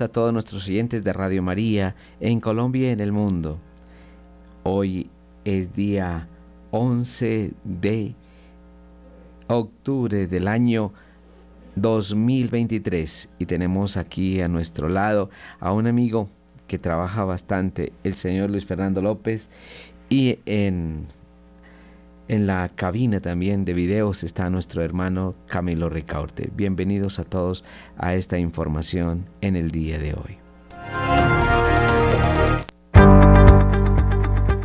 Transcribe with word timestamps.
A 0.00 0.08
todos 0.08 0.32
nuestros 0.32 0.66
oyentes 0.68 1.02
de 1.04 1.12
Radio 1.12 1.42
María 1.42 1.94
en 2.20 2.40
Colombia 2.40 2.88
y 2.88 2.92
en 2.92 3.00
el 3.00 3.12
mundo. 3.12 3.58
Hoy 4.62 5.10
es 5.44 5.72
día 5.72 6.28
11 6.70 7.54
de 7.64 8.14
octubre 9.46 10.26
del 10.26 10.48
año 10.48 10.92
2023 11.76 13.28
y 13.38 13.46
tenemos 13.46 13.96
aquí 13.96 14.40
a 14.40 14.48
nuestro 14.48 14.88
lado 14.88 15.30
a 15.60 15.72
un 15.72 15.86
amigo 15.86 16.28
que 16.66 16.78
trabaja 16.78 17.24
bastante, 17.24 17.92
el 18.04 18.14
señor 18.14 18.50
Luis 18.50 18.66
Fernando 18.66 19.00
López, 19.00 19.48
y 20.10 20.40
en 20.46 21.06
en 22.28 22.46
la 22.46 22.68
cabina 22.74 23.20
también 23.20 23.64
de 23.64 23.74
videos 23.74 24.24
está 24.24 24.50
nuestro 24.50 24.82
hermano 24.82 25.34
Camilo 25.46 25.88
Ricaurte. 25.88 26.50
Bienvenidos 26.54 27.18
a 27.18 27.24
todos 27.24 27.64
a 27.96 28.14
esta 28.14 28.38
información 28.38 29.26
en 29.40 29.56
el 29.56 29.70
día 29.70 29.98
de 29.98 30.14
hoy. 30.14 30.38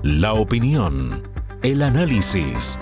La 0.04 0.34
opinión, 0.34 1.24
el 1.62 1.82
análisis, 1.84 2.80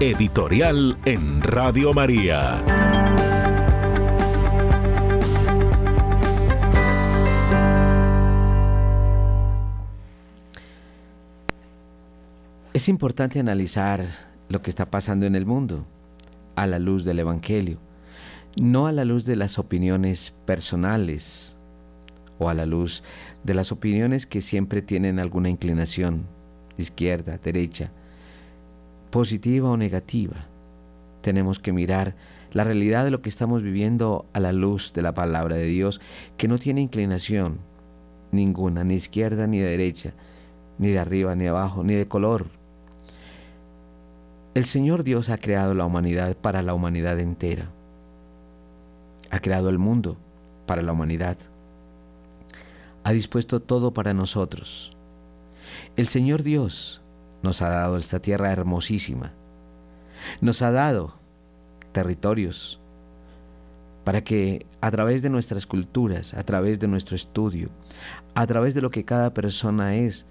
editorial 0.00 0.98
en 1.04 1.42
Radio 1.42 1.92
María. 1.92 2.97
Es 12.78 12.88
importante 12.88 13.40
analizar 13.40 14.06
lo 14.48 14.62
que 14.62 14.70
está 14.70 14.88
pasando 14.88 15.26
en 15.26 15.34
el 15.34 15.44
mundo 15.44 15.84
a 16.54 16.64
la 16.68 16.78
luz 16.78 17.04
del 17.04 17.18
Evangelio, 17.18 17.80
no 18.56 18.86
a 18.86 18.92
la 18.92 19.04
luz 19.04 19.24
de 19.24 19.34
las 19.34 19.58
opiniones 19.58 20.32
personales 20.46 21.56
o 22.38 22.48
a 22.48 22.54
la 22.54 22.66
luz 22.66 23.02
de 23.42 23.54
las 23.54 23.72
opiniones 23.72 24.26
que 24.26 24.40
siempre 24.40 24.80
tienen 24.80 25.18
alguna 25.18 25.50
inclinación, 25.50 26.28
izquierda, 26.76 27.36
derecha, 27.42 27.90
positiva 29.10 29.70
o 29.70 29.76
negativa. 29.76 30.46
Tenemos 31.20 31.58
que 31.58 31.72
mirar 31.72 32.14
la 32.52 32.62
realidad 32.62 33.04
de 33.04 33.10
lo 33.10 33.22
que 33.22 33.28
estamos 33.28 33.60
viviendo 33.60 34.24
a 34.34 34.38
la 34.38 34.52
luz 34.52 34.92
de 34.92 35.02
la 35.02 35.14
palabra 35.14 35.56
de 35.56 35.66
Dios, 35.66 36.00
que 36.36 36.46
no 36.46 36.58
tiene 36.58 36.80
inclinación 36.80 37.58
ninguna, 38.30 38.84
ni 38.84 38.94
izquierda 38.94 39.48
ni 39.48 39.58
de 39.58 39.68
derecha, 39.70 40.14
ni 40.78 40.92
de 40.92 41.00
arriba 41.00 41.34
ni 41.34 41.48
abajo, 41.48 41.82
ni 41.82 41.94
de 41.94 42.06
color, 42.06 42.56
el 44.54 44.64
Señor 44.64 45.04
Dios 45.04 45.28
ha 45.28 45.38
creado 45.38 45.74
la 45.74 45.84
humanidad 45.84 46.36
para 46.36 46.62
la 46.62 46.74
humanidad 46.74 47.18
entera. 47.18 47.70
Ha 49.30 49.40
creado 49.40 49.68
el 49.68 49.78
mundo 49.78 50.16
para 50.66 50.82
la 50.82 50.92
humanidad. 50.92 51.36
Ha 53.04 53.12
dispuesto 53.12 53.60
todo 53.60 53.92
para 53.92 54.14
nosotros. 54.14 54.96
El 55.96 56.08
Señor 56.08 56.42
Dios 56.42 57.00
nos 57.42 57.62
ha 57.62 57.68
dado 57.68 57.96
esta 57.96 58.20
tierra 58.20 58.50
hermosísima. 58.50 59.32
Nos 60.40 60.62
ha 60.62 60.72
dado 60.72 61.14
territorios 61.92 62.80
para 64.04 64.24
que 64.24 64.66
a 64.80 64.90
través 64.90 65.22
de 65.22 65.30
nuestras 65.30 65.66
culturas, 65.66 66.34
a 66.34 66.42
través 66.42 66.80
de 66.80 66.88
nuestro 66.88 67.14
estudio, 67.14 67.68
a 68.34 68.46
través 68.46 68.74
de 68.74 68.80
lo 68.80 68.90
que 68.90 69.04
cada 69.04 69.34
persona 69.34 69.96
es, 69.96 70.24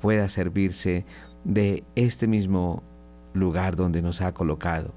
pueda 0.00 0.28
servirse 0.28 1.04
de 1.44 1.82
este 1.96 2.26
mismo 2.26 2.82
lugar 3.34 3.76
donde 3.76 4.00
nos 4.00 4.22
ha 4.22 4.32
colocado. 4.32 4.92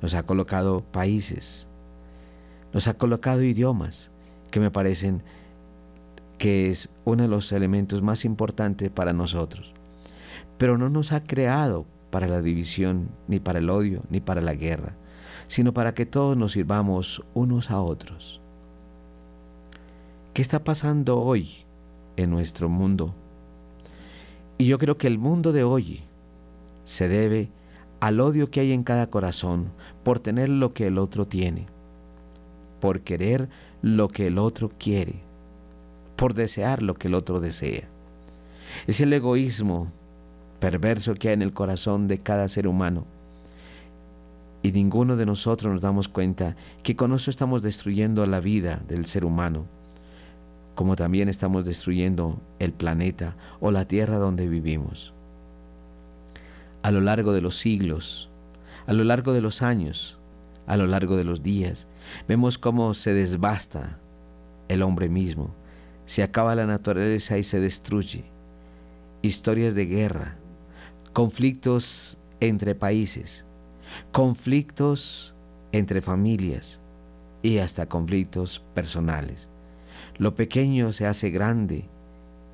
Nos 0.00 0.14
ha 0.14 0.22
colocado 0.22 0.82
países, 0.92 1.68
nos 2.72 2.86
ha 2.86 2.94
colocado 2.94 3.42
idiomas 3.42 4.10
que 4.50 4.60
me 4.60 4.70
parecen 4.70 5.22
que 6.38 6.70
es 6.70 6.88
uno 7.04 7.24
de 7.24 7.28
los 7.28 7.52
elementos 7.52 8.00
más 8.00 8.24
importantes 8.24 8.88
para 8.88 9.12
nosotros. 9.12 9.74
Pero 10.56 10.78
no 10.78 10.88
nos 10.88 11.12
ha 11.12 11.22
creado 11.22 11.84
para 12.10 12.28
la 12.28 12.40
división, 12.40 13.10
ni 13.28 13.40
para 13.40 13.58
el 13.58 13.68
odio, 13.68 14.02
ni 14.08 14.20
para 14.20 14.40
la 14.40 14.54
guerra, 14.54 14.94
sino 15.48 15.74
para 15.74 15.94
que 15.94 16.06
todos 16.06 16.36
nos 16.36 16.52
sirvamos 16.52 17.22
unos 17.34 17.70
a 17.70 17.80
otros. 17.80 18.40
¿Qué 20.32 20.42
está 20.42 20.64
pasando 20.64 21.18
hoy 21.20 21.64
en 22.16 22.30
nuestro 22.30 22.68
mundo? 22.68 23.14
Y 24.56 24.66
yo 24.66 24.78
creo 24.78 24.96
que 24.96 25.08
el 25.08 25.18
mundo 25.18 25.52
de 25.52 25.64
hoy 25.64 26.04
se 26.90 27.08
debe 27.08 27.48
al 28.00 28.20
odio 28.20 28.50
que 28.50 28.58
hay 28.58 28.72
en 28.72 28.82
cada 28.82 29.10
corazón 29.10 29.70
por 30.02 30.18
tener 30.18 30.48
lo 30.48 30.74
que 30.74 30.88
el 30.88 30.98
otro 30.98 31.24
tiene, 31.24 31.66
por 32.80 33.02
querer 33.02 33.48
lo 33.80 34.08
que 34.08 34.26
el 34.26 34.38
otro 34.38 34.72
quiere, 34.76 35.20
por 36.16 36.34
desear 36.34 36.82
lo 36.82 36.94
que 36.94 37.06
el 37.06 37.14
otro 37.14 37.38
desea. 37.38 37.84
Es 38.88 39.00
el 39.00 39.12
egoísmo 39.12 39.92
perverso 40.58 41.14
que 41.14 41.28
hay 41.28 41.34
en 41.34 41.42
el 41.42 41.52
corazón 41.52 42.08
de 42.08 42.18
cada 42.18 42.48
ser 42.48 42.66
humano. 42.66 43.04
Y 44.60 44.72
ninguno 44.72 45.14
de 45.14 45.26
nosotros 45.26 45.72
nos 45.72 45.82
damos 45.82 46.08
cuenta 46.08 46.56
que 46.82 46.96
con 46.96 47.14
eso 47.14 47.30
estamos 47.30 47.62
destruyendo 47.62 48.26
la 48.26 48.40
vida 48.40 48.82
del 48.88 49.06
ser 49.06 49.24
humano, 49.24 49.64
como 50.74 50.96
también 50.96 51.28
estamos 51.28 51.64
destruyendo 51.64 52.40
el 52.58 52.72
planeta 52.72 53.36
o 53.60 53.70
la 53.70 53.84
tierra 53.84 54.16
donde 54.16 54.48
vivimos 54.48 55.14
a 56.82 56.90
lo 56.90 57.00
largo 57.00 57.32
de 57.32 57.40
los 57.40 57.58
siglos, 57.58 58.30
a 58.86 58.92
lo 58.92 59.04
largo 59.04 59.32
de 59.32 59.40
los 59.40 59.62
años, 59.62 60.18
a 60.66 60.76
lo 60.76 60.86
largo 60.86 61.16
de 61.16 61.24
los 61.24 61.42
días. 61.42 61.88
Vemos 62.28 62.58
cómo 62.58 62.94
se 62.94 63.12
desbasta 63.12 63.98
el 64.68 64.82
hombre 64.82 65.08
mismo, 65.08 65.54
se 66.06 66.22
acaba 66.22 66.54
la 66.54 66.66
naturaleza 66.66 67.38
y 67.38 67.42
se 67.44 67.60
destruye. 67.60 68.24
Historias 69.22 69.74
de 69.74 69.86
guerra, 69.86 70.38
conflictos 71.12 72.18
entre 72.40 72.74
países, 72.74 73.44
conflictos 74.12 75.34
entre 75.72 76.00
familias 76.00 76.80
y 77.42 77.58
hasta 77.58 77.86
conflictos 77.86 78.64
personales. 78.74 79.48
Lo 80.18 80.34
pequeño 80.34 80.92
se 80.92 81.06
hace 81.06 81.30
grande 81.30 81.88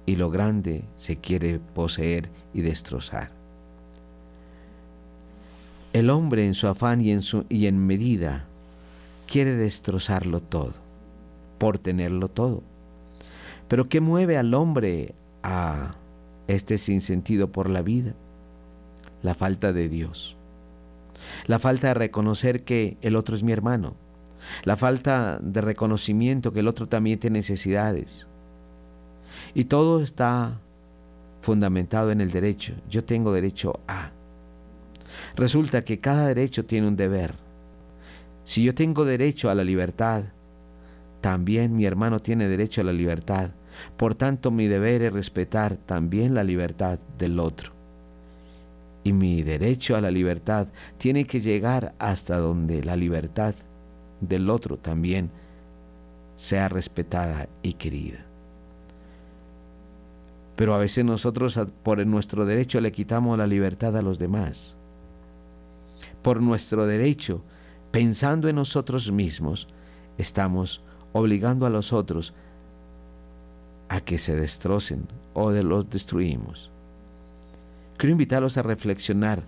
y 0.06 0.16
lo 0.16 0.30
grande 0.30 0.84
se 0.96 1.16
quiere 1.16 1.58
poseer 1.58 2.30
y 2.54 2.62
destrozar. 2.62 3.35
El 5.96 6.10
hombre 6.10 6.46
en 6.46 6.54
su 6.54 6.66
afán 6.66 7.00
y 7.00 7.10
en, 7.10 7.22
su, 7.22 7.46
y 7.48 7.66
en 7.66 7.86
medida 7.86 8.44
quiere 9.26 9.54
destrozarlo 9.54 10.40
todo, 10.40 10.74
por 11.58 11.78
tenerlo 11.78 12.28
todo. 12.28 12.62
Pero 13.68 13.88
¿qué 13.88 14.00
mueve 14.00 14.36
al 14.36 14.54
hombre 14.54 15.14
a 15.42 15.94
este 16.48 16.78
sinsentido 16.78 17.50
por 17.50 17.70
la 17.70 17.82
vida? 17.82 18.14
la 19.22 19.34
falta 19.34 19.72
de 19.72 19.88
Dios. 19.88 20.36
La 21.46 21.58
falta 21.58 21.88
de 21.88 21.94
reconocer 21.94 22.62
que 22.62 22.96
el 23.02 23.16
otro 23.16 23.34
es 23.34 23.42
mi 23.42 23.52
hermano. 23.52 23.96
La 24.64 24.76
falta 24.76 25.38
de 25.42 25.60
reconocimiento 25.60 26.52
que 26.52 26.60
el 26.60 26.68
otro 26.68 26.86
también 26.86 27.18
tiene 27.18 27.40
necesidades. 27.40 28.28
Y 29.52 29.64
todo 29.64 30.00
está 30.00 30.60
fundamentado 31.40 32.12
en 32.12 32.20
el 32.20 32.30
derecho. 32.30 32.74
Yo 32.88 33.04
tengo 33.04 33.32
derecho 33.32 33.80
a. 33.88 34.12
Resulta 35.36 35.82
que 35.82 36.00
cada 36.00 36.28
derecho 36.28 36.64
tiene 36.64 36.88
un 36.88 36.96
deber. 36.96 37.34
Si 38.44 38.62
yo 38.62 38.74
tengo 38.74 39.04
derecho 39.04 39.50
a 39.50 39.54
la 39.54 39.64
libertad, 39.64 40.24
también 41.20 41.74
mi 41.74 41.84
hermano 41.84 42.20
tiene 42.20 42.48
derecho 42.48 42.80
a 42.80 42.84
la 42.84 42.92
libertad. 42.92 43.50
Por 43.96 44.14
tanto, 44.14 44.50
mi 44.50 44.68
deber 44.68 45.02
es 45.02 45.12
respetar 45.12 45.76
también 45.76 46.34
la 46.34 46.44
libertad 46.44 46.98
del 47.18 47.40
otro. 47.40 47.72
Y 49.02 49.12
mi 49.12 49.42
derecho 49.42 49.96
a 49.96 50.00
la 50.00 50.10
libertad 50.10 50.68
tiene 50.98 51.24
que 51.24 51.40
llegar 51.40 51.94
hasta 51.98 52.38
donde 52.38 52.82
la 52.84 52.96
libertad 52.96 53.54
del 54.20 54.50
otro 54.50 54.76
también 54.78 55.30
sea 56.36 56.68
respetada 56.68 57.48
y 57.62 57.74
querida. 57.74 58.24
Pero 60.54 60.74
a 60.74 60.78
veces 60.78 61.04
nosotros 61.04 61.58
por 61.82 62.04
nuestro 62.06 62.46
derecho 62.46 62.80
le 62.80 62.92
quitamos 62.92 63.36
la 63.36 63.46
libertad 63.46 63.96
a 63.96 64.02
los 64.02 64.18
demás. 64.18 64.75
Por 66.26 66.42
nuestro 66.42 66.88
derecho, 66.88 67.44
pensando 67.92 68.48
en 68.48 68.56
nosotros 68.56 69.12
mismos, 69.12 69.68
estamos 70.18 70.82
obligando 71.12 71.66
a 71.66 71.70
los 71.70 71.92
otros 71.92 72.34
a 73.88 74.00
que 74.00 74.18
se 74.18 74.34
destrocen 74.34 75.06
o 75.34 75.52
de 75.52 75.62
los 75.62 75.88
destruimos. 75.88 76.72
Quiero 77.96 78.10
invitarlos 78.10 78.56
a 78.56 78.62
reflexionar 78.62 79.44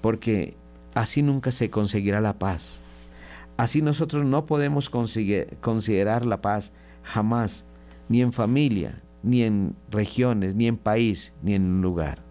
porque 0.00 0.54
así 0.94 1.22
nunca 1.22 1.50
se 1.50 1.70
conseguirá 1.70 2.20
la 2.20 2.38
paz. 2.38 2.76
Así 3.56 3.82
nosotros 3.82 4.24
no 4.24 4.46
podemos 4.46 4.90
considerar 4.90 6.24
la 6.24 6.40
paz 6.40 6.70
jamás, 7.02 7.64
ni 8.08 8.22
en 8.22 8.32
familia, 8.32 9.02
ni 9.24 9.42
en 9.42 9.74
regiones, 9.90 10.54
ni 10.54 10.68
en 10.68 10.76
país, 10.76 11.32
ni 11.42 11.54
en 11.54 11.82
lugar. 11.82 12.22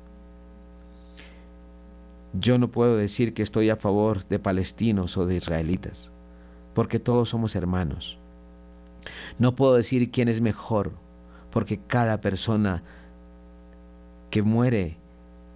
Yo 2.34 2.58
no 2.58 2.72
puedo 2.72 2.96
decir 2.96 3.34
que 3.34 3.44
estoy 3.44 3.70
a 3.70 3.76
favor 3.76 4.26
de 4.28 4.40
palestinos 4.40 5.18
o 5.18 5.26
de 5.26 5.36
israelitas, 5.36 6.12
porque 6.74 7.00
todos 7.00 7.30
somos 7.30 7.56
hermanos. 7.56 8.18
No 9.38 9.56
puedo 9.56 9.76
decir 9.76 10.12
quién 10.12 10.30
es 10.30 10.40
mejor, 10.40 10.94
porque 11.52 11.80
cada 11.80 12.22
persona 12.22 12.84
que 14.30 14.44
muere 14.44 14.98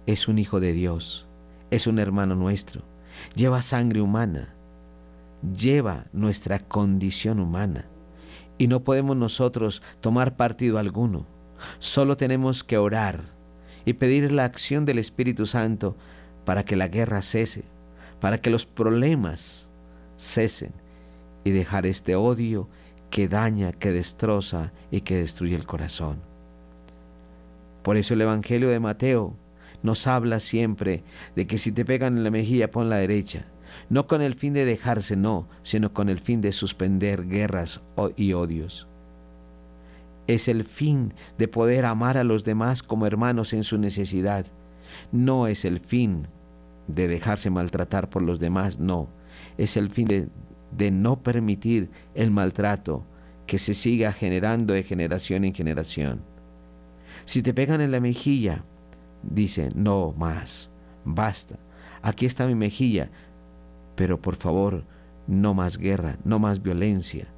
es 0.06 0.28
un 0.28 0.38
hijo 0.38 0.60
de 0.60 0.72
Dios, 0.72 1.26
es 1.70 1.86
un 1.86 1.98
hermano 1.98 2.34
nuestro, 2.34 2.82
lleva 3.34 3.62
sangre 3.62 4.02
humana, 4.02 4.54
lleva 5.56 6.06
nuestra 6.12 6.58
condición 6.58 7.40
humana. 7.40 7.86
Y 8.58 8.68
no 8.68 8.84
podemos 8.84 9.16
nosotros 9.16 9.82
tomar 10.00 10.36
partido 10.36 10.78
alguno. 10.78 11.26
Solo 11.78 12.16
tenemos 12.16 12.64
que 12.64 12.78
orar 12.78 13.24
y 13.84 13.94
pedir 13.94 14.32
la 14.32 14.44
acción 14.44 14.84
del 14.84 14.98
Espíritu 14.98 15.46
Santo 15.46 15.96
para 16.46 16.64
que 16.64 16.76
la 16.76 16.88
guerra 16.88 17.20
cese, 17.20 17.64
para 18.20 18.38
que 18.38 18.48
los 18.48 18.64
problemas 18.64 19.68
cesen 20.16 20.72
y 21.44 21.50
dejar 21.50 21.84
este 21.84 22.16
odio 22.16 22.70
que 23.10 23.28
daña, 23.28 23.72
que 23.72 23.92
destroza 23.92 24.72
y 24.90 25.02
que 25.02 25.16
destruye 25.16 25.56
el 25.56 25.66
corazón. 25.66 26.20
Por 27.82 27.96
eso 27.96 28.14
el 28.14 28.22
Evangelio 28.22 28.68
de 28.68 28.80
Mateo 28.80 29.34
nos 29.82 30.06
habla 30.06 30.40
siempre 30.40 31.02
de 31.34 31.46
que 31.46 31.58
si 31.58 31.72
te 31.72 31.84
pegan 31.84 32.16
en 32.16 32.24
la 32.24 32.30
mejilla, 32.30 32.70
pon 32.70 32.88
la 32.88 32.96
derecha, 32.96 33.46
no 33.90 34.06
con 34.06 34.22
el 34.22 34.34
fin 34.34 34.52
de 34.54 34.64
dejarse, 34.64 35.16
no, 35.16 35.48
sino 35.62 35.92
con 35.92 36.08
el 36.08 36.20
fin 36.20 36.40
de 36.40 36.52
suspender 36.52 37.26
guerras 37.26 37.82
y 38.16 38.32
odios. 38.32 38.86
Es 40.28 40.48
el 40.48 40.64
fin 40.64 41.12
de 41.38 41.48
poder 41.48 41.84
amar 41.84 42.18
a 42.18 42.24
los 42.24 42.44
demás 42.44 42.82
como 42.82 43.06
hermanos 43.06 43.52
en 43.52 43.64
su 43.64 43.78
necesidad. 43.78 44.46
No 45.12 45.46
es 45.46 45.64
el 45.64 45.80
fin 45.80 46.28
de 46.86 47.08
dejarse 47.08 47.50
maltratar 47.50 48.08
por 48.08 48.22
los 48.22 48.38
demás, 48.40 48.78
no. 48.78 49.08
Es 49.58 49.76
el 49.76 49.90
fin 49.90 50.06
de 50.06 50.28
de 50.70 50.90
no 50.90 51.22
permitir 51.22 51.90
el 52.14 52.30
maltrato 52.30 53.04
que 53.46 53.58
se 53.58 53.74
siga 53.74 54.12
generando 54.12 54.74
de 54.74 54.82
generación 54.82 55.44
en 55.44 55.54
generación. 55.54 56.20
Si 57.24 57.42
te 57.42 57.54
pegan 57.54 57.80
en 57.80 57.92
la 57.92 58.00
mejilla, 58.00 58.64
dice, 59.22 59.70
no 59.74 60.12
más, 60.16 60.70
basta, 61.04 61.58
aquí 62.02 62.26
está 62.26 62.46
mi 62.46 62.54
mejilla, 62.54 63.10
pero 63.94 64.20
por 64.20 64.36
favor, 64.36 64.84
no 65.26 65.54
más 65.54 65.78
guerra, 65.78 66.18
no 66.24 66.38
más 66.38 66.62
violencia, 66.62 67.28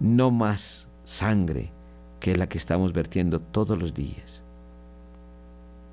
no 0.00 0.30
más 0.30 0.88
sangre 1.04 1.72
que 2.20 2.36
la 2.36 2.48
que 2.48 2.58
estamos 2.58 2.92
vertiendo 2.92 3.40
todos 3.40 3.78
los 3.78 3.94
días. 3.94 4.42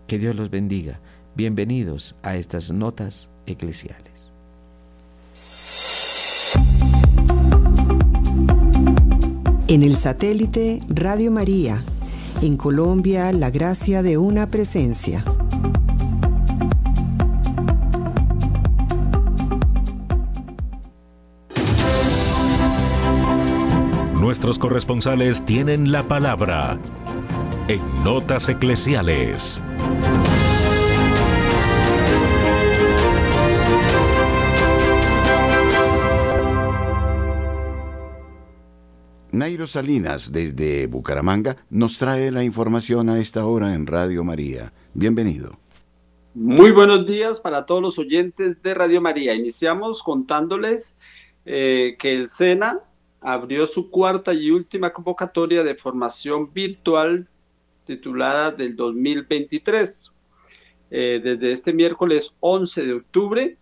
Que 0.08 0.19
Dios 0.19 0.36
los 0.36 0.50
bendiga. 0.50 1.00
Bienvenidos 1.33 2.16
a 2.24 2.36
estas 2.36 2.74
notas 2.74 3.30
eclesiales. 3.45 4.31
En 9.69 9.83
el 9.83 9.95
satélite 9.95 10.81
Radio 10.89 11.31
María, 11.31 11.83
en 12.42 12.57
Colombia, 12.57 13.31
la 13.31 13.50
gracia 13.50 14.04
de 14.04 14.18
una 14.18 14.48
presencia. 14.48 15.24
Nuestros 24.19 24.60
corresponsales 24.60 25.45
tienen 25.45 25.94
la 25.94 26.10
palabra 26.10 26.77
en 27.69 28.04
Notas 28.04 28.50
Eclesiales. 28.50 29.62
Nairo 39.41 39.65
Salinas, 39.65 40.31
desde 40.31 40.85
Bucaramanga, 40.85 41.57
nos 41.71 41.97
trae 41.97 42.29
la 42.29 42.43
información 42.43 43.09
a 43.09 43.19
esta 43.19 43.43
hora 43.43 43.73
en 43.73 43.88
Radio 43.88 44.23
María. 44.23 44.71
Bienvenido. 44.93 45.57
Muy 46.36 46.69
buenos 46.69 47.07
días 47.07 47.39
para 47.39 47.65
todos 47.65 47.81
los 47.81 47.98
oyentes 47.98 48.62
de 48.62 48.75
Radio 48.75 49.01
María. 49.01 49.33
Iniciamos 49.33 50.03
contándoles 50.03 51.00
eh, 51.48 51.95
que 51.98 52.13
el 52.13 52.29
SENA 52.29 52.81
abrió 53.19 53.65
su 53.65 53.89
cuarta 53.89 54.31
y 54.31 54.51
última 54.51 54.93
convocatoria 54.93 55.63
de 55.63 55.74
formación 55.74 56.53
virtual 56.53 57.27
titulada 57.86 58.51
del 58.51 58.75
2023. 58.75 60.17
Eh, 60.91 61.19
desde 61.24 61.51
este 61.51 61.74
miércoles 61.74 62.38
11 62.41 62.86
de 62.86 62.93
octubre 62.93 63.57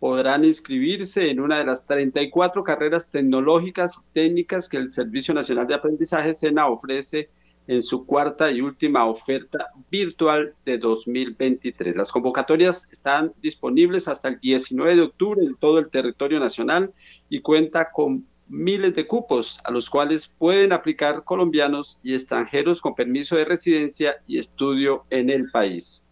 podrán 0.00 0.44
inscribirse 0.44 1.30
en 1.30 1.38
una 1.38 1.58
de 1.58 1.66
las 1.66 1.86
34 1.86 2.64
carreras 2.64 3.10
tecnológicas 3.10 3.98
y 3.98 4.14
técnicas 4.14 4.68
que 4.68 4.78
el 4.78 4.88
Servicio 4.88 5.34
Nacional 5.34 5.66
de 5.66 5.74
Aprendizaje 5.74 6.34
SENA 6.34 6.66
ofrece 6.66 7.28
en 7.66 7.82
su 7.82 8.06
cuarta 8.06 8.50
y 8.50 8.62
última 8.62 9.04
oferta 9.04 9.68
virtual 9.90 10.54
de 10.64 10.78
2023. 10.78 11.94
Las 11.94 12.10
convocatorias 12.10 12.88
están 12.90 13.32
disponibles 13.42 14.08
hasta 14.08 14.28
el 14.28 14.40
19 14.40 14.96
de 14.96 15.02
octubre 15.02 15.44
en 15.44 15.54
todo 15.56 15.78
el 15.78 15.90
territorio 15.90 16.40
nacional 16.40 16.92
y 17.28 17.40
cuenta 17.40 17.92
con 17.92 18.26
miles 18.48 18.96
de 18.96 19.06
cupos 19.06 19.60
a 19.64 19.70
los 19.70 19.88
cuales 19.88 20.26
pueden 20.26 20.72
aplicar 20.72 21.22
colombianos 21.24 22.00
y 22.02 22.14
extranjeros 22.14 22.80
con 22.80 22.94
permiso 22.94 23.36
de 23.36 23.44
residencia 23.44 24.16
y 24.26 24.38
estudio 24.38 25.04
en 25.10 25.30
el 25.30 25.50
país. 25.50 26.09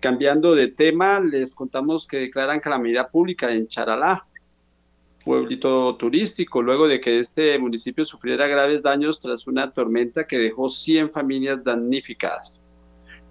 Cambiando 0.00 0.54
de 0.54 0.68
tema, 0.68 1.18
les 1.18 1.56
contamos 1.56 2.06
que 2.06 2.18
declaran 2.18 2.60
calamidad 2.60 3.10
pública 3.10 3.52
en 3.52 3.66
Charalá, 3.66 4.26
pueblito 5.24 5.96
turístico, 5.96 6.62
luego 6.62 6.86
de 6.86 7.00
que 7.00 7.18
este 7.18 7.58
municipio 7.58 8.04
sufriera 8.04 8.46
graves 8.46 8.80
daños 8.80 9.20
tras 9.20 9.48
una 9.48 9.70
tormenta 9.70 10.24
que 10.24 10.38
dejó 10.38 10.68
100 10.68 11.10
familias 11.10 11.64
damnificadas. 11.64 12.64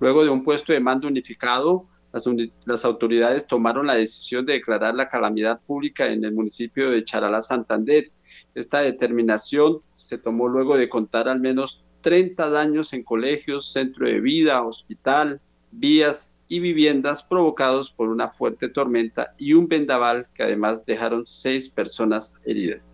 Luego 0.01 0.25
de 0.25 0.29
un 0.29 0.43
puesto 0.43 0.73
de 0.73 0.81
mando 0.81 1.07
unificado, 1.07 1.87
las, 2.11 2.25
las, 2.65 2.83
autoridades 2.83 3.47
tomaron 3.47 3.87
la 3.87 3.95
decisión 3.95 4.45
de 4.45 4.53
declarar 4.53 4.93
la 4.93 5.07
calamidad 5.07 5.61
pública 5.61 6.07
en 6.07 6.25
el 6.25 6.33
municipio 6.33 6.91
de 6.91 7.03
Charalá, 7.03 7.41
Santander. 7.41 8.11
Esta 8.55 8.81
determinación 8.81 9.79
se 9.93 10.17
tomó 10.17 10.49
luego 10.49 10.75
de 10.75 10.89
contar 10.89 11.29
al 11.29 11.39
menos 11.39 11.85
30 12.01 12.49
daños 12.49 12.91
en 12.91 13.03
colegios, 13.03 13.71
centro 13.71 14.05
de 14.05 14.19
vida, 14.19 14.63
hospital, 14.63 15.39
vías 15.71 16.36
y 16.47 16.59
viviendas 16.59 17.23
provocados 17.23 17.89
por 17.89 18.09
una 18.09 18.29
fuerte 18.29 18.69
tormenta 18.69 19.33
y 19.37 19.53
un 19.53 19.67
vendaval 19.67 20.27
que 20.33 20.43
además 20.43 20.85
dejaron 20.85 21.25
seis 21.27 21.69
personas 21.69 22.39
heridas. 22.45 22.91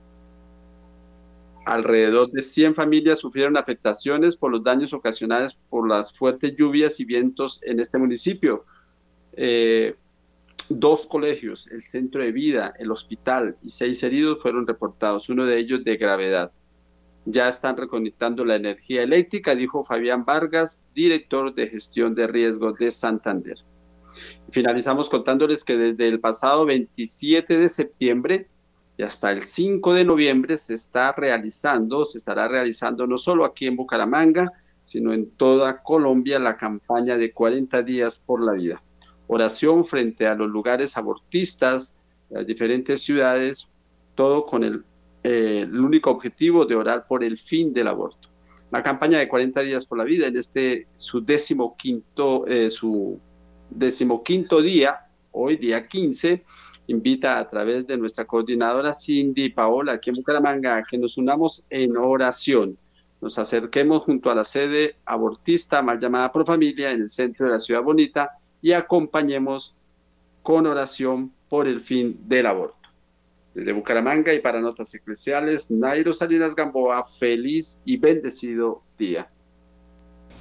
Alrededor 1.65 2.31
de 2.31 2.41
100 2.41 2.75
familias 2.75 3.19
sufrieron 3.19 3.55
afectaciones 3.55 4.35
por 4.35 4.51
los 4.51 4.63
daños 4.63 4.91
ocasionados 4.93 5.53
por 5.69 5.87
las 5.87 6.11
fuertes 6.11 6.55
lluvias 6.55 6.99
y 6.99 7.05
vientos 7.05 7.61
en 7.63 7.79
este 7.79 7.97
municipio. 7.97 8.65
Eh, 9.33 9.95
dos 10.67 11.05
colegios, 11.05 11.67
el 11.71 11.81
centro 11.81 12.21
de 12.21 12.31
vida, 12.31 12.73
el 12.79 12.91
hospital 12.91 13.57
y 13.61 13.69
seis 13.69 14.03
heridos 14.03 14.41
fueron 14.41 14.67
reportados, 14.67 15.29
uno 15.29 15.45
de 15.45 15.57
ellos 15.57 15.83
de 15.83 15.95
gravedad. 15.95 16.51
Ya 17.25 17.47
están 17.47 17.77
reconectando 17.77 18.43
la 18.43 18.55
energía 18.55 19.03
eléctrica, 19.03 19.55
dijo 19.55 19.83
Fabián 19.83 20.25
Vargas, 20.25 20.91
director 20.93 21.53
de 21.53 21.67
gestión 21.67 22.15
de 22.15 22.27
riesgos 22.27 22.77
de 22.77 22.91
Santander. 22.91 23.57
Finalizamos 24.51 25.09
contándoles 25.09 25.63
que 25.63 25.77
desde 25.77 26.07
el 26.07 26.19
pasado 26.19 26.65
27 26.65 27.57
de 27.57 27.69
septiembre 27.69 28.47
y 28.97 29.03
hasta 29.03 29.31
el 29.31 29.43
5 29.43 29.93
de 29.93 30.05
noviembre 30.05 30.57
se 30.57 30.75
está 30.75 31.11
realizando, 31.13 32.05
se 32.05 32.17
estará 32.17 32.47
realizando 32.47 33.07
no 33.07 33.17
solo 33.17 33.45
aquí 33.45 33.65
en 33.65 33.75
Bucaramanga, 33.75 34.51
sino 34.83 35.13
en 35.13 35.31
toda 35.31 35.81
Colombia 35.81 36.37
la 36.39 36.57
campaña 36.57 37.17
de 37.17 37.31
40 37.31 37.81
días 37.83 38.17
por 38.17 38.43
la 38.43 38.51
vida. 38.51 38.83
Oración 39.27 39.85
frente 39.85 40.27
a 40.27 40.35
los 40.35 40.49
lugares 40.49 40.97
abortistas, 40.97 41.99
las 42.29 42.45
diferentes 42.45 43.01
ciudades, 43.01 43.67
todo 44.15 44.45
con 44.45 44.63
el, 44.63 44.83
eh, 45.23 45.61
el 45.63 45.79
único 45.79 46.11
objetivo 46.11 46.65
de 46.65 46.75
orar 46.75 47.07
por 47.07 47.23
el 47.23 47.37
fin 47.37 47.73
del 47.73 47.87
aborto. 47.87 48.29
La 48.71 48.83
campaña 48.83 49.19
de 49.19 49.27
40 49.27 49.61
días 49.61 49.85
por 49.85 49.97
la 49.97 50.03
vida 50.03 50.27
en 50.27 50.35
este 50.35 50.87
su 50.95 51.23
décimo 51.23 51.75
quinto, 51.77 52.45
eh, 52.47 52.69
su 52.69 53.19
decimoquinto 53.69 54.61
día, 54.61 55.07
hoy 55.31 55.57
día 55.57 55.87
15, 55.87 56.43
invita 56.87 57.39
a 57.39 57.49
través 57.49 57.87
de 57.87 57.97
nuestra 57.97 58.25
coordinadora 58.25 58.93
Cindy 58.93 59.49
Paola 59.49 59.93
aquí 59.93 60.09
en 60.09 60.17
Bucaramanga 60.17 60.77
a 60.77 60.83
que 60.83 60.97
nos 60.97 61.17
unamos 61.17 61.63
en 61.69 61.95
oración. 61.97 62.77
Nos 63.21 63.39
acerquemos 63.39 64.03
junto 64.03 64.29
a 64.29 64.35
la 64.35 64.43
sede 64.43 64.97
abortista 65.05 65.81
mal 65.81 65.99
llamada 65.99 66.31
Profamilia 66.31 66.91
en 66.91 67.03
el 67.03 67.09
centro 67.09 67.45
de 67.45 67.53
la 67.53 67.59
ciudad 67.59 67.81
bonita 67.81 68.31
y 68.61 68.73
acompañemos 68.73 69.77
con 70.41 70.65
oración 70.67 71.31
por 71.47 71.67
el 71.67 71.79
fin 71.79 72.19
del 72.27 72.47
aborto. 72.47 72.82
Desde 73.53 73.71
Bucaramanga 73.71 74.33
y 74.33 74.39
para 74.39 74.59
Notas 74.59 74.93
Eclesiales, 74.95 75.69
Nairo 75.69 76.11
Salinas 76.11 76.55
Gamboa, 76.55 77.05
feliz 77.05 77.81
y 77.85 77.97
bendecido 77.97 78.83
día. 78.97 79.29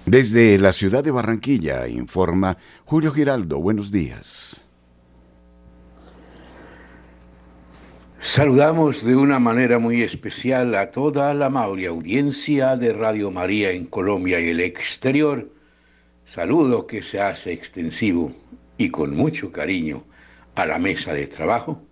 Desde 0.07 0.59
la 0.59 0.73
ciudad 0.73 1.05
de 1.05 1.11
Barranquilla, 1.11 1.87
informa 1.87 2.57
Julio 2.85 3.13
Giraldo. 3.13 3.59
Buenos 3.59 3.93
días. 3.93 4.67
Saludamos 8.21 9.05
de 9.05 9.17
una 9.17 9.39
manera 9.39 9.79
muy 9.79 10.03
especial 10.03 10.75
a 10.77 10.91
toda 10.91 11.35
la 11.35 11.47
amable 11.47 11.89
audiencia 11.89 12.77
de 12.77 12.93
Radio 12.93 13.31
María 13.31 13.73
en 13.73 13.87
Colombia 13.87 14.41
y 14.41 14.49
el 14.49 14.61
exterior. 14.61 15.51
Saludo 16.25 16.87
que 16.87 17.03
se 17.03 17.21
hace 17.21 17.53
extensivo 17.53 18.33
y 18.79 18.91
con 18.91 19.17
mucho 19.17 19.51
cariño 19.51 20.05
a 20.55 20.67
la 20.67 20.79
mesa 20.79 21.13
de 21.13 21.27
trabajo. 21.27 21.83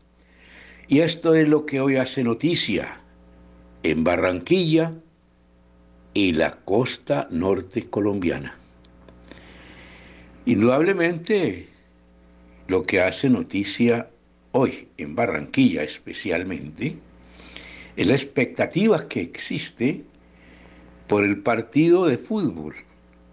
Y 0.90 1.02
esto 1.02 1.36
es 1.36 1.48
lo 1.48 1.66
que 1.66 1.80
hoy 1.80 1.96
hace 1.96 2.24
noticia 2.24 3.00
en 3.84 4.02
Barranquilla, 4.02 4.92
y 6.14 6.32
la 6.32 6.50
costa 6.64 7.28
norte 7.30 7.88
colombiana. 7.88 8.58
Indudablemente, 10.46 11.68
lo 12.66 12.82
que 12.82 13.00
hace 13.00 13.30
noticia 13.30 14.10
hoy 14.50 14.88
en 14.96 15.14
Barranquilla 15.14 15.84
especialmente 15.84 16.96
es 17.94 18.06
la 18.08 18.14
expectativa 18.14 19.06
que 19.06 19.20
existe 19.20 20.02
por 21.06 21.22
el 21.22 21.38
partido 21.38 22.06
de 22.06 22.18
fútbol 22.18 22.74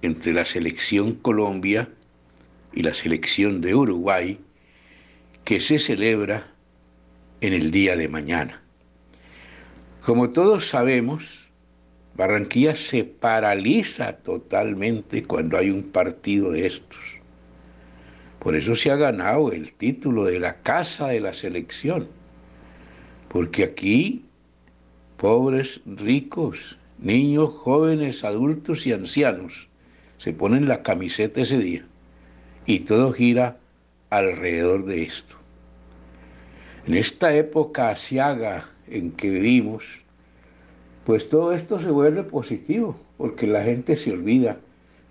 entre 0.04 0.32
la 0.32 0.46
selección 0.46 1.16
Colombia 1.16 1.90
y 2.72 2.84
la 2.84 2.94
selección 2.94 3.62
de 3.62 3.74
Uruguay 3.74 4.38
que 5.44 5.60
se 5.60 5.80
celebra 5.80 6.54
en 7.41 7.53
el 7.53 7.72
día 7.72 7.96
de 7.96 8.08
mañana. 8.08 8.62
Como 10.01 10.29
todos 10.29 10.67
sabemos, 10.67 11.51
Barranquilla 12.15 12.74
se 12.74 13.03
paraliza 13.03 14.17
totalmente 14.17 15.24
cuando 15.24 15.58
hay 15.58 15.70
un 15.70 15.84
partido 15.84 16.51
de 16.51 16.65
estos. 16.65 17.17
Por 18.39 18.56
eso 18.56 18.75
se 18.75 18.89
ha 18.89 18.96
ganado 18.96 19.51
el 19.51 19.74
título 19.74 20.25
de 20.25 20.39
la 20.39 20.62
casa 20.62 21.08
de 21.10 21.20
la 21.20 21.34
selección. 21.34 22.08
Porque 23.29 23.63
aquí, 23.63 24.25
pobres, 25.17 25.82
ricos, 25.86 26.79
niños, 26.98 27.50
jóvenes, 27.51 28.24
adultos 28.24 28.88
y 28.88 28.94
ancianos 28.94 29.70
se 30.17 30.34
ponen 30.34 30.67
la 30.67 30.82
camiseta 30.82 31.41
ese 31.41 31.60
día. 31.60 31.86
Y 32.65 32.79
todo 32.79 33.13
gira 33.13 33.60
alrededor 34.10 34.86
de 34.86 35.03
esto. 35.03 35.37
En 36.88 36.94
esta 36.94 37.36
época 37.36 37.89
asiaga 37.89 38.63
en 38.88 39.12
que 39.12 39.29
vivimos, 39.29 40.06
pues 41.06 41.27
todo 41.27 41.51
esto 41.51 41.82
se 41.82 41.91
vuelve 41.91 42.24
positivo, 42.24 42.98
porque 43.17 43.46
la 43.46 43.62
gente 43.62 43.98
se 43.98 44.13
olvida 44.13 44.58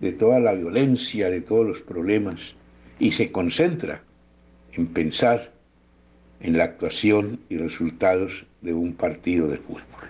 de 0.01 0.13
toda 0.13 0.41
la 0.41 0.55
violencia, 0.55 1.29
de 1.29 1.43
todos 1.43 1.67
los 1.67 1.83
problemas, 1.83 2.57
y 2.99 3.13
se 3.13 3.31
concentra 3.31 4.03
en 4.73 4.87
pensar 4.87 5.53
en 6.41 6.57
la 6.57 6.65
actuación 6.65 7.41
y 7.51 7.59
resultados 7.59 8.47
de 8.63 8.73
un 8.73 8.95
partido 8.95 9.47
de 9.47 9.59
fútbol. 9.59 10.09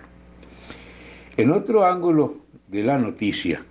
En 1.35 1.51
otro 1.51 1.83
ángulo 1.83 2.37
de 2.69 2.83
la 2.83 2.97
noticia, 2.97 3.65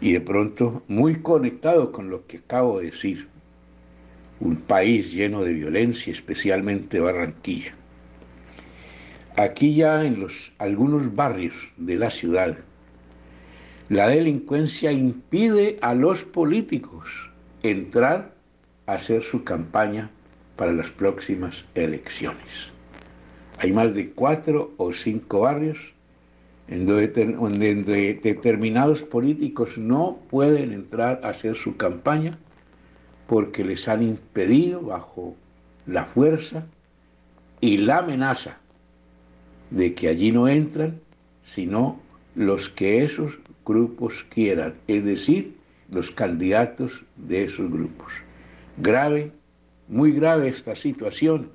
y 0.00 0.12
de 0.12 0.22
pronto 0.22 0.82
muy 0.88 1.16
conectado 1.16 1.92
con 1.92 2.08
lo 2.08 2.26
que 2.26 2.38
acabo 2.38 2.78
de 2.78 2.86
decir, 2.86 3.28
un 4.40 4.56
país 4.56 5.12
lleno 5.12 5.42
de 5.42 5.52
violencia, 5.52 6.12
especialmente 6.12 7.00
Barranquilla, 7.00 7.74
aquí 9.36 9.74
ya 9.74 10.04
en 10.04 10.20
los, 10.20 10.52
algunos 10.58 11.14
barrios 11.14 11.70
de 11.76 11.96
la 11.96 12.10
ciudad, 12.10 12.58
la 13.88 14.08
delincuencia 14.08 14.92
impide 14.92 15.78
a 15.80 15.94
los 15.94 16.24
políticos 16.24 17.30
entrar 17.62 18.34
a 18.86 18.94
hacer 18.94 19.22
su 19.22 19.44
campaña 19.44 20.10
para 20.56 20.72
las 20.72 20.90
próximas 20.90 21.64
elecciones. 21.74 22.70
Hay 23.58 23.72
más 23.72 23.94
de 23.94 24.10
cuatro 24.10 24.72
o 24.76 24.92
cinco 24.92 25.40
barrios 25.40 25.94
en 26.68 26.84
donde, 26.86 28.20
determinados 28.22 29.02
políticos 29.02 29.78
no 29.78 30.18
pueden 30.28 30.72
entrar 30.72 31.20
a 31.24 31.30
hacer 31.30 31.54
su 31.54 31.76
campaña 31.76 32.38
porque 33.28 33.62
les 33.62 33.86
han 33.88 34.02
impedido 34.02 34.80
bajo 34.80 35.36
la 35.86 36.06
fuerza 36.06 36.66
y 37.60 37.76
la 37.76 37.98
amenaza 37.98 38.58
de 39.70 39.94
que 39.94 40.08
allí 40.08 40.32
no 40.32 40.48
entran 40.48 40.98
sino 41.44 42.00
los 42.34 42.70
que 42.70 43.04
esos 43.04 43.38
grupos 43.66 44.26
quieran, 44.30 44.74
es 44.86 45.04
decir, 45.04 45.54
los 45.90 46.10
candidatos 46.10 47.04
de 47.16 47.44
esos 47.44 47.70
grupos. 47.70 48.14
Grave, 48.78 49.32
muy 49.88 50.12
grave 50.12 50.48
esta 50.48 50.74
situación, 50.74 51.50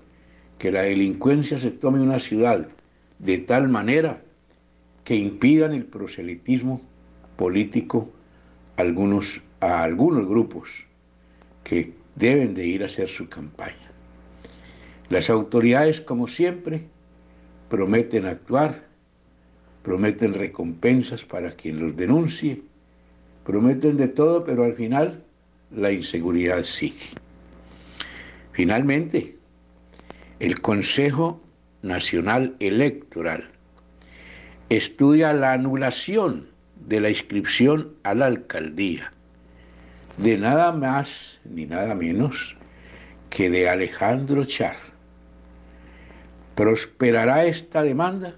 que 0.60 0.72
la 0.72 0.84
delincuencia 0.84 1.60
se 1.60 1.72
tome 1.72 2.02
una 2.02 2.20
ciudad 2.20 2.68
de 3.18 3.38
tal 3.40 3.70
manera 3.70 4.22
que 5.04 5.16
impidan 5.16 5.74
el 5.74 5.86
proselitismo 5.86 6.82
político 7.36 8.10
algunos, 8.78 9.42
a 9.60 9.84
algunos 9.84 10.28
grupos 10.28 10.86
que 11.64 11.94
deben 12.16 12.54
de 12.54 12.66
ir 12.66 12.84
a 12.84 12.86
hacer 12.86 13.10
su 13.10 13.28
campaña. 13.30 13.92
Las 15.10 15.30
autoridades, 15.30 16.02
como 16.02 16.28
siempre, 16.28 16.84
prometen 17.70 18.26
actuar, 18.26 18.84
prometen 19.84 20.34
recompensas 20.34 21.26
para 21.26 21.52
quien 21.56 21.80
los 21.80 21.96
denuncie, 21.96 22.62
prometen 23.46 23.98
de 23.98 24.08
todo, 24.08 24.44
pero 24.44 24.64
al 24.64 24.74
final 24.74 25.24
la 25.72 25.92
inseguridad 25.92 26.64
sigue. 26.64 27.10
Finalmente, 28.54 29.36
el 30.40 30.62
Consejo 30.62 31.42
Nacional 31.82 32.56
Electoral 32.60 33.50
estudia 34.70 35.34
la 35.34 35.54
anulación 35.54 36.50
de 36.88 37.02
la 37.02 37.10
inscripción 37.10 37.94
a 38.04 38.14
la 38.14 38.28
alcaldía 38.28 39.14
de 40.18 40.38
nada 40.38 40.72
más 40.72 41.40
ni 41.46 41.66
nada 41.66 41.96
menos 41.96 42.56
que 43.30 43.50
de 43.50 43.68
Alejandro 43.68 44.46
Char 44.46 44.76
¿Prosperará 46.56 47.46
esta 47.46 47.82
demanda? 47.82 48.36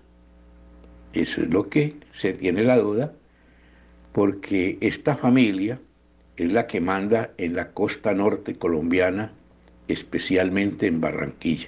Eso 1.11 1.41
es 1.41 1.49
lo 1.49 1.69
que 1.69 1.95
se 2.13 2.31
tiene 2.31 2.63
la 2.63 2.77
duda, 2.77 3.11
porque 4.13 4.77
esta 4.79 5.17
familia 5.17 5.79
es 6.37 6.51
la 6.53 6.65
que 6.65 6.79
manda 6.79 7.31
en 7.37 7.55
la 7.55 7.71
costa 7.71 8.13
norte 8.13 8.55
colombiana, 8.55 9.33
especialmente 9.89 10.87
en 10.87 11.01
Barranquilla. 11.01 11.67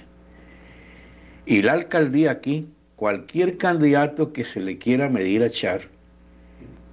Y 1.44 1.60
la 1.60 1.72
alcaldía 1.72 2.30
aquí, 2.30 2.68
cualquier 2.96 3.58
candidato 3.58 4.32
que 4.32 4.44
se 4.44 4.60
le 4.60 4.78
quiera 4.78 5.10
medir 5.10 5.42
a 5.42 5.50
Char, 5.50 5.82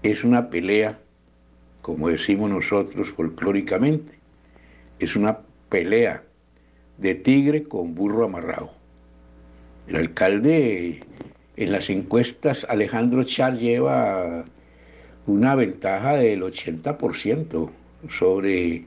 es 0.03 0.25
una 0.25 0.49
pelea, 0.49 0.99
como 1.85 2.09
decimos 2.09 2.49
nosotros 2.49 3.11
folclóricamente, 3.11 4.13
es 4.97 5.15
una 5.15 5.41
pelea 5.69 6.23
de 6.97 7.13
tigre 7.13 7.65
con 7.65 7.93
burro 7.93 8.25
amarrado. 8.25 8.71
El 9.87 9.97
alcalde 9.97 11.01
en 11.55 11.71
las 11.71 11.91
encuestas 11.91 12.65
Alejandro 12.67 13.23
Char 13.23 13.59
lleva 13.59 14.45
una 15.27 15.53
ventaja 15.53 16.15
del 16.15 16.41
80% 16.41 17.69
sobre 18.09 18.85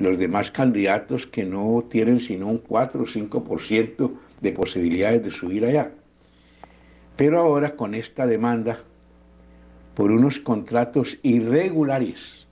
los 0.00 0.18
demás 0.18 0.50
candidatos 0.50 1.28
que 1.28 1.44
no 1.44 1.84
tienen 1.88 2.18
sino 2.18 2.48
un 2.48 2.58
4 2.58 3.02
o 3.02 3.06
5% 3.06 4.10
de 4.40 4.50
posibilidades 4.50 5.22
de 5.22 5.30
subir 5.30 5.64
allá. 5.64 5.92
Pero 7.16 7.38
ahora 7.38 7.76
con 7.76 7.94
esta 7.94 8.26
demanda 8.26 8.82
por 9.94 10.10
unos 10.10 10.38
contratos 10.40 11.18
irregulares 11.22 12.46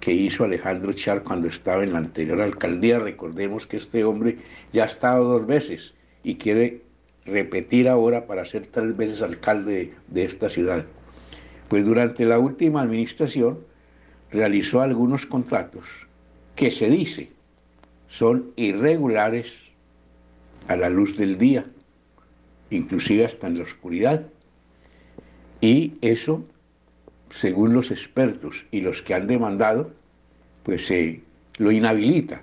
que 0.00 0.12
hizo 0.12 0.44
Alejandro 0.44 0.92
Char 0.92 1.22
cuando 1.22 1.48
estaba 1.48 1.82
en 1.82 1.92
la 1.92 1.98
anterior 1.98 2.40
alcaldía, 2.40 2.98
recordemos 2.98 3.66
que 3.66 3.76
este 3.76 4.04
hombre 4.04 4.38
ya 4.72 4.82
ha 4.82 4.86
estado 4.86 5.24
dos 5.24 5.46
veces 5.46 5.94
y 6.22 6.36
quiere 6.36 6.82
repetir 7.24 7.88
ahora 7.88 8.26
para 8.26 8.44
ser 8.44 8.66
tres 8.66 8.96
veces 8.96 9.22
alcalde 9.22 9.94
de 10.08 10.24
esta 10.24 10.48
ciudad. 10.48 10.84
Pues 11.68 11.84
durante 11.84 12.24
la 12.24 12.38
última 12.38 12.82
administración 12.82 13.60
realizó 14.30 14.80
algunos 14.80 15.26
contratos 15.26 15.84
que 16.54 16.70
se 16.70 16.90
dice 16.90 17.30
son 18.08 18.52
irregulares 18.56 19.52
a 20.68 20.76
la 20.76 20.88
luz 20.88 21.16
del 21.16 21.36
día, 21.36 21.64
inclusive 22.70 23.24
hasta 23.24 23.48
en 23.48 23.58
la 23.58 23.64
oscuridad. 23.64 24.26
Y 25.60 25.94
eso, 26.00 26.44
según 27.30 27.72
los 27.74 27.90
expertos 27.90 28.64
y 28.70 28.80
los 28.80 29.02
que 29.02 29.14
han 29.14 29.26
demandado, 29.26 29.92
pues 30.62 30.86
se 30.86 31.22
lo 31.58 31.70
inhabilita 31.70 32.42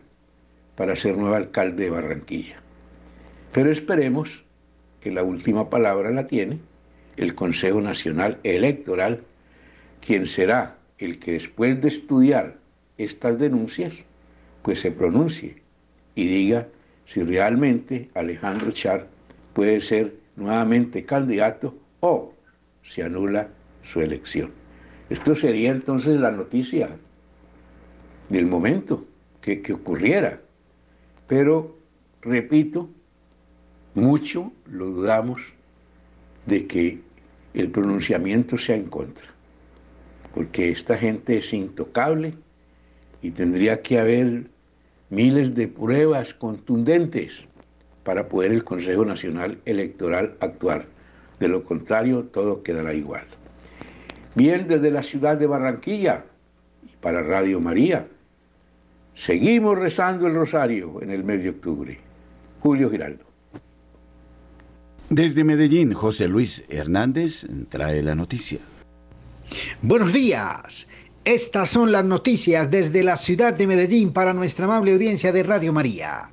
para 0.75 0.95
ser 0.95 1.17
nuevo 1.17 1.35
alcalde 1.35 1.83
de 1.83 1.89
Barranquilla. 1.89 2.57
Pero 3.51 3.71
esperemos 3.71 4.43
que 4.99 5.11
la 5.11 5.23
última 5.23 5.69
palabra 5.69 6.11
la 6.11 6.27
tiene 6.27 6.59
el 7.17 7.35
Consejo 7.35 7.81
Nacional 7.81 8.39
Electoral, 8.43 9.21
quien 10.05 10.27
será 10.27 10.77
el 10.97 11.19
que 11.19 11.33
después 11.33 11.81
de 11.81 11.87
estudiar 11.87 12.55
estas 12.97 13.39
denuncias, 13.39 14.03
pues 14.61 14.79
se 14.79 14.91
pronuncie 14.91 15.61
y 16.15 16.27
diga 16.27 16.67
si 17.05 17.23
realmente 17.23 18.09
Alejandro 18.13 18.71
Char 18.71 19.07
puede 19.53 19.81
ser 19.81 20.15
nuevamente 20.35 21.03
candidato 21.05 21.75
o 21.99 22.33
se 22.83 23.03
anula 23.03 23.49
su 23.83 24.01
elección. 24.01 24.60
Esto 25.11 25.35
sería 25.35 25.71
entonces 25.71 26.21
la 26.21 26.31
noticia 26.31 26.89
del 28.29 28.45
momento 28.45 29.03
que, 29.41 29.61
ocurriera. 29.73 30.39
Pero, 31.27 31.77
repito, 32.21 32.89
mucho 33.93 34.53
lo 34.67 34.85
dudamos 34.85 35.41
de 36.45 36.65
que 36.65 37.01
el 37.53 37.69
pronunciamiento 37.71 38.57
sea 38.57 38.77
en 38.77 38.85
contra, 38.85 39.25
porque 40.33 40.69
esta 40.69 40.97
gente 40.97 41.39
es 41.39 41.51
intocable 41.51 42.33
y 43.21 43.31
tendría 43.31 43.81
que 43.81 43.99
haber 43.99 44.45
miles 45.09 45.53
de 45.53 45.67
pruebas 45.67 46.33
contundentes 46.33 47.45
para 48.05 48.29
poder 48.29 48.53
el 48.53 48.63
Consejo 48.63 49.03
Nacional 49.03 49.57
Electoral 49.65 50.37
actuar. 50.39 50.85
De 51.41 51.49
lo 51.49 51.65
contrario, 51.65 52.29
todo 52.31 52.63
quedará 52.63 52.93
igual. 52.93 53.25
Bien, 54.35 54.67
desde 54.67 54.91
la 54.91 55.03
ciudad 55.03 55.37
de 55.37 55.47
Barranquilla 55.47 56.25
y 56.83 56.95
para 57.01 57.21
Radio 57.21 57.59
María, 57.59 58.07
seguimos 59.13 59.77
rezando 59.77 60.27
el 60.27 60.33
rosario 60.33 61.01
en 61.01 61.11
el 61.11 61.23
mes 61.23 61.43
de 61.43 61.49
octubre. 61.49 61.97
Julio 62.61 62.89
Giraldo. 62.89 63.25
Desde 65.09 65.43
Medellín, 65.43 65.93
José 65.93 66.27
Luis 66.27 66.63
Hernández 66.69 67.45
trae 67.67 68.01
la 68.01 68.15
noticia. 68.15 68.59
Buenos 69.81 70.13
días. 70.13 70.87
Estas 71.25 71.69
son 71.69 71.91
las 71.91 72.05
noticias 72.05 72.71
desde 72.71 73.03
la 73.03 73.17
ciudad 73.17 73.53
de 73.53 73.67
Medellín 73.67 74.13
para 74.13 74.33
nuestra 74.33 74.65
amable 74.65 74.93
audiencia 74.93 75.31
de 75.31 75.43
Radio 75.43 75.73
María. 75.73 76.31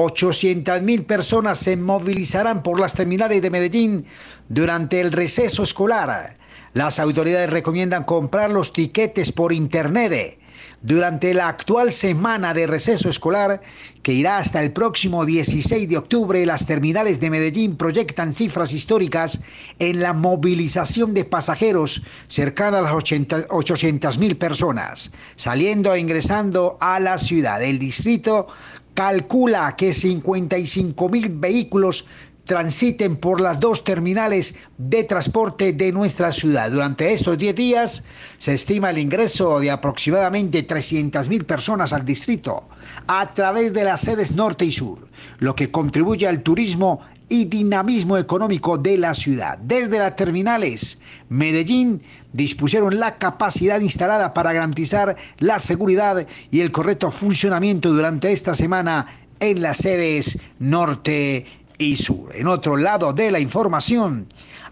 800 0.00 0.82
mil 0.82 1.04
personas 1.04 1.58
se 1.58 1.76
movilizarán 1.76 2.62
por 2.62 2.80
las 2.80 2.94
terminales 2.94 3.42
de 3.42 3.50
Medellín 3.50 4.06
durante 4.48 5.00
el 5.00 5.12
receso 5.12 5.62
escolar. 5.62 6.38
Las 6.74 6.98
autoridades 6.98 7.50
recomiendan 7.50 8.04
comprar 8.04 8.50
los 8.50 8.72
tiquetes 8.72 9.32
por 9.32 9.52
internet 9.52 10.38
durante 10.80 11.34
la 11.34 11.48
actual 11.48 11.92
semana 11.92 12.54
de 12.54 12.68
receso 12.68 13.08
escolar, 13.08 13.60
que 14.02 14.12
irá 14.12 14.38
hasta 14.38 14.62
el 14.62 14.72
próximo 14.72 15.24
16 15.24 15.88
de 15.88 15.98
octubre, 15.98 16.46
las 16.46 16.66
terminales 16.66 17.18
de 17.18 17.30
Medellín 17.30 17.76
proyectan 17.76 18.32
cifras 18.32 18.72
históricas 18.72 19.42
en 19.80 20.00
la 20.00 20.12
movilización 20.12 21.14
de 21.14 21.24
pasajeros 21.24 22.02
cercana 22.28 22.78
a 22.78 22.82
las 22.82 22.92
800 22.92 24.18
mil 24.18 24.36
personas, 24.36 25.10
saliendo 25.34 25.92
e 25.94 26.00
ingresando 26.00 26.78
a 26.80 27.00
la 27.00 27.18
ciudad. 27.18 27.60
El 27.60 27.80
distrito 27.80 28.46
calcula 28.94 29.76
que 29.76 29.92
55 29.92 31.08
mil 31.08 31.28
vehículos 31.28 32.06
transiten 32.48 33.16
por 33.16 33.40
las 33.40 33.60
dos 33.60 33.84
terminales 33.84 34.56
de 34.78 35.04
transporte 35.04 35.74
de 35.74 35.92
nuestra 35.92 36.32
ciudad. 36.32 36.70
Durante 36.70 37.12
estos 37.12 37.36
10 37.36 37.54
días 37.54 38.04
se 38.38 38.54
estima 38.54 38.88
el 38.88 38.98
ingreso 38.98 39.60
de 39.60 39.70
aproximadamente 39.70 40.66
300.000 40.66 41.44
personas 41.44 41.92
al 41.92 42.06
distrito 42.06 42.68
a 43.06 43.34
través 43.34 43.74
de 43.74 43.84
las 43.84 44.00
sedes 44.00 44.32
norte 44.34 44.64
y 44.64 44.72
sur, 44.72 45.06
lo 45.38 45.54
que 45.54 45.70
contribuye 45.70 46.26
al 46.26 46.42
turismo 46.42 47.02
y 47.28 47.44
dinamismo 47.44 48.16
económico 48.16 48.78
de 48.78 48.98
la 48.98 49.14
ciudad. 49.14 49.58
Desde 49.58 49.98
las 49.98 50.16
terminales 50.16 51.00
Medellín 51.28 52.02
dispusieron 52.32 52.98
la 52.98 53.18
capacidad 53.18 53.80
instalada 53.80 54.32
para 54.34 54.52
garantizar 54.52 55.16
la 55.38 55.58
seguridad 55.58 56.26
y 56.50 56.60
el 56.60 56.72
correcto 56.72 57.10
funcionamiento 57.10 57.92
durante 57.92 58.32
esta 58.32 58.54
semana 58.54 59.06
en 59.40 59.62
las 59.62 59.78
sedes 59.78 60.38
norte 60.58 61.46
y 61.78 61.96
sur. 61.96 62.34
En 62.34 62.48
otro 62.48 62.76
lado 62.76 63.12
de 63.12 63.30
la 63.30 63.40
información, 63.40 64.26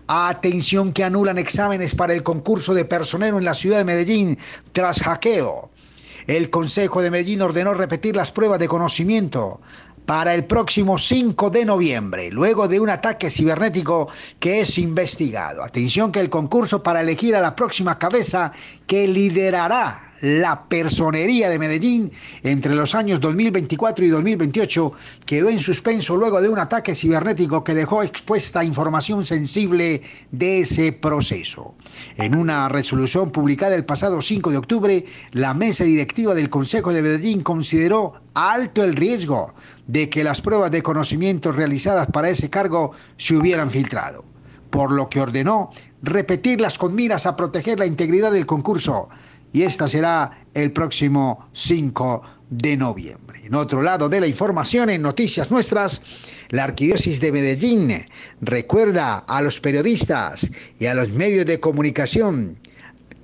atención 0.08 0.92
que 0.92 1.04
anulan 1.04 1.38
exámenes 1.38 1.94
para 1.94 2.14
el 2.14 2.22
concurso 2.22 2.74
de 2.74 2.84
personero 2.84 3.38
en 3.38 3.44
la 3.44 3.54
ciudad 3.54 3.78
de 3.78 3.84
Medellín 3.84 4.38
tras 4.72 5.00
hackeo. 5.00 5.70
El 6.26 6.50
Consejo 6.50 7.02
de 7.02 7.10
Medellín 7.10 7.42
ordenó 7.42 7.72
repetir 7.74 8.16
las 8.16 8.32
pruebas 8.32 8.58
de 8.58 8.66
conocimiento 8.66 9.60
para 10.06 10.32
el 10.34 10.44
próximo 10.44 10.96
5 10.96 11.50
de 11.50 11.64
noviembre, 11.64 12.30
luego 12.30 12.68
de 12.68 12.80
un 12.80 12.88
ataque 12.88 13.30
cibernético 13.30 14.08
que 14.38 14.60
es 14.60 14.78
investigado. 14.78 15.62
Atención 15.62 16.12
que 16.12 16.20
el 16.20 16.30
concurso 16.30 16.82
para 16.82 17.00
elegir 17.00 17.34
a 17.34 17.40
la 17.40 17.56
próxima 17.56 17.98
cabeza 17.98 18.52
que 18.86 19.08
liderará 19.08 20.12
la 20.20 20.68
personería 20.68 21.48
de 21.48 21.58
Medellín 21.58 22.12
entre 22.42 22.74
los 22.74 22.94
años 22.94 23.20
2024 23.20 24.04
y 24.04 24.08
2028 24.08 24.92
quedó 25.24 25.48
en 25.48 25.58
suspenso 25.58 26.16
luego 26.16 26.40
de 26.40 26.48
un 26.48 26.58
ataque 26.58 26.94
cibernético 26.94 27.62
que 27.64 27.74
dejó 27.74 28.02
expuesta 28.02 28.64
información 28.64 29.24
sensible 29.24 30.02
de 30.30 30.60
ese 30.60 30.92
proceso. 30.92 31.74
En 32.16 32.34
una 32.34 32.68
resolución 32.68 33.30
publicada 33.30 33.74
el 33.74 33.84
pasado 33.84 34.22
5 34.22 34.50
de 34.50 34.56
octubre, 34.56 35.04
la 35.32 35.54
mesa 35.54 35.84
directiva 35.84 36.34
del 36.34 36.50
Consejo 36.50 36.92
de 36.92 37.02
Medellín 37.02 37.42
consideró 37.42 38.14
alto 38.34 38.84
el 38.84 38.96
riesgo 38.96 39.54
de 39.86 40.08
que 40.08 40.24
las 40.24 40.40
pruebas 40.40 40.70
de 40.70 40.82
conocimiento 40.82 41.52
realizadas 41.52 42.08
para 42.08 42.28
ese 42.28 42.50
cargo 42.50 42.92
se 43.16 43.36
hubieran 43.36 43.70
filtrado, 43.70 44.24
por 44.70 44.92
lo 44.92 45.08
que 45.08 45.20
ordenó 45.20 45.70
repetirlas 46.02 46.78
con 46.78 46.94
miras 46.94 47.26
a 47.26 47.36
proteger 47.36 47.78
la 47.78 47.86
integridad 47.86 48.32
del 48.32 48.46
concurso 48.46 49.08
y 49.56 49.62
esta 49.62 49.88
será 49.88 50.44
el 50.52 50.70
próximo 50.70 51.48
5 51.54 52.22
de 52.50 52.76
noviembre. 52.76 53.40
En 53.42 53.54
otro 53.54 53.80
lado 53.80 54.06
de 54.06 54.20
la 54.20 54.26
información, 54.26 54.90
en 54.90 55.00
Noticias 55.00 55.50
Nuestras, 55.50 56.02
la 56.50 56.64
Arquidiócesis 56.64 57.20
de 57.20 57.32
Medellín 57.32 57.90
recuerda 58.42 59.16
a 59.20 59.40
los 59.40 59.58
periodistas 59.58 60.46
y 60.78 60.84
a 60.84 60.94
los 60.94 61.08
medios 61.08 61.46
de 61.46 61.58
comunicación 61.58 62.58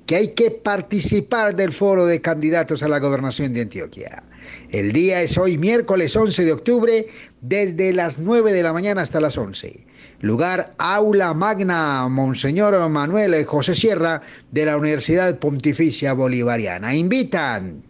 que 0.07 0.17
hay 0.17 0.29
que 0.29 0.51
participar 0.51 1.55
del 1.55 1.71
foro 1.71 2.07
de 2.07 2.23
candidatos 2.23 2.83
a 2.83 2.89
la 2.89 2.99
gobernación 2.99 3.53
de 3.53 3.61
Antioquia. 3.61 4.23
El 4.71 4.95
día 4.95 5.21
es 5.21 5.37
hoy 5.37 5.59
miércoles 5.59 6.17
11 6.17 6.47
de 6.47 6.53
octubre 6.55 7.09
desde 7.43 7.93
las 7.93 8.19
9 8.19 8.55
de 8.55 8.63
la 8.63 8.73
mañana 8.73 9.03
hasta 9.03 9.21
las 9.21 9.37
11 9.37 9.85
lugar 10.23 10.75
Aula 10.79 11.35
Magna 11.35 12.09
Monseñor 12.09 12.89
Manuel 12.89 13.45
José 13.45 13.75
Sierra 13.75 14.23
de 14.51 14.65
la 14.65 14.77
Universidad 14.77 15.39
Pontificia 15.39 16.15
Bolivariana. 16.15 16.95
Invitan 16.95 17.83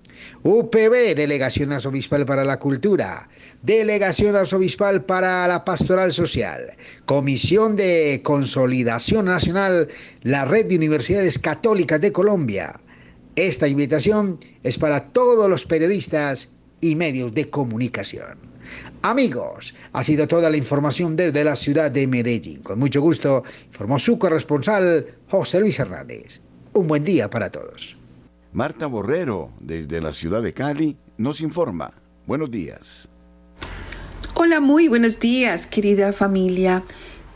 UPB, 0.42 1.14
Delegación 1.14 1.72
Arzobispal 1.72 2.24
para 2.24 2.42
la 2.42 2.58
Cultura, 2.58 3.28
Delegación 3.62 4.34
Arzobispal 4.34 5.04
para 5.04 5.46
la 5.46 5.64
Pastoral 5.64 6.12
Social, 6.12 6.72
Comisión 7.04 7.76
de 7.76 8.22
Consolidación 8.24 9.26
Nacional, 9.26 9.88
la 10.22 10.44
Red 10.46 10.66
de 10.66 10.76
Universidades 10.76 11.38
Católicas 11.38 12.00
de 12.00 12.12
Colombia. 12.12 12.80
Esta 13.36 13.68
invitación 13.68 14.38
es 14.62 14.78
para 14.78 15.12
todos 15.12 15.50
los 15.50 15.66
periodistas 15.66 16.52
y 16.80 16.94
medios 16.94 17.34
de 17.34 17.50
comunicación. 17.50 18.51
Amigos, 19.02 19.74
ha 19.92 20.04
sido 20.04 20.28
toda 20.28 20.48
la 20.48 20.56
información 20.56 21.16
desde 21.16 21.42
la 21.42 21.56
ciudad 21.56 21.90
de 21.90 22.06
Medellín. 22.06 22.62
Con 22.62 22.78
mucho 22.78 23.00
gusto, 23.00 23.42
informó 23.66 23.98
su 23.98 24.16
corresponsal 24.16 25.06
José 25.28 25.58
Luis 25.58 25.78
Hernández. 25.80 26.40
Un 26.72 26.86
buen 26.86 27.02
día 27.02 27.28
para 27.28 27.50
todos. 27.50 27.96
Marta 28.52 28.86
Borrero, 28.86 29.50
desde 29.58 30.00
la 30.00 30.12
ciudad 30.12 30.40
de 30.40 30.52
Cali, 30.52 30.96
nos 31.16 31.40
informa. 31.40 31.92
Buenos 32.26 32.50
días. 32.50 33.08
Hola, 34.34 34.60
muy 34.60 34.86
buenos 34.86 35.18
días, 35.18 35.66
querida 35.66 36.12
familia. 36.12 36.84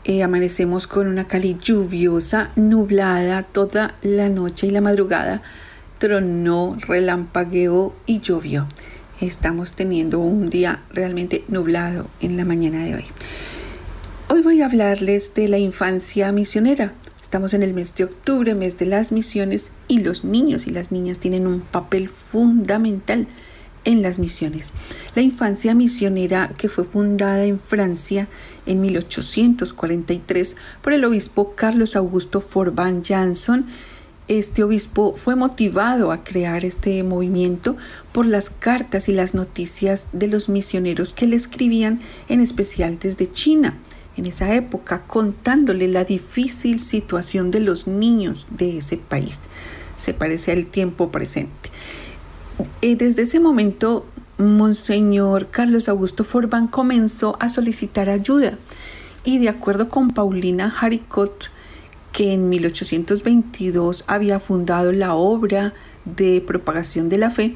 Eh, 0.05 0.23
amanecemos 0.23 0.87
con 0.87 1.07
una 1.07 1.27
Cali 1.27 1.57
lluviosa, 1.61 2.51
nublada 2.55 3.43
toda 3.43 3.97
la 4.03 4.29
noche 4.29 4.67
y 4.67 4.71
la 4.71 4.79
madrugada. 4.79 5.41
Tronó, 5.99 6.77
relampagueó 6.87 7.93
y 8.05 8.21
llovió 8.21 8.67
estamos 9.21 9.73
teniendo 9.73 10.19
un 10.19 10.49
día 10.49 10.83
realmente 10.91 11.43
nublado 11.47 12.07
en 12.21 12.37
la 12.37 12.45
mañana 12.45 12.83
de 12.85 12.95
hoy. 12.95 13.05
Hoy 14.29 14.41
voy 14.41 14.61
a 14.61 14.65
hablarles 14.65 15.33
de 15.33 15.47
la 15.47 15.57
infancia 15.57 16.31
misionera. 16.31 16.93
Estamos 17.21 17.53
en 17.53 17.63
el 17.63 17.73
mes 17.73 17.95
de 17.95 18.05
octubre, 18.05 18.55
mes 18.55 18.77
de 18.77 18.85
las 18.85 19.11
misiones, 19.11 19.71
y 19.87 19.99
los 19.99 20.23
niños 20.23 20.67
y 20.67 20.71
las 20.71 20.91
niñas 20.91 21.19
tienen 21.19 21.47
un 21.47 21.61
papel 21.61 22.09
fundamental 22.09 23.27
en 23.85 24.01
las 24.01 24.19
misiones. 24.19 24.73
La 25.15 25.21
infancia 25.21 25.73
misionera 25.73 26.53
que 26.57 26.67
fue 26.67 26.83
fundada 26.83 27.45
en 27.45 27.59
Francia 27.59 28.27
en 28.65 28.81
1843 28.81 30.55
por 30.81 30.93
el 30.93 31.05
obispo 31.05 31.55
Carlos 31.55 31.95
Augusto 31.95 32.41
Forban 32.41 33.01
Janson 33.03 33.67
este 34.27 34.63
obispo 34.63 35.13
fue 35.15 35.35
motivado 35.35 36.11
a 36.11 36.23
crear 36.23 36.65
este 36.65 37.01
movimiento 37.03 37.77
por 38.11 38.25
las 38.25 38.49
cartas 38.49 39.07
y 39.09 39.13
las 39.13 39.33
noticias 39.33 40.07
de 40.11 40.27
los 40.27 40.49
misioneros 40.49 41.13
que 41.13 41.27
le 41.27 41.35
escribían 41.35 42.01
en 42.27 42.41
especial 42.41 42.99
desde 42.99 43.31
China 43.31 43.77
en 44.17 44.25
esa 44.25 44.53
época 44.55 45.03
contándole 45.03 45.87
la 45.87 46.03
difícil 46.03 46.81
situación 46.81 47.51
de 47.51 47.59
los 47.59 47.87
niños 47.87 48.47
de 48.49 48.79
ese 48.79 48.97
país. 48.97 49.41
Se 49.97 50.13
parece 50.13 50.51
al 50.51 50.65
tiempo 50.65 51.11
presente. 51.11 51.69
Eh, 52.81 52.95
desde 52.95 53.21
ese 53.21 53.39
momento, 53.39 54.05
Monseñor 54.39 55.49
Carlos 55.49 55.87
Augusto 55.87 56.23
Forban 56.23 56.67
comenzó 56.67 57.37
a 57.39 57.49
solicitar 57.49 58.09
ayuda 58.09 58.57
y 59.23 59.39
de 59.39 59.49
acuerdo 59.49 59.89
con 59.89 60.11
Paulina 60.11 60.75
Haricot, 60.79 61.51
que 62.17 62.33
en 62.33 62.49
1822 62.49 64.03
había 64.07 64.39
fundado 64.39 64.91
la 64.91 65.13
obra 65.13 65.75
de 66.03 66.41
propagación 66.41 67.09
de 67.09 67.19
la 67.19 67.29
fe, 67.29 67.55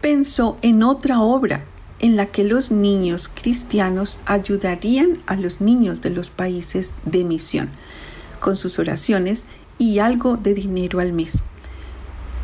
pensó 0.00 0.58
en 0.62 0.82
otra 0.82 1.20
obra 1.20 1.64
en 2.00 2.16
la 2.16 2.26
que 2.26 2.42
los 2.42 2.72
niños 2.72 3.30
cristianos 3.32 4.18
ayudarían 4.26 5.22
a 5.26 5.36
los 5.36 5.60
niños 5.60 6.00
de 6.00 6.10
los 6.10 6.28
países 6.28 6.94
de 7.04 7.22
misión 7.22 7.70
con 8.40 8.56
sus 8.56 8.80
oraciones 8.80 9.44
y 9.78 10.00
algo 10.00 10.36
de 10.36 10.54
dinero 10.54 10.98
al 10.98 11.12
mes. 11.12 11.44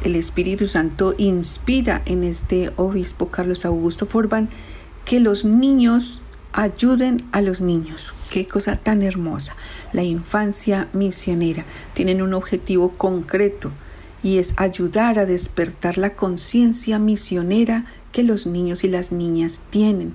El 0.05 0.14
Espíritu 0.14 0.68
Santo 0.68 1.16
inspira 1.18 2.00
en 2.07 2.22
este 2.22 2.72
obispo 2.76 3.33
Carlos 3.33 3.64
Augusto 3.64 4.07
Forban 4.07 4.50
que 5.05 5.18
los 5.18 5.44
niños 5.44 6.22
ayuden 6.56 7.22
a 7.32 7.42
los 7.42 7.60
niños. 7.60 8.14
Qué 8.30 8.48
cosa 8.48 8.76
tan 8.76 9.02
hermosa. 9.02 9.54
La 9.92 10.02
infancia 10.02 10.88
misionera. 10.94 11.64
Tienen 11.92 12.22
un 12.22 12.32
objetivo 12.32 12.90
concreto 12.90 13.70
y 14.22 14.38
es 14.38 14.54
ayudar 14.56 15.18
a 15.18 15.26
despertar 15.26 15.98
la 15.98 16.14
conciencia 16.14 16.98
misionera 16.98 17.84
que 18.10 18.22
los 18.22 18.46
niños 18.46 18.84
y 18.84 18.88
las 18.88 19.12
niñas 19.12 19.60
tienen. 19.68 20.14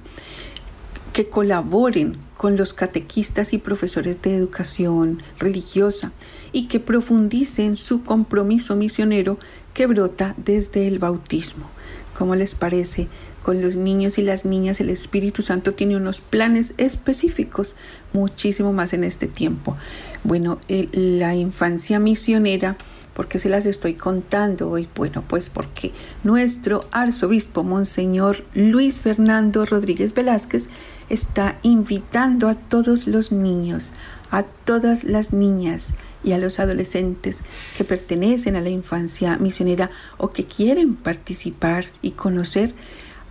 Que 1.13 1.29
colaboren 1.29 2.17
con 2.37 2.57
los 2.57 2.73
catequistas 2.73 3.53
y 3.53 3.59
profesores 3.59 4.19
de 4.23 4.35
educación 4.35 5.21
religiosa 5.37 6.11
y 6.51 6.67
que 6.67 6.79
profundicen 6.79 7.75
su 7.75 8.01
compromiso 8.01 8.75
misionero 8.75 9.37
que 9.75 9.85
brota 9.85 10.33
desde 10.37 10.87
el 10.87 10.97
bautismo. 10.97 11.69
¿Cómo 12.17 12.33
les 12.35 12.55
parece? 12.55 13.07
Con 13.43 13.61
los 13.61 13.75
niños 13.75 14.17
y 14.17 14.21
las 14.21 14.45
niñas, 14.45 14.79
el 14.79 14.89
Espíritu 14.89 15.41
Santo 15.41 15.73
tiene 15.73 15.97
unos 15.97 16.21
planes 16.21 16.73
específicos, 16.77 17.75
muchísimo 18.13 18.73
más 18.73 18.93
en 18.93 19.03
este 19.03 19.27
tiempo. 19.27 19.77
Bueno, 20.23 20.59
la 20.67 21.35
infancia 21.35 21.99
misionera, 21.99 22.77
¿por 23.13 23.27
qué 23.27 23.39
se 23.39 23.49
las 23.49 23.65
estoy 23.65 23.95
contando 23.95 24.69
hoy? 24.69 24.87
Bueno, 24.95 25.23
pues 25.27 25.49
porque 25.49 25.91
nuestro 26.23 26.87
arzobispo, 26.91 27.63
Monseñor 27.63 28.43
Luis 28.53 29.01
Fernando 29.01 29.65
Rodríguez 29.65 30.13
Velázquez, 30.13 30.67
está 31.09 31.57
invitando 31.63 32.47
a 32.47 32.55
todos 32.55 33.07
los 33.07 33.31
niños, 33.31 33.91
a 34.29 34.43
todas 34.43 35.03
las 35.03 35.33
niñas, 35.33 35.93
y 36.23 36.33
a 36.33 36.37
los 36.37 36.59
adolescentes 36.59 37.39
que 37.77 37.83
pertenecen 37.83 38.55
a 38.55 38.61
la 38.61 38.69
infancia 38.69 39.37
misionera 39.37 39.89
o 40.17 40.29
que 40.29 40.45
quieren 40.45 40.95
participar 40.95 41.85
y 42.01 42.11
conocer 42.11 42.73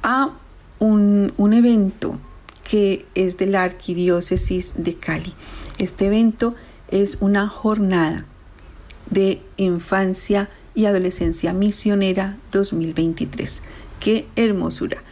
a 0.02 0.30
un, 0.78 1.32
evento 1.52 2.18
que 2.64 3.06
es 3.14 3.36
de 3.36 3.46
la 3.46 3.62
Arquidiócesis 3.64 4.74
de 4.76 4.94
Cali. 4.94 5.34
Este 5.78 6.06
evento 6.06 6.54
es 6.88 7.18
una 7.20 7.48
jornada 7.48 8.24
de 9.10 9.42
infancia 9.56 10.48
y 10.74 10.86
adolescencia 10.86 11.52
misionera 11.52 12.38
2023. 12.52 13.62
Qué 13.98 14.26
hermosura. 14.36 15.02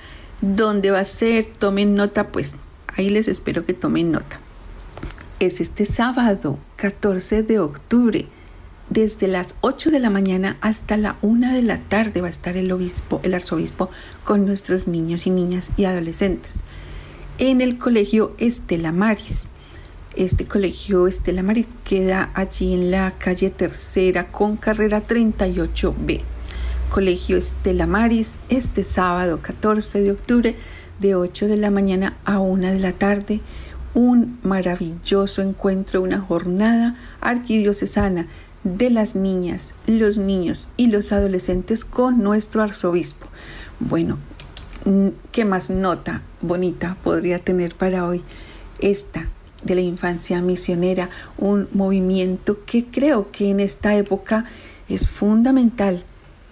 ¿Dónde 0.40 0.90
va 0.90 1.00
a 1.00 1.04
ser? 1.04 1.46
Tomen 1.46 1.94
nota, 1.94 2.28
pues 2.28 2.56
ahí 2.96 3.10
les 3.10 3.28
espero 3.28 3.64
que 3.64 3.74
tomen 3.74 4.12
nota. 4.12 4.40
Es 5.40 5.60
este 5.60 5.84
sábado 5.84 6.58
14 6.76 7.42
de 7.42 7.58
octubre 7.58 8.28
desde 8.90 9.28
las 9.28 9.54
8 9.60 9.90
de 9.90 10.00
la 10.00 10.10
mañana 10.10 10.56
hasta 10.60 10.96
la 10.96 11.18
1 11.22 11.52
de 11.52 11.62
la 11.62 11.78
tarde 11.78 12.20
va 12.20 12.28
a 12.28 12.30
estar 12.30 12.56
el 12.56 12.72
obispo, 12.72 13.20
el 13.22 13.34
arzobispo 13.34 13.90
con 14.24 14.46
nuestros 14.46 14.88
niños 14.88 15.26
y 15.26 15.30
niñas 15.30 15.70
y 15.76 15.84
adolescentes 15.84 16.62
en 17.38 17.60
el 17.60 17.78
colegio 17.78 18.34
Estela 18.38 18.90
Maris. 18.90 19.48
Este 20.16 20.44
colegio 20.44 21.06
Estela 21.06 21.44
Maris 21.44 21.68
queda 21.84 22.30
allí 22.34 22.74
en 22.74 22.90
la 22.90 23.14
calle 23.16 23.50
Tercera 23.50 24.32
con 24.32 24.56
carrera 24.56 25.06
38B. 25.06 26.22
Colegio 26.90 27.36
Estela 27.36 27.86
Maris 27.86 28.38
este 28.48 28.82
sábado 28.82 29.40
14 29.40 30.00
de 30.00 30.10
octubre 30.10 30.56
de 30.98 31.14
8 31.14 31.46
de 31.46 31.56
la 31.56 31.70
mañana 31.70 32.16
a 32.24 32.40
1 32.40 32.72
de 32.72 32.78
la 32.80 32.92
tarde. 32.92 33.40
Un 33.94 34.38
maravilloso 34.42 35.40
encuentro, 35.40 36.02
una 36.02 36.20
jornada 36.20 36.96
arquidiocesana 37.20 38.26
de 38.64 38.90
las 38.90 39.14
niñas, 39.14 39.74
los 39.86 40.18
niños 40.18 40.68
y 40.76 40.88
los 40.88 41.12
adolescentes 41.12 41.84
con 41.84 42.18
nuestro 42.18 42.62
arzobispo. 42.62 43.26
Bueno, 43.80 44.18
mm, 44.84 45.08
¿qué 45.32 45.44
más 45.44 45.70
nota 45.70 46.22
bonita 46.40 46.96
podría 47.02 47.38
tener 47.38 47.74
para 47.74 48.06
hoy 48.06 48.22
esta 48.80 49.28
de 49.62 49.74
la 49.74 49.80
infancia 49.80 50.40
misionera? 50.42 51.10
Un 51.36 51.68
movimiento 51.72 52.64
que 52.64 52.84
creo 52.84 53.30
que 53.30 53.50
en 53.50 53.60
esta 53.60 53.96
época 53.96 54.44
es 54.88 55.08
fundamental. 55.08 56.04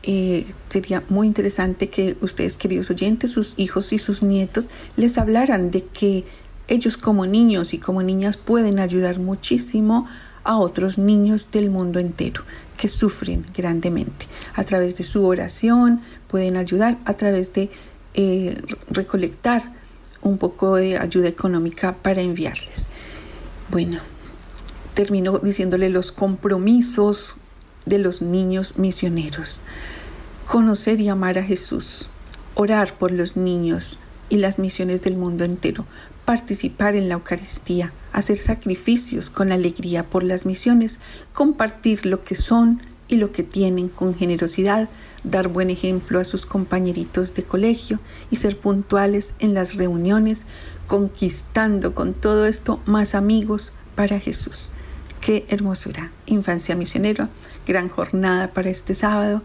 Eh, 0.05 0.47
sería 0.69 1.03
muy 1.09 1.27
interesante 1.27 1.88
que 1.88 2.16
ustedes, 2.21 2.57
queridos 2.57 2.90
oyentes, 2.90 3.33
sus 3.33 3.55
hijos 3.57 3.92
y 3.92 3.99
sus 3.99 4.23
nietos, 4.23 4.69
les 4.97 5.19
hablaran 5.19 5.73
de 5.73 5.85
que 5.85 6.25
ellos 6.69 6.97
como 6.97 7.27
niños 7.27 7.75
y 7.75 7.79
como 7.79 8.03
niñas 8.03 8.37
pueden 8.37 8.79
ayudar 8.79 9.19
muchísimo 9.19 10.07
otros 10.54 10.98
niños 10.98 11.48
del 11.50 11.70
mundo 11.70 11.98
entero 11.98 12.42
que 12.76 12.88
sufren 12.88 13.44
grandemente. 13.54 14.26
A 14.54 14.64
través 14.64 14.96
de 14.96 15.04
su 15.04 15.26
oración 15.26 16.02
pueden 16.28 16.56
ayudar, 16.56 16.98
a 17.04 17.14
través 17.14 17.52
de 17.52 17.70
eh, 18.14 18.61
recolectar 18.88 19.72
un 20.22 20.38
poco 20.38 20.76
de 20.76 20.98
ayuda 20.98 21.28
económica 21.28 21.96
para 21.96 22.20
enviarles. 22.20 22.87
Bueno, 23.70 23.98
termino 24.94 25.38
diciéndole 25.38 25.88
los 25.88 26.12
compromisos 26.12 27.37
de 27.85 27.98
los 27.98 28.22
niños 28.22 28.76
misioneros. 28.76 29.62
Conocer 30.46 31.00
y 31.00 31.09
amar 31.09 31.38
a 31.38 31.42
Jesús, 31.42 32.09
orar 32.54 32.96
por 32.98 33.11
los 33.11 33.37
niños 33.37 33.98
y 34.28 34.38
las 34.38 34.59
misiones 34.59 35.02
del 35.02 35.16
mundo 35.16 35.44
entero, 35.44 35.87
participar 36.27 36.97
en 36.97 37.09
la 37.09 37.15
Eucaristía, 37.15 37.93
hacer 38.12 38.39
sacrificios 38.39 39.31
con 39.31 39.53
alegría 39.53 40.05
por 40.05 40.25
las 40.25 40.45
misiones, 40.45 40.99
compartir 41.33 42.05
lo 42.05 42.21
que 42.21 42.35
son 42.35 42.83
y 43.09 43.17
lo 43.17 43.31
que 43.33 43.45
tienen 43.45 43.89
con 43.89 44.15
generosidad, 44.15 44.89
dar 45.23 45.49
buen 45.49 45.71
ejemplo 45.71 46.19
a 46.19 46.25
sus 46.25 46.45
compañeritos 46.45 47.33
de 47.35 47.45
colegio 47.45 48.01
y 48.31 48.37
ser 48.37 48.59
puntuales 48.59 49.35
en 49.39 49.55
las 49.55 49.77
reuniones, 49.77 50.45
conquistando 50.89 51.95
con 51.95 52.12
todo 52.12 52.47
esto 52.47 52.81
más 52.85 53.15
amigos 53.15 53.73
para 53.95 54.19
Jesús. 54.19 54.73
Qué 55.21 55.47
hermosura. 55.49 56.11
Infancia 56.27 56.75
misionera, 56.75 57.31
gran 57.67 57.89
jornada 57.89 58.53
para 58.53 58.71
este 58.71 58.97
sábado. 58.97 59.43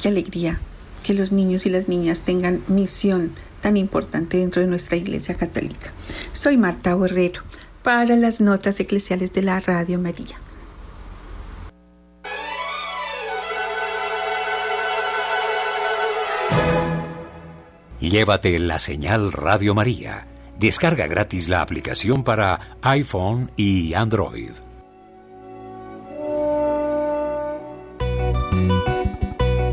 Qué 0.00 0.08
alegría 0.08 0.60
que 1.02 1.14
los 1.14 1.32
niños 1.32 1.64
y 1.64 1.70
las 1.70 1.88
niñas 1.88 2.22
tengan 2.22 2.62
misión 2.68 3.32
tan 3.60 3.76
importante 3.76 4.38
dentro 4.38 4.62
de 4.62 4.68
nuestra 4.68 4.96
Iglesia 4.96 5.34
Católica. 5.34 5.92
Soy 6.32 6.56
Marta 6.56 6.94
Borrero 6.94 7.42
para 7.82 8.16
las 8.16 8.40
notas 8.40 8.80
eclesiales 8.80 9.32
de 9.32 9.42
la 9.42 9.60
Radio 9.60 9.98
María. 9.98 10.36
Llévate 18.00 18.58
la 18.58 18.78
señal 18.78 19.30
Radio 19.30 19.74
María. 19.74 20.26
Descarga 20.58 21.06
gratis 21.06 21.48
la 21.48 21.60
aplicación 21.60 22.24
para 22.24 22.78
iPhone 22.82 23.50
y 23.56 23.94
Android. 23.94 24.52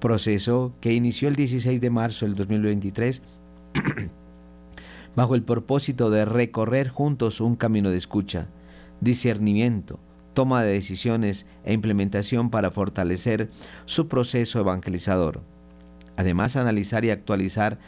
proceso 0.00 0.74
que 0.80 0.94
inició 0.94 1.28
el 1.28 1.36
16 1.36 1.80
de 1.80 1.90
marzo 1.90 2.24
del 2.24 2.34
2023 2.34 3.22
bajo 5.16 5.34
el 5.34 5.42
propósito 5.42 6.10
de 6.10 6.24
recorrer 6.24 6.88
juntos 6.88 7.40
un 7.40 7.56
camino 7.56 7.90
de 7.90 7.98
escucha, 7.98 8.48
discernimiento, 9.00 10.00
toma 10.32 10.62
de 10.62 10.72
decisiones 10.72 11.46
e 11.64 11.72
implementación 11.72 12.50
para 12.50 12.70
fortalecer 12.70 13.50
su 13.84 14.08
proceso 14.08 14.60
evangelizador. 14.60 15.42
Además, 16.16 16.56
analizar 16.56 17.04
y 17.04 17.10
actualizar 17.10 17.78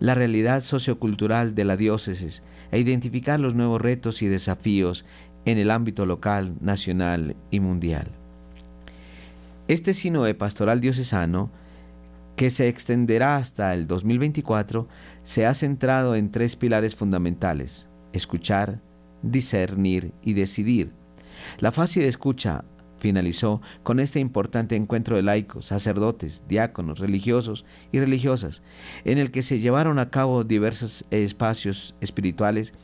la 0.00 0.14
realidad 0.14 0.62
sociocultural 0.62 1.54
de 1.54 1.64
la 1.64 1.76
diócesis 1.76 2.42
e 2.70 2.78
identificar 2.78 3.40
los 3.40 3.54
nuevos 3.54 3.80
retos 3.80 4.22
y 4.22 4.26
desafíos 4.26 5.04
en 5.44 5.58
el 5.58 5.70
ámbito 5.70 6.06
local, 6.06 6.54
nacional 6.60 7.36
y 7.50 7.60
mundial. 7.60 8.08
Este 9.68 9.92
de 10.22 10.34
pastoral 10.34 10.80
diocesano, 10.80 11.50
que 12.36 12.50
se 12.50 12.68
extenderá 12.68 13.36
hasta 13.36 13.74
el 13.74 13.86
2024, 13.86 14.88
se 15.22 15.46
ha 15.46 15.54
centrado 15.54 16.14
en 16.14 16.30
tres 16.30 16.56
pilares 16.56 16.94
fundamentales, 16.94 17.88
escuchar, 18.12 18.80
discernir 19.22 20.12
y 20.22 20.34
decidir. 20.34 20.92
La 21.58 21.72
fase 21.72 22.00
de 22.00 22.08
escucha 22.08 22.64
finalizó 22.98 23.60
con 23.82 24.00
este 24.00 24.20
importante 24.20 24.76
encuentro 24.76 25.16
de 25.16 25.22
laicos, 25.22 25.66
sacerdotes, 25.66 26.44
diáconos, 26.48 26.98
religiosos 26.98 27.64
y 27.92 28.00
religiosas, 28.00 28.62
en 29.04 29.18
el 29.18 29.30
que 29.30 29.42
se 29.42 29.60
llevaron 29.60 29.98
a 29.98 30.10
cabo 30.10 30.44
diversos 30.44 31.04
espacios 31.10 31.94
espirituales 32.00 32.74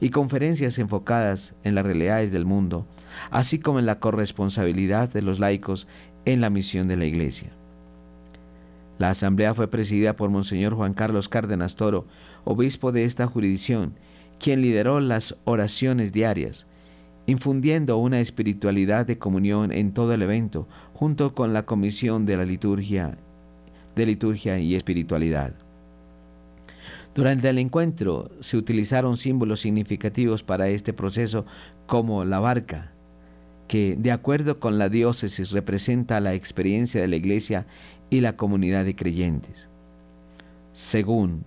y 0.00 0.10
conferencias 0.10 0.78
enfocadas 0.78 1.54
en 1.62 1.74
las 1.74 1.84
realidades 1.84 2.32
del 2.32 2.46
mundo, 2.46 2.86
así 3.30 3.58
como 3.58 3.78
en 3.78 3.86
la 3.86 4.00
corresponsabilidad 4.00 5.12
de 5.12 5.22
los 5.22 5.38
laicos 5.38 5.86
en 6.24 6.40
la 6.40 6.50
misión 6.50 6.88
de 6.88 6.96
la 6.96 7.04
Iglesia. 7.04 7.50
La 8.98 9.10
asamblea 9.10 9.54
fue 9.54 9.68
presidida 9.68 10.16
por 10.16 10.28
Monseñor 10.30 10.74
Juan 10.74 10.92
Carlos 10.92 11.28
Cárdenas 11.28 11.76
Toro, 11.76 12.06
obispo 12.44 12.92
de 12.92 13.04
esta 13.04 13.26
jurisdicción, 13.26 13.94
quien 14.38 14.60
lideró 14.60 15.00
las 15.00 15.36
oraciones 15.44 16.12
diarias, 16.12 16.66
infundiendo 17.26 17.98
una 17.98 18.20
espiritualidad 18.20 19.06
de 19.06 19.18
comunión 19.18 19.72
en 19.72 19.92
todo 19.92 20.14
el 20.14 20.22
evento, 20.22 20.66
junto 20.94 21.34
con 21.34 21.52
la 21.52 21.64
comisión 21.64 22.26
de 22.26 22.36
la 22.36 22.44
liturgia, 22.44 23.16
liturgia 24.06 24.58
y 24.58 24.74
espiritualidad. 24.74 25.54
Durante 27.14 27.48
el 27.48 27.58
encuentro 27.58 28.30
se 28.40 28.56
utilizaron 28.56 29.16
símbolos 29.16 29.60
significativos 29.60 30.42
para 30.42 30.68
este 30.68 30.92
proceso 30.92 31.44
como 31.86 32.24
la 32.24 32.38
barca, 32.38 32.92
que 33.66 33.96
de 33.98 34.12
acuerdo 34.12 34.60
con 34.60 34.78
la 34.78 34.88
diócesis 34.88 35.50
representa 35.50 36.20
la 36.20 36.34
experiencia 36.34 37.00
de 37.00 37.08
la 37.08 37.16
iglesia 37.16 37.66
y 38.10 38.20
la 38.20 38.36
comunidad 38.36 38.84
de 38.84 38.94
creyentes. 38.94 39.68
Según 40.72 41.44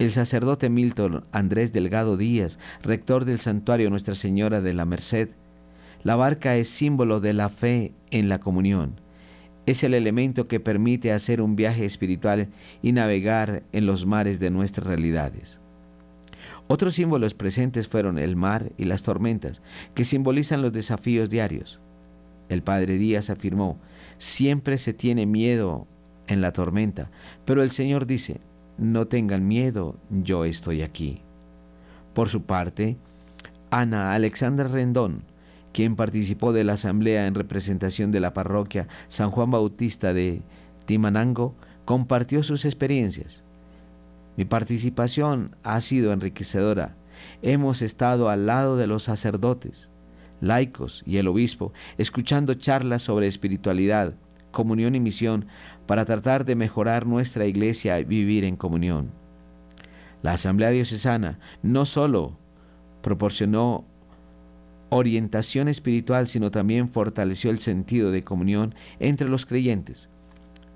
el 0.00 0.12
sacerdote 0.12 0.70
Milton 0.70 1.24
Andrés 1.30 1.74
Delgado 1.74 2.16
Díaz, 2.16 2.58
rector 2.82 3.26
del 3.26 3.38
santuario 3.38 3.90
Nuestra 3.90 4.14
Señora 4.14 4.62
de 4.62 4.72
la 4.72 4.86
Merced, 4.86 5.28
la 6.02 6.16
barca 6.16 6.56
es 6.56 6.70
símbolo 6.70 7.20
de 7.20 7.34
la 7.34 7.50
fe 7.50 7.92
en 8.10 8.30
la 8.30 8.40
comunión. 8.40 8.98
Es 9.66 9.84
el 9.84 9.92
elemento 9.92 10.48
que 10.48 10.58
permite 10.58 11.12
hacer 11.12 11.42
un 11.42 11.54
viaje 11.54 11.84
espiritual 11.84 12.48
y 12.80 12.92
navegar 12.92 13.62
en 13.72 13.84
los 13.84 14.06
mares 14.06 14.40
de 14.40 14.50
nuestras 14.50 14.86
realidades. 14.86 15.60
Otros 16.66 16.94
símbolos 16.94 17.34
presentes 17.34 17.86
fueron 17.86 18.18
el 18.18 18.36
mar 18.36 18.72
y 18.78 18.86
las 18.86 19.02
tormentas, 19.02 19.60
que 19.94 20.04
simbolizan 20.04 20.62
los 20.62 20.72
desafíos 20.72 21.28
diarios. 21.28 21.78
El 22.48 22.62
padre 22.62 22.96
Díaz 22.96 23.28
afirmó, 23.28 23.78
siempre 24.16 24.78
se 24.78 24.94
tiene 24.94 25.26
miedo 25.26 25.86
en 26.26 26.40
la 26.40 26.54
tormenta, 26.54 27.10
pero 27.44 27.62
el 27.62 27.70
Señor 27.70 28.06
dice, 28.06 28.40
no 28.80 29.06
tengan 29.06 29.46
miedo, 29.46 29.96
yo 30.10 30.44
estoy 30.44 30.82
aquí. 30.82 31.22
Por 32.14 32.28
su 32.28 32.42
parte, 32.42 32.96
Ana 33.70 34.14
Alexandra 34.14 34.66
Rendón, 34.66 35.22
quien 35.72 35.94
participó 35.96 36.52
de 36.52 36.64
la 36.64 36.72
asamblea 36.72 37.26
en 37.26 37.34
representación 37.34 38.10
de 38.10 38.20
la 38.20 38.34
parroquia 38.34 38.88
San 39.08 39.30
Juan 39.30 39.50
Bautista 39.50 40.12
de 40.12 40.42
Timanango, 40.86 41.54
compartió 41.84 42.42
sus 42.42 42.64
experiencias. 42.64 43.44
Mi 44.36 44.44
participación 44.44 45.54
ha 45.62 45.80
sido 45.80 46.12
enriquecedora. 46.12 46.96
Hemos 47.42 47.82
estado 47.82 48.30
al 48.30 48.46
lado 48.46 48.76
de 48.76 48.86
los 48.86 49.04
sacerdotes, 49.04 49.90
laicos 50.40 51.02
y 51.04 51.18
el 51.18 51.28
obispo, 51.28 51.72
escuchando 51.98 52.54
charlas 52.54 53.02
sobre 53.02 53.26
espiritualidad, 53.26 54.14
comunión 54.50 54.94
y 54.94 55.00
misión 55.00 55.46
para 55.90 56.04
tratar 56.04 56.44
de 56.44 56.54
mejorar 56.54 57.04
nuestra 57.04 57.46
iglesia 57.46 57.98
y 57.98 58.04
vivir 58.04 58.44
en 58.44 58.54
comunión. 58.54 59.10
La 60.22 60.34
Asamblea 60.34 60.70
Diocesana 60.70 61.40
no 61.64 61.84
solo 61.84 62.38
proporcionó 63.02 63.84
orientación 64.90 65.66
espiritual, 65.66 66.28
sino 66.28 66.52
también 66.52 66.90
fortaleció 66.90 67.50
el 67.50 67.58
sentido 67.58 68.12
de 68.12 68.22
comunión 68.22 68.72
entre 69.00 69.28
los 69.28 69.46
creyentes. 69.46 70.08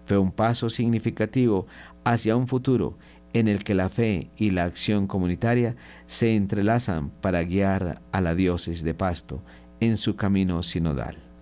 Fue 0.04 0.18
un 0.18 0.32
paso 0.32 0.68
significativo 0.68 1.68
hacia 2.02 2.34
un 2.34 2.48
futuro 2.48 2.98
en 3.34 3.46
el 3.46 3.62
que 3.62 3.74
la 3.74 3.90
fe 3.90 4.32
y 4.36 4.50
la 4.50 4.64
acción 4.64 5.06
comunitaria 5.06 5.76
se 6.08 6.34
entrelazan 6.34 7.10
para 7.20 7.44
guiar 7.44 8.02
a 8.10 8.20
la 8.20 8.34
diócesis 8.34 8.82
de 8.82 8.94
Pasto 8.94 9.44
en 9.78 9.96
su 9.96 10.16
camino 10.16 10.64
sinodal. 10.64 11.33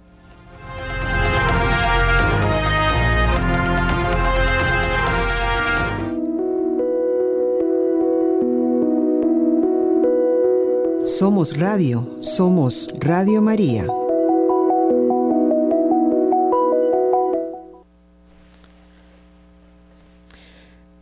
Somos 11.23 11.57
Radio, 11.57 12.19
somos 12.21 12.89
Radio 12.99 13.41
María. 13.41 13.87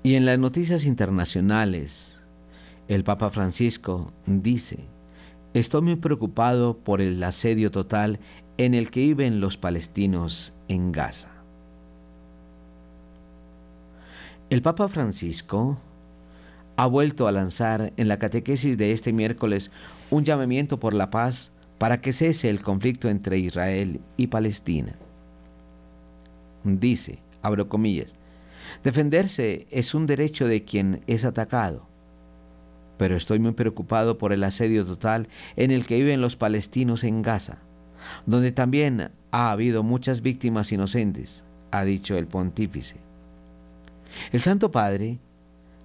Y 0.03 0.17
en 0.17 0.27
las 0.27 0.39
noticias 0.39 0.85
internacionales, 0.85 2.21
el 2.87 3.03
Papa 3.03 3.31
Francisco 3.31 4.13
dice, 4.27 4.81
estoy 5.55 5.81
muy 5.81 5.97
preocupado 5.97 6.77
por 6.77 7.01
el 7.01 7.25
asedio 7.25 7.71
total 7.71 8.21
en 8.59 8.75
el 8.75 8.91
que 8.91 9.01
viven 9.01 9.41
los 9.41 9.57
palestinos 9.57 10.53
en 10.69 10.93
Gaza. 10.93 11.31
El 14.51 14.61
Papa 14.61 14.87
Francisco 14.91 15.79
ha 16.77 16.87
vuelto 16.87 17.27
a 17.27 17.33
lanzar 17.33 17.93
en 17.97 18.09
la 18.09 18.19
catequesis 18.19 18.79
de 18.79 18.93
este 18.93 19.13
miércoles 19.13 19.71
un 20.11 20.25
llamamiento 20.25 20.81
por 20.81 20.95
la 20.95 21.11
paz 21.11 21.53
para 21.79 22.01
que 22.01 22.13
cese 22.13 22.51
el 22.51 22.61
conflicto 22.61 23.09
entre 23.09 23.39
Israel 23.39 24.01
y 24.17 24.27
Palestina. 24.27 24.95
Dice, 26.65 27.19
abro 27.43 27.69
comillas, 27.69 28.15
defenderse 28.85 29.67
es 29.71 29.95
un 29.95 30.07
derecho 30.07 30.47
de 30.47 30.65
quien 30.65 31.03
es 31.07 31.25
atacado, 31.25 31.87
pero 32.99 33.17
estoy 33.17 33.39
muy 33.39 33.53
preocupado 33.53 34.19
por 34.19 34.33
el 34.33 34.45
asedio 34.45 34.85
total 34.85 35.29
en 35.57 35.71
el 35.71 35.87
que 35.87 35.97
viven 35.97 36.21
los 36.21 36.37
palestinos 36.37 37.03
en 37.03 37.23
Gaza, 37.23 37.59
donde 38.27 38.53
también 38.53 39.11
ha 39.31 39.51
habido 39.51 39.83
muchas 39.83 40.21
víctimas 40.21 40.71
inocentes, 40.73 41.45
ha 41.71 41.85
dicho 41.85 42.17
el 42.19 42.27
pontífice. 42.27 42.97
El 44.33 44.41
Santo 44.41 44.71
Padre 44.71 45.19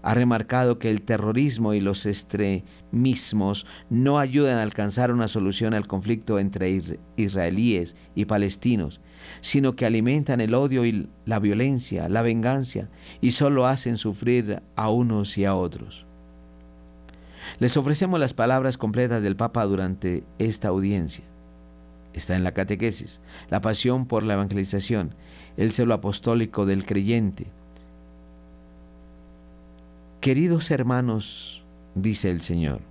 ha 0.06 0.13
remarcado 0.13 0.78
que 0.78 0.91
el 0.91 1.02
terrorismo 1.02 1.74
y 1.74 1.82
los 1.82 2.06
extremismos 2.06 3.65
no 3.89 4.20
ayudan 4.20 4.60
a 4.60 4.62
alcanzar 4.62 5.12
una 5.12 5.28
solución 5.28 5.74
al 5.74 5.88
conflicto 5.88 6.38
entre 6.38 6.80
israelíes 7.18 7.96
y 8.13 8.26
palestinos, 8.26 9.02
sino 9.41 9.76
que 9.76 9.88
alimentan 9.88 10.41
el 10.41 10.54
odio 10.54 10.86
y 10.86 11.10
la 11.26 11.39
violencia, 11.39 12.08
la 12.08 12.22
venganza, 12.22 12.88
y 13.20 13.32
solo 13.32 13.65
hacen 13.65 13.98
sufrir 13.98 14.62
a 14.76 14.91
unos 14.91 15.39
y 15.39 15.46
a 15.46 15.56
otros. 15.56 16.06
Les 17.58 17.76
ofrecemos 17.76 18.20
las 18.20 18.36
palabras 18.36 18.78
completas 18.78 19.24
del 19.24 19.36
Papa 19.36 19.65
durante 19.65 20.24
esta 20.38 20.68
audiencia. 20.68 21.26
Está 22.13 22.36
en 22.36 22.44
la 22.44 22.54
catequesis, 22.54 23.22
la 23.50 23.60
pasión 23.60 24.06
por 24.06 24.22
la 24.22 24.36
evangelización, 24.36 25.15
el 25.58 25.72
celo 25.72 25.96
apostólico 25.96 26.68
del 26.68 26.86
creyente, 26.86 27.48
Queridos 30.26 30.72
hermanos, 30.72 31.64
dice 31.94 32.32
el 32.32 32.42
Señor, 32.42 32.82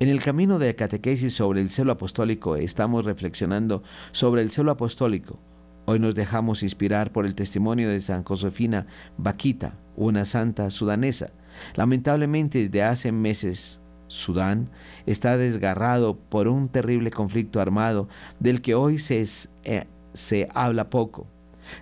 en 0.00 0.08
el 0.08 0.22
camino 0.22 0.58
de 0.58 0.74
catequesis 0.74 1.34
sobre 1.34 1.60
el 1.60 1.68
celo 1.68 1.92
apostólico 1.92 2.56
estamos 2.56 3.04
reflexionando 3.04 3.82
sobre 4.12 4.40
el 4.40 4.50
celo 4.50 4.72
apostólico. 4.72 5.38
Hoy 5.84 5.98
nos 5.98 6.14
dejamos 6.14 6.62
inspirar 6.62 7.12
por 7.12 7.26
el 7.26 7.34
testimonio 7.34 7.90
de 7.90 8.00
San 8.00 8.24
Josefina 8.24 8.86
Baquita, 9.18 9.78
una 9.94 10.24
santa 10.24 10.70
sudanesa. 10.70 11.34
Lamentablemente 11.74 12.60
desde 12.60 12.82
hace 12.82 13.12
meses 13.12 13.82
Sudán 14.06 14.70
está 15.04 15.36
desgarrado 15.36 16.16
por 16.16 16.48
un 16.48 16.70
terrible 16.70 17.10
conflicto 17.10 17.60
armado 17.60 18.08
del 18.40 18.62
que 18.62 18.74
hoy 18.74 18.96
se, 18.96 19.22
eh, 19.64 19.86
se 20.14 20.48
habla 20.54 20.88
poco. 20.88 21.26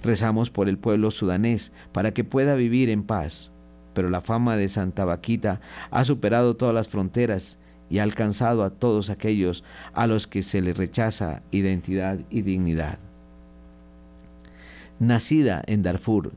Rezamos 0.02 0.50
por 0.50 0.68
el 0.68 0.76
pueblo 0.76 1.12
sudanés 1.12 1.70
para 1.92 2.12
que 2.12 2.24
pueda 2.24 2.56
vivir 2.56 2.90
en 2.90 3.04
paz 3.04 3.52
pero 4.00 4.08
la 4.08 4.22
fama 4.22 4.56
de 4.56 4.70
Santa 4.70 5.04
Vaquita 5.04 5.60
ha 5.90 6.04
superado 6.04 6.56
todas 6.56 6.74
las 6.74 6.88
fronteras 6.88 7.58
y 7.90 7.98
ha 7.98 8.02
alcanzado 8.02 8.64
a 8.64 8.70
todos 8.70 9.10
aquellos 9.10 9.62
a 9.92 10.06
los 10.06 10.26
que 10.26 10.42
se 10.42 10.62
les 10.62 10.78
rechaza 10.78 11.42
identidad 11.50 12.18
y 12.30 12.40
dignidad. 12.40 12.98
Nacida 15.00 15.62
en 15.66 15.82
Darfur, 15.82 16.32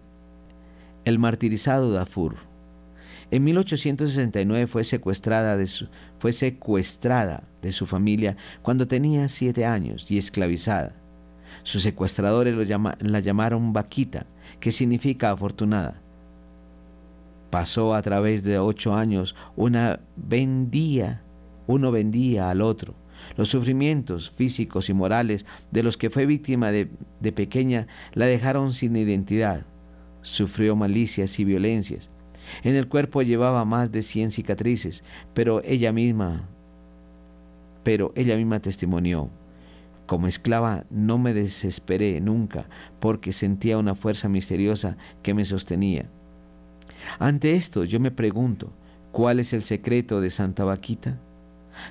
el 1.06 1.19
martirizado 1.19 1.93
Darfur, 1.93 2.36
en 3.32 3.45
1869 3.45 4.67
fue 4.67 4.84
secuestrada 4.84 5.56
de 5.56 5.67
su, 5.67 5.88
fue 6.19 6.34
secuestrada 6.34 7.43
de 7.62 7.71
su 7.71 7.86
familia 7.86 8.36
cuando 8.62 8.89
tenía 8.89 9.30
siete 9.30 9.65
años 9.65 10.12
y 10.12 10.17
esclavizada. 10.17 10.97
Sus 11.63 11.82
secuestradores 11.82 12.58
la 12.99 13.19
llamaron 13.21 13.71
Vaquita, 13.71 14.26
que 14.60 14.73
significa 14.73 15.32
afortunada 15.32 16.02
pasó 17.53 17.93
a 17.93 18.01
través 18.01 18.43
de 18.43 18.57
ocho 18.57 18.95
años, 18.95 19.35
una 19.55 19.99
vendía, 20.15 21.21
uno 21.67 21.91
vendía 21.91 22.49
al 22.49 22.63
otro. 22.63 22.95
Los 23.37 23.49
sufrimientos 23.49 24.31
físicos 24.31 24.89
y 24.89 24.93
morales 24.95 25.45
de 25.69 25.83
los 25.83 25.95
que 25.95 26.09
fue 26.09 26.25
víctima 26.25 26.71
de, 26.71 26.89
de 27.19 27.31
pequeña 27.31 27.85
la 28.13 28.25
dejaron 28.25 28.73
sin 28.73 28.95
identidad. 28.95 29.67
Sufrió 30.23 30.75
malicias 30.75 31.37
y 31.37 31.43
violencias. 31.43 32.09
En 32.63 32.75
el 32.75 32.87
cuerpo 32.87 33.21
llevaba 33.21 33.65
más 33.65 33.91
de 33.91 34.01
cien 34.01 34.31
cicatrices, 34.31 35.03
pero 35.35 35.61
ella 35.63 35.91
misma, 35.91 36.49
pero 37.83 38.13
ella 38.15 38.35
misma 38.35 38.61
testimonió. 38.61 39.29
Como 40.07 40.25
esclava 40.25 40.85
no 40.89 41.19
me 41.19 41.35
desesperé 41.35 42.19
nunca, 42.19 42.67
porque 42.99 43.31
sentía 43.31 43.77
una 43.77 43.93
fuerza 43.93 44.27
misteriosa 44.27 44.97
que 45.21 45.35
me 45.35 45.45
sostenía. 45.45 46.09
Ante 47.19 47.53
esto 47.53 47.83
yo 47.83 47.99
me 47.99 48.11
pregunto, 48.11 48.73
¿cuál 49.11 49.39
es 49.39 49.53
el 49.53 49.63
secreto 49.63 50.21
de 50.21 50.29
Santa 50.29 50.63
Vaquita? 50.63 51.19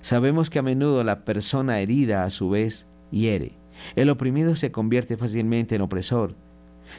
Sabemos 0.01 0.51
que 0.51 0.59
a 0.59 0.63
menudo 0.63 1.05
la 1.05 1.25
persona 1.25 1.81
herida 1.81 2.25
a 2.25 2.31
su 2.31 2.51
vez 2.51 2.87
hiere. 3.11 3.59
El 3.97 4.11
oprimido 4.11 4.57
se 4.57 4.71
convierte 4.71 5.17
fácilmente 5.17 5.75
en 5.75 5.83
opresor. 5.83 6.37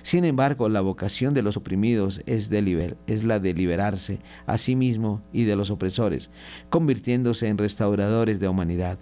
Sin 0.02 0.26
embargo, 0.26 0.70
la 0.70 0.82
vocación 0.82 1.34
de 1.34 1.44
los 1.44 1.58
oprimidos 1.58 2.22
es, 2.26 2.50
de 2.50 2.96
es 3.06 3.24
la 3.24 3.40
de 3.40 3.54
liberarse 3.54 4.20
a 4.48 4.58
sí 4.58 4.76
mismo 4.76 5.22
y 5.32 5.44
de 5.44 5.56
los 5.56 5.70
opresores, 5.70 6.30
convirtiéndose 6.70 7.48
en 7.48 7.58
restauradores 7.58 8.40
de 8.40 8.48
humanidad. 8.48 8.98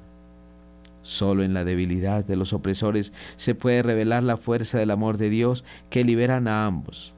Solo 1.02 1.44
en 1.44 1.54
la 1.54 1.64
debilidad 1.64 2.26
de 2.26 2.36
los 2.36 2.54
opresores 2.54 3.14
se 3.36 3.56
puede 3.56 3.82
revelar 3.82 4.22
la 4.24 4.38
fuerza 4.38 4.78
del 4.78 4.92
amor 4.92 5.18
de 5.18 5.30
Dios 5.30 5.64
que 5.90 6.04
liberan 6.04 6.48
a 6.48 6.66
ambos. 6.66 7.14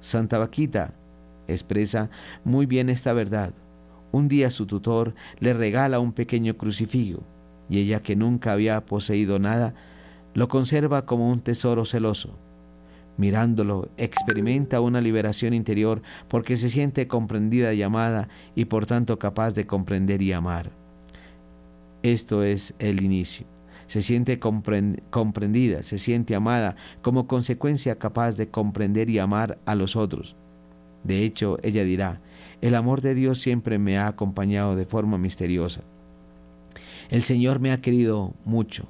Santa 0.00 0.38
Vaquita 0.38 0.94
expresa 1.48 2.10
muy 2.44 2.66
bien 2.66 2.88
esta 2.88 3.12
verdad. 3.12 3.52
Un 4.12 4.28
día 4.28 4.50
su 4.50 4.66
tutor 4.66 5.14
le 5.40 5.52
regala 5.52 6.00
un 6.00 6.12
pequeño 6.12 6.56
crucifijo 6.56 7.22
y 7.68 7.78
ella 7.80 8.02
que 8.02 8.16
nunca 8.16 8.52
había 8.52 8.84
poseído 8.86 9.38
nada, 9.38 9.74
lo 10.34 10.48
conserva 10.48 11.04
como 11.04 11.30
un 11.30 11.40
tesoro 11.40 11.84
celoso. 11.84 12.38
Mirándolo, 13.16 13.90
experimenta 13.96 14.80
una 14.80 15.00
liberación 15.00 15.52
interior 15.52 16.02
porque 16.28 16.56
se 16.56 16.70
siente 16.70 17.08
comprendida 17.08 17.74
y 17.74 17.82
amada 17.82 18.28
y 18.54 18.66
por 18.66 18.86
tanto 18.86 19.18
capaz 19.18 19.54
de 19.54 19.66
comprender 19.66 20.22
y 20.22 20.32
amar. 20.32 20.70
Esto 22.02 22.44
es 22.44 22.74
el 22.78 23.02
inicio. 23.02 23.46
Se 23.88 24.02
siente 24.02 24.38
comprendida, 24.38 25.82
se 25.82 25.98
siente 25.98 26.34
amada, 26.34 26.76
como 27.02 27.26
consecuencia 27.26 27.98
capaz 27.98 28.36
de 28.36 28.50
comprender 28.50 29.10
y 29.10 29.18
amar 29.18 29.58
a 29.64 29.74
los 29.74 29.96
otros. 29.96 30.36
De 31.08 31.24
hecho, 31.24 31.58
ella 31.62 31.84
dirá, 31.84 32.20
el 32.60 32.74
amor 32.74 33.00
de 33.00 33.14
Dios 33.14 33.40
siempre 33.40 33.78
me 33.78 33.96
ha 33.96 34.08
acompañado 34.08 34.76
de 34.76 34.84
forma 34.84 35.16
misteriosa. 35.16 35.80
El 37.08 37.22
Señor 37.22 37.60
me 37.60 37.72
ha 37.72 37.80
querido 37.80 38.34
mucho. 38.44 38.86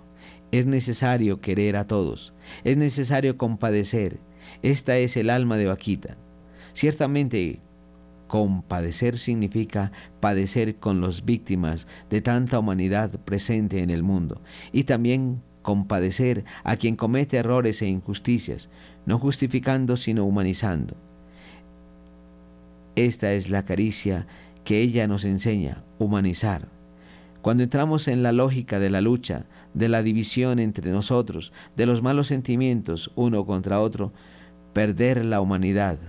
Es 0.50 0.66
necesario 0.66 1.38
querer 1.38 1.76
a 1.76 1.86
todos. 1.86 2.34
Es 2.64 2.76
necesario 2.76 3.38
compadecer. 3.38 4.18
Esta 4.62 4.96
es 4.96 5.16
el 5.16 5.30
alma 5.30 5.56
de 5.58 5.66
Vaquita. 5.66 6.16
Ciertamente, 6.72 7.60
compadecer 8.26 9.16
significa 9.16 9.92
padecer 10.18 10.74
con 10.74 11.00
las 11.00 11.24
víctimas 11.24 11.86
de 12.10 12.20
tanta 12.20 12.58
humanidad 12.58 13.12
presente 13.20 13.80
en 13.80 13.90
el 13.90 14.02
mundo 14.02 14.42
y 14.72 14.84
también 14.84 15.40
compadecer 15.62 16.44
a 16.64 16.74
quien 16.74 16.96
comete 16.96 17.36
errores 17.36 17.80
e 17.80 17.86
injusticias, 17.86 18.70
no 19.06 19.20
justificando 19.20 19.96
sino 19.96 20.24
humanizando. 20.24 21.07
Esta 22.98 23.32
es 23.32 23.48
la 23.48 23.64
caricia 23.64 24.26
que 24.64 24.80
ella 24.80 25.06
nos 25.06 25.24
enseña, 25.24 25.84
humanizar. 26.00 26.66
Cuando 27.42 27.62
entramos 27.62 28.08
en 28.08 28.24
la 28.24 28.32
lógica 28.32 28.80
de 28.80 28.90
la 28.90 29.00
lucha, 29.00 29.46
de 29.72 29.88
la 29.88 30.02
división 30.02 30.58
entre 30.58 30.90
nosotros, 30.90 31.52
de 31.76 31.86
los 31.86 32.02
malos 32.02 32.26
sentimientos 32.26 33.12
uno 33.14 33.46
contra 33.46 33.80
otro, 33.80 34.12
perder 34.72 35.24
la 35.24 35.40
humanidad. 35.40 36.00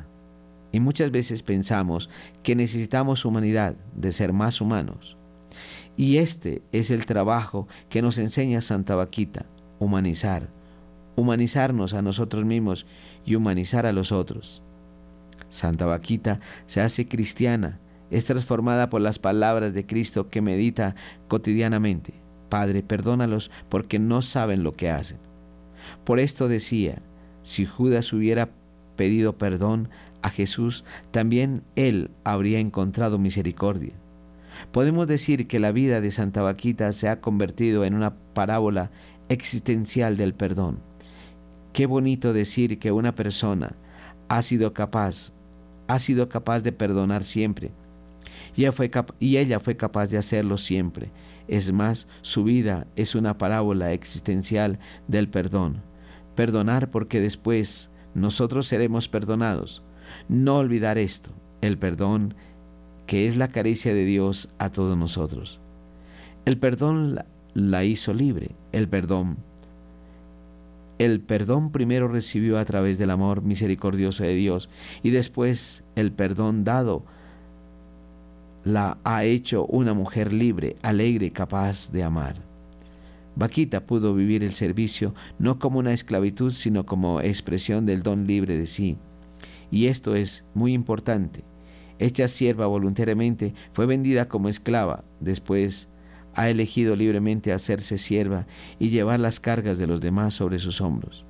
Y 0.71 0.79
muchas 0.79 1.11
veces 1.11 1.43
pensamos 1.43 2.09
que 2.41 2.55
necesitamos 2.55 3.23
humanidad, 3.23 3.75
de 3.93 4.11
ser 4.11 4.33
más 4.33 4.59
humanos. 4.59 5.15
Y 5.95 6.17
este 6.17 6.63
es 6.71 6.89
el 6.89 7.05
trabajo 7.05 7.67
que 7.89 8.01
nos 8.01 8.17
enseña 8.17 8.61
Santa 8.61 8.95
Vaquita, 8.95 9.45
humanizar, 9.77 10.49
humanizarnos 11.15 11.93
a 11.93 12.01
nosotros 12.01 12.45
mismos 12.45 12.87
y 13.25 13.35
humanizar 13.35 13.85
a 13.85 13.93
los 13.93 14.11
otros. 14.11 14.63
Santa 15.49 15.85
Vaquita 15.85 16.39
se 16.67 16.81
hace 16.81 17.07
cristiana 17.07 17.79
es 18.11 18.25
transformada 18.25 18.89
por 18.89 19.01
las 19.01 19.19
palabras 19.19 19.73
de 19.73 19.85
Cristo 19.85 20.29
que 20.29 20.41
medita 20.41 20.95
cotidianamente. 21.27 22.13
Padre, 22.49 22.81
perdónalos 22.81 23.51
porque 23.69 23.99
no 23.99 24.21
saben 24.21 24.63
lo 24.63 24.73
que 24.73 24.89
hacen. 24.89 25.19
Por 26.03 26.19
esto 26.19 26.47
decía, 26.47 27.01
si 27.43 27.65
Judas 27.65 28.11
hubiera 28.11 28.49
pedido 28.95 29.37
perdón 29.37 29.89
a 30.21 30.29
Jesús, 30.29 30.83
también 31.11 31.63
él 31.75 32.09
habría 32.23 32.59
encontrado 32.59 33.19
misericordia. 33.19 33.93
Podemos 34.71 35.07
decir 35.07 35.47
que 35.47 35.59
la 35.59 35.71
vida 35.71 36.01
de 36.01 36.11
Santa 36.11 36.41
Vaquita 36.41 36.91
se 36.91 37.07
ha 37.07 37.21
convertido 37.21 37.85
en 37.85 37.93
una 37.93 38.15
parábola 38.33 38.91
existencial 39.29 40.17
del 40.17 40.33
perdón. 40.33 40.79
Qué 41.71 41.85
bonito 41.85 42.33
decir 42.33 42.79
que 42.79 42.91
una 42.91 43.15
persona 43.15 43.75
ha 44.27 44.41
sido 44.41 44.73
capaz, 44.73 45.31
ha 45.89 45.99
sido 45.99 46.29
capaz 46.29 46.61
de 46.61 46.71
perdonar 46.71 47.23
siempre. 47.23 47.71
Y 48.55 48.61
ella 48.61 48.71
fue, 48.71 48.91
y 49.19 49.37
ella 49.37 49.59
fue 49.59 49.75
capaz 49.75 50.11
de 50.11 50.17
hacerlo 50.17 50.57
siempre. 50.57 51.11
Es 51.47 51.73
más, 51.73 52.07
su 52.21 52.43
vida 52.43 52.85
es 52.95 53.15
una 53.15 53.37
parábola 53.37 53.91
existencial 53.91 54.79
del 55.07 55.29
perdón. 55.29 55.81
Perdonar 56.35 56.91
porque 56.91 57.19
después 57.19 57.89
nosotros 58.13 58.67
seremos 58.67 59.09
perdonados. 59.09 59.81
No 60.27 60.57
olvidar 60.57 60.99
esto, 60.99 61.31
el 61.61 61.77
perdón 61.79 62.35
que 63.07 63.27
es 63.27 63.35
la 63.35 63.47
caricia 63.47 63.91
de 63.95 64.05
Dios 64.05 64.49
a 64.59 64.69
todos 64.69 64.95
nosotros. 64.95 65.59
El 66.45 66.59
perdón 66.59 67.19
la 67.55 67.83
hizo 67.83 68.13
libre, 68.13 68.51
el 68.71 68.87
perdón. 68.87 69.37
El 70.99 71.21
perdón 71.21 71.71
primero 71.71 72.09
recibió 72.09 72.59
a 72.59 72.65
través 72.65 72.97
del 72.97 73.09
amor 73.09 73.41
misericordioso 73.41 74.23
de 74.23 74.35
Dios 74.35 74.69
y 75.01 75.11
después 75.11 75.83
el 75.95 76.11
perdón 76.11 76.65
dado 76.65 77.05
la 78.65 78.97
ha 79.05 79.23
hecho 79.23 79.65
una 79.65 79.93
mujer 79.93 80.33
libre, 80.33 80.75
alegre 80.81 81.31
capaz 81.31 81.89
de 81.91 82.03
amar. 82.03 82.43
Vaquita 83.37 83.85
pudo 83.85 84.13
vivir 84.13 84.43
el 84.43 84.53
servicio 84.53 85.15
no 85.39 85.57
como 85.57 85.79
una 85.79 85.93
esclavitud, 85.93 86.51
sino 86.51 86.85
como 86.85 87.21
expresión 87.21 87.85
del 87.85 88.03
don 88.03 88.27
libre 88.27 88.57
de 88.57 88.65
sí. 88.65 88.97
Y 89.71 89.87
esto 89.87 90.15
es 90.15 90.43
muy 90.53 90.73
importante. 90.73 91.45
Hecha 91.99 92.27
sierva 92.27 92.67
voluntariamente, 92.67 93.53
fue 93.71 93.85
vendida 93.85 94.27
como 94.27 94.49
esclava, 94.49 95.05
después 95.21 95.87
ha 96.35 96.49
elegido 96.49 96.95
libremente 96.95 97.51
hacerse 97.51 97.97
sierva 97.97 98.45
y 98.79 98.89
llevar 98.89 99.19
las 99.19 99.39
cargas 99.39 99.77
de 99.77 99.87
los 99.87 100.01
demás 100.01 100.33
sobre 100.33 100.59
sus 100.59 100.81
hombros. 100.81 101.25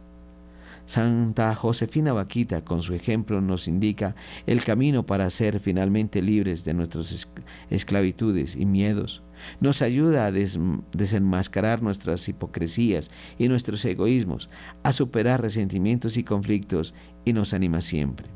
Santa 0.90 1.54
Josefina 1.54 2.14
Vaquita, 2.14 2.64
con 2.64 2.82
su 2.82 2.96
ejemplo, 2.96 3.42
nos 3.42 3.68
indica 3.68 4.16
el 4.48 4.64
camino 4.64 5.06
para 5.06 5.30
ser 5.30 5.60
finalmente 5.60 6.24
libres 6.24 6.66
de 6.66 6.74
nuestras 6.74 7.30
esclavitudes 7.70 8.56
y 8.56 8.66
miedos. 8.66 9.22
Nos 9.62 9.84
ayuda 9.84 10.26
a 10.26 10.32
desenmascarar 10.32 11.84
nuestras 11.84 12.28
hipocresías 12.28 13.12
y 13.38 13.50
nuestros 13.50 13.86
egoísmos, 13.86 14.50
a 14.82 14.92
superar 14.92 15.44
resentimientos 15.44 16.18
y 16.18 16.24
conflictos 16.24 16.96
y 17.24 17.34
nos 17.34 17.54
anima 17.54 17.82
siempre. 17.82 18.28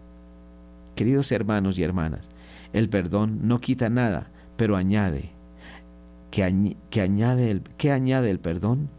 Queridos 0.95 1.31
hermanos 1.31 1.79
y 1.79 1.83
hermanas, 1.83 2.29
el 2.71 2.87
perdón 2.87 3.39
no 3.47 3.61
quita 3.61 3.89
nada, 3.89 4.29
pero 4.57 4.75
añade 4.75 5.32
que, 6.33 6.43
añade, 6.99 7.51
el, 7.51 7.61
añade 7.91 8.31
el 8.31 8.39
perdón? 8.39 8.89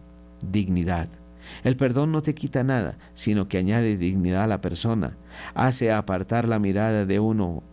Dignidad. 0.40 1.08
El 1.64 1.76
perdón 1.76 2.12
no 2.12 2.22
te 2.22 2.32
quita 2.32 2.62
nada, 2.62 2.96
sino 3.12 3.48
que 3.48 3.58
añade 3.58 3.96
dignidad 3.96 4.44
a 4.44 4.46
la 4.46 4.60
persona, 4.60 5.16
hace 5.52 5.90
apartar 5.90 6.46
la 6.46 6.60
mirada 6.60 7.04
de 7.04 7.18
uno 7.18 7.64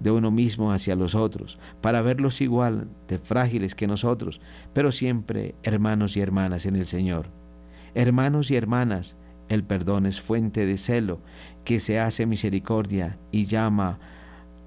de 0.00 0.10
uno 0.10 0.32
mismo 0.32 0.72
hacia 0.72 0.96
los 0.96 1.14
otros, 1.14 1.60
para 1.80 2.02
verlos 2.02 2.40
igual 2.40 2.88
de 3.06 3.20
frágiles 3.20 3.76
que 3.76 3.86
nosotros, 3.86 4.40
pero 4.72 4.90
siempre 4.90 5.54
hermanos 5.62 6.16
y 6.16 6.20
hermanas 6.20 6.66
en 6.66 6.74
el 6.74 6.88
Señor. 6.88 7.28
Hermanos 7.94 8.50
y 8.50 8.56
hermanas, 8.56 9.16
el 9.48 9.62
perdón 9.62 10.06
es 10.06 10.20
fuente 10.20 10.66
de 10.66 10.76
celo 10.76 11.20
que 11.64 11.78
se 11.78 12.00
hace 12.00 12.26
misericordia 12.26 13.16
y 13.30 13.46
llama 13.46 14.00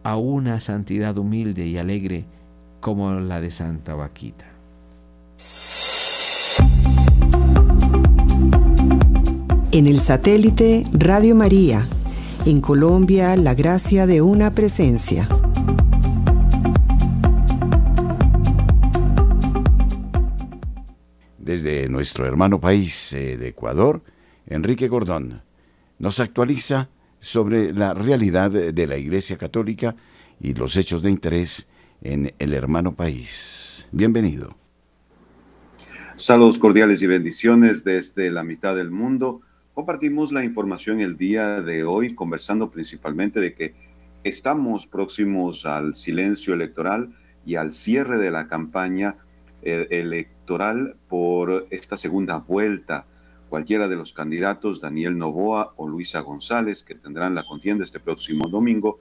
a 0.04 0.16
una 0.16 0.62
santidad 0.62 1.18
humilde 1.18 1.68
y 1.68 1.78
alegre 1.78 2.28
como 2.86 3.20
la 3.20 3.42
de 3.42 3.50
Santa 3.50 3.96
Vaquita. 3.96 4.46
En 9.72 9.88
el 9.88 10.00
satélite 10.00 10.84
Radio 10.94 11.34
María, 11.34 11.88
en 12.46 12.62
Colombia, 12.62 13.36
la 13.38 13.56
gracia 13.56 14.06
de 14.06 14.22
una 14.22 14.52
presencia. 14.52 15.28
Desde 21.40 21.90
nuestro 21.90 22.28
hermano 22.28 22.60
país 22.60 23.14
eh, 23.14 23.36
de 23.36 23.48
Ecuador, 23.48 24.04
Enrique 24.46 24.88
Gordón 24.88 25.42
nos 25.98 26.20
actualiza 26.20 26.90
sobre 27.20 27.74
la 27.74 27.96
realidad 27.96 28.52
de 28.52 28.86
la 28.86 28.98
Iglesia 28.98 29.40
Católica 29.40 29.96
y 30.40 30.54
los 30.54 30.78
hechos 30.78 31.02
de 31.02 31.10
interés 31.10 31.68
en 32.06 32.34
el 32.38 32.54
hermano 32.54 32.94
país. 32.94 33.90
Bienvenido. 33.92 34.56
Saludos 36.16 36.60
cordiales 36.60 37.02
y 37.02 37.08
bendiciones 37.08 37.84
desde 37.84 38.30
la 38.30 38.44
mitad 38.44 38.76
del 38.76 38.92
mundo. 38.92 39.42
Compartimos 39.74 40.32
la 40.32 40.44
información 40.44 41.02
el 41.02 41.18
día 41.18 41.62
de 41.62 41.84
hoy 41.84 42.14
conversando 42.14 42.70
principalmente 42.70 43.40
de 43.40 43.56
que 43.56 43.74
estamos 44.24 44.86
próximos 44.88 45.66
al 45.66 45.96
silencio 45.96 46.54
electoral 46.54 47.10
y 47.46 47.56
al 47.56 47.72
cierre 47.72 48.18
de 48.18 48.32
la 48.32 48.48
campaña 48.48 49.18
eh, 49.64 49.88
electoral 49.90 50.96
por 51.10 51.68
esta 51.72 51.98
segunda 51.98 52.38
vuelta. 52.38 53.08
Cualquiera 53.50 53.88
de 53.88 53.96
los 53.96 54.14
candidatos, 54.14 54.80
Daniel 54.80 55.18
Novoa 55.18 55.74
o 55.76 55.88
Luisa 55.88 56.20
González, 56.20 56.84
que 56.84 56.96
tendrán 56.96 57.36
la 57.36 57.46
contienda 57.46 57.84
este 57.84 58.00
próximo 58.00 58.48
domingo, 58.48 59.00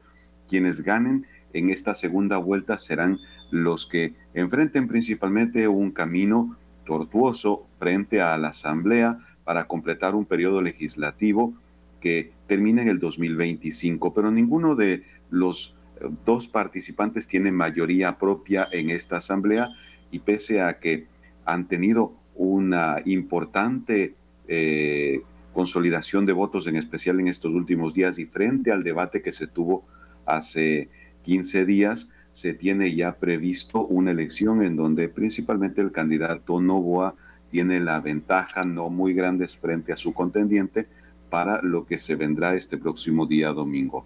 quienes 0.48 0.80
ganen 0.80 1.26
en 1.54 1.70
esta 1.70 1.94
segunda 1.94 2.36
vuelta 2.36 2.78
serán 2.78 3.18
los 3.50 3.86
que 3.86 4.12
enfrenten 4.34 4.88
principalmente 4.88 5.66
un 5.68 5.92
camino 5.92 6.56
tortuoso 6.84 7.66
frente 7.78 8.20
a 8.20 8.36
la 8.36 8.48
Asamblea 8.48 9.18
para 9.44 9.66
completar 9.66 10.14
un 10.14 10.26
periodo 10.26 10.60
legislativo 10.60 11.54
que 12.00 12.32
termina 12.46 12.82
en 12.82 12.88
el 12.88 12.98
2025, 12.98 14.12
pero 14.12 14.30
ninguno 14.30 14.74
de 14.74 15.04
los 15.30 15.76
eh, 16.00 16.08
dos 16.26 16.48
participantes 16.48 17.26
tiene 17.26 17.50
mayoría 17.52 18.18
propia 18.18 18.68
en 18.70 18.90
esta 18.90 19.16
Asamblea 19.16 19.70
y 20.10 20.18
pese 20.18 20.60
a 20.60 20.78
que 20.78 21.06
han 21.46 21.66
tenido 21.66 22.12
una 22.34 22.96
importante 23.04 24.14
eh, 24.48 25.22
consolidación 25.52 26.26
de 26.26 26.32
votos, 26.32 26.66
en 26.66 26.76
especial 26.76 27.20
en 27.20 27.28
estos 27.28 27.54
últimos 27.54 27.94
días 27.94 28.18
y 28.18 28.26
frente 28.26 28.72
al 28.72 28.82
debate 28.82 29.22
que 29.22 29.32
se 29.32 29.46
tuvo 29.46 29.84
hace 30.26 30.88
15 31.24 31.64
días 31.64 32.08
se 32.30 32.52
tiene 32.52 32.94
ya 32.94 33.16
previsto 33.16 33.84
una 33.84 34.10
elección 34.10 34.64
en 34.64 34.76
donde 34.76 35.08
principalmente 35.08 35.80
el 35.80 35.92
candidato 35.92 36.60
Novoa 36.60 37.14
tiene 37.50 37.80
la 37.80 38.00
ventaja 38.00 38.64
no 38.64 38.90
muy 38.90 39.14
grande 39.14 39.46
frente 39.48 39.92
a 39.92 39.96
su 39.96 40.12
contendiente 40.12 40.88
para 41.30 41.62
lo 41.62 41.86
que 41.86 41.98
se 41.98 42.16
vendrá 42.16 42.54
este 42.54 42.78
próximo 42.78 43.26
día 43.26 43.50
domingo. 43.50 44.04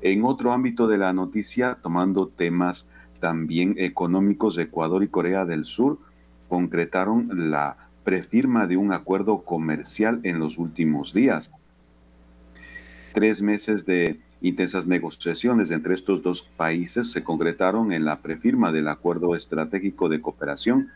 En 0.00 0.24
otro 0.24 0.52
ámbito 0.52 0.88
de 0.88 0.98
la 0.98 1.12
noticia, 1.12 1.78
tomando 1.80 2.28
temas 2.28 2.88
también 3.20 3.74
económicos, 3.78 4.58
Ecuador 4.58 5.04
y 5.04 5.08
Corea 5.08 5.44
del 5.44 5.64
Sur 5.64 5.98
concretaron 6.48 7.50
la 7.50 7.88
prefirma 8.04 8.66
de 8.66 8.76
un 8.76 8.92
acuerdo 8.92 9.42
comercial 9.42 10.20
en 10.24 10.38
los 10.38 10.58
últimos 10.58 11.14
días. 11.14 11.52
Tres 13.12 13.42
meses 13.42 13.86
de 13.86 14.20
Intensas 14.42 14.88
negociaciones 14.88 15.70
entre 15.70 15.94
estos 15.94 16.20
dos 16.20 16.42
países 16.42 17.12
se 17.12 17.22
concretaron 17.22 17.92
en 17.92 18.04
la 18.04 18.22
prefirma 18.22 18.72
del 18.72 18.88
Acuerdo 18.88 19.36
Estratégico 19.36 20.08
de 20.08 20.20
Cooperación 20.20 20.88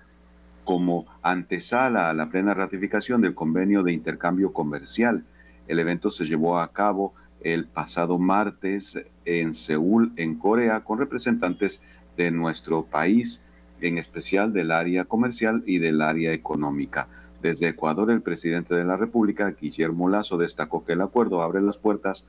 como 0.65 1.07
antesala 1.23 2.11
a 2.11 2.15
la 2.15 2.29
plena 2.29 2.55
ratificación 2.55 3.21
del 3.23 3.37
convenio 3.37 3.85
de 3.85 3.93
intercambio 3.93 4.53
comercial. 4.53 5.25
El 5.69 5.79
evento 5.79 6.11
se 6.11 6.25
llevó 6.25 6.59
a 6.59 6.73
cabo 6.73 7.15
el 7.41 7.67
pasado 7.67 8.19
martes 8.19 9.05
en 9.25 9.55
Seúl, 9.55 10.13
en 10.17 10.35
Corea, 10.35 10.81
con 10.81 10.99
representantes 10.99 11.81
de 12.17 12.33
nuestro 12.33 12.85
país, 12.85 13.45
en 13.81 13.97
especial 13.97 14.53
del 14.53 14.73
área 14.73 15.05
comercial 15.05 15.63
y 15.67 15.79
del 15.79 16.03
área 16.03 16.33
económica. 16.33 17.07
Desde 17.43 17.69
Ecuador, 17.69 18.11
el 18.11 18.23
presidente 18.23 18.75
de 18.75 18.85
la 18.85 18.97
República, 18.97 19.53
Guillermo 19.53 20.09
Lazo, 20.09 20.37
destacó 20.37 20.85
que 20.85 20.95
el 20.95 21.01
acuerdo 21.01 21.43
abre 21.43 21.63
las 21.63 21.79
puertas 21.79 22.25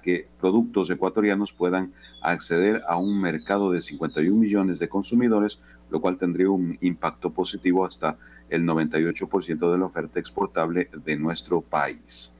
que 0.00 0.28
productos 0.40 0.90
ecuatorianos 0.90 1.52
puedan 1.52 1.92
acceder 2.22 2.82
a 2.88 2.96
un 2.96 3.20
mercado 3.20 3.70
de 3.70 3.80
51 3.80 4.36
millones 4.36 4.78
de 4.78 4.88
consumidores, 4.88 5.60
lo 5.90 6.00
cual 6.00 6.18
tendría 6.18 6.50
un 6.50 6.76
impacto 6.80 7.30
positivo 7.30 7.84
hasta 7.84 8.18
el 8.48 8.64
98% 8.64 9.72
de 9.72 9.78
la 9.78 9.84
oferta 9.84 10.18
exportable 10.18 10.88
de 11.04 11.16
nuestro 11.16 11.60
país. 11.60 12.34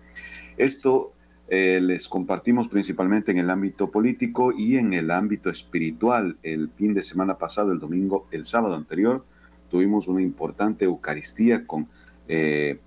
Esto 0.57 1.13
eh, 1.49 1.81
les 1.81 2.09
compartimos 2.09 2.67
principalmente 2.67 3.31
en 3.31 3.39
el 3.39 3.51
ámbito 3.51 3.91
político 3.91 4.53
y 4.53 4.77
en 4.77 4.93
el 4.93 5.11
ámbito 5.11 5.49
espiritual. 5.49 6.37
El 6.43 6.71
fin 6.71 6.93
de 6.95 7.03
semana 7.03 7.39
pasado, 7.39 7.71
el 7.73 7.79
domingo, 7.79 8.27
el 8.33 8.45
sábado 8.45 8.75
anterior, 8.75 9.25
tuvimos 9.71 10.09
una 10.09 10.23
importante 10.23 10.85
Eucaristía 10.85 11.67
con 11.67 11.89
eh, 12.29 12.81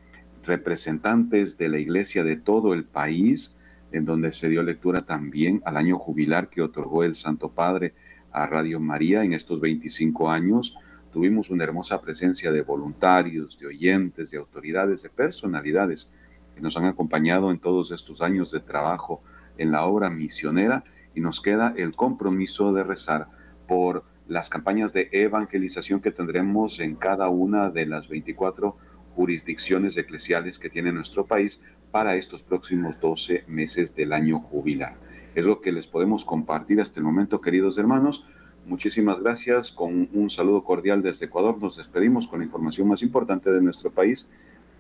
representantes 0.46 1.58
de 1.58 1.70
la 1.70 1.80
iglesia 1.80 2.24
de 2.24 2.36
todo 2.36 2.74
el 2.74 2.84
país, 2.84 3.56
en 3.92 4.06
donde 4.06 4.32
se 4.32 4.50
dio 4.50 4.64
lectura 4.64 5.06
también 5.06 5.62
al 5.66 5.78
año 5.78 5.98
jubilar 5.98 6.50
que 6.50 6.62
otorgó 6.62 7.04
el 7.04 7.16
Santo 7.16 7.50
Padre 7.50 7.94
a 8.32 8.46
Radio 8.46 8.80
María 8.80 9.24
en 9.24 9.34
estos 9.34 9.60
25 9.60 10.30
años. 10.30 10.76
Tuvimos 11.12 11.50
una 11.50 11.64
hermosa 11.64 12.00
presencia 12.00 12.52
de 12.52 12.62
voluntarios, 12.62 13.58
de 13.58 13.68
oyentes, 13.68 14.32
de 14.32 14.38
autoridades, 14.38 15.02
de 15.02 15.10
personalidades 15.10 16.12
que 16.56 16.62
nos 16.62 16.78
han 16.78 16.86
acompañado 16.86 17.52
en 17.52 17.60
todos 17.60 17.92
estos 17.92 18.22
años 18.22 18.52
de 18.52 18.60
trabajo 18.60 19.22
en 19.58 19.72
la 19.72 19.86
obra 19.86 20.10
misionera 20.10 20.84
y 21.16 21.22
nos 21.22 21.42
queda 21.42 21.74
el 21.76 21.96
compromiso 21.96 22.74
de 22.74 22.84
rezar 22.84 23.28
por 23.68 24.04
las 24.28 24.50
campañas 24.50 24.94
de 24.94 25.10
evangelización 25.12 26.02
que 26.02 26.12
tendremos 26.12 26.80
en 26.80 26.96
cada 26.96 27.30
una 27.30 27.72
de 27.72 27.88
las 27.88 28.08
24 28.08 28.78
jurisdicciones 29.16 29.98
eclesiales 29.98 30.60
que 30.60 30.70
tiene 30.70 30.92
nuestro 30.92 31.26
país 31.26 31.62
para 31.92 32.16
estos 32.16 32.44
próximos 32.44 33.00
12 33.00 33.46
meses 33.48 33.96
del 33.96 34.14
año 34.14 34.40
jubilar. 34.40 34.98
Es 35.36 35.46
lo 35.46 35.62
que 35.62 35.72
les 35.72 35.88
podemos 35.88 36.26
compartir 36.26 36.82
hasta 36.82 37.00
el 37.00 37.06
momento, 37.06 37.42
queridos 37.42 37.78
hermanos. 37.78 38.26
Muchísimas 38.66 39.20
gracias. 39.20 39.72
Con 39.72 40.10
un 40.14 40.30
saludo 40.30 40.64
cordial 40.64 41.02
desde 41.02 41.26
Ecuador 41.26 41.58
nos 41.60 41.78
despedimos 41.78 42.28
con 42.28 42.40
la 42.40 42.46
información 42.46 42.88
más 42.88 43.02
importante 43.02 43.52
de 43.52 43.62
nuestro 43.62 43.92
país. 43.92 44.28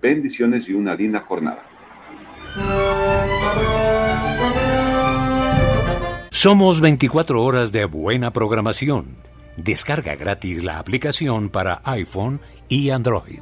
Bendiciones 0.02 0.70
y 0.70 0.74
una 0.74 0.96
linda 0.96 1.22
jornada. 1.22 1.66
Somos 6.32 6.80
24 6.80 7.44
horas 7.44 7.72
de 7.72 7.86
buena 7.86 8.32
programación. 8.32 9.18
Descarga 9.58 10.16
gratis 10.16 10.64
la 10.64 10.80
aplicación 10.80 11.50
para 11.50 11.82
iPhone 11.84 12.40
y 12.70 12.92
Android. 12.92 13.42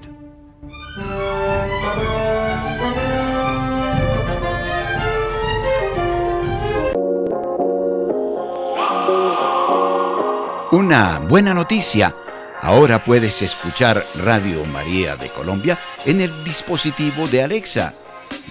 Una 10.74 11.20
buena 11.20 11.54
noticia. 11.54 12.14
Ahora 12.62 13.02
puedes 13.06 13.42
escuchar 13.42 14.04
Radio 14.22 14.66
María 14.66 15.16
de 15.16 15.30
Colombia 15.30 15.78
en 16.06 16.20
el 16.20 16.30
dispositivo 16.44 17.26
de 17.30 17.42
Alexa. 17.42 17.94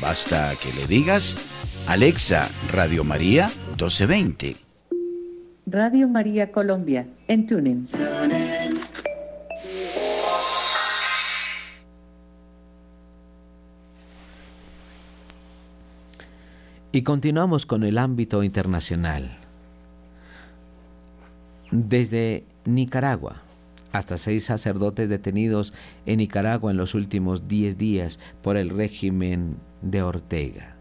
Basta 0.01 0.53
que 0.63 0.73
le 0.81 0.87
digas, 0.87 1.37
Alexa, 1.87 2.49
Radio 2.73 3.05
María 3.05 3.49
1220. 3.49 4.57
Radio 5.67 6.09
María 6.09 6.51
Colombia, 6.51 7.07
en 7.29 7.45
Tuning. 7.45 7.87
Y 16.93 17.03
continuamos 17.03 17.67
con 17.67 17.85
el 17.85 17.99
ámbito 17.99 18.43
internacional. 18.43 19.46
Desde 21.79 22.45
Nicaragua, 22.65 23.43
hasta 23.93 24.17
seis 24.17 24.45
sacerdotes 24.45 25.11
detenidos 25.11 25.75
en 26.07 26.19
Nicaragua 26.19 26.71
en 26.71 26.79
los 26.79 26.95
últimos 26.95 27.49
diez 27.49 27.77
días 27.77 28.19
por 28.41 28.57
el 28.57 28.71
régimen 28.71 29.57
de 29.83 30.01
Ortega. 30.01 30.75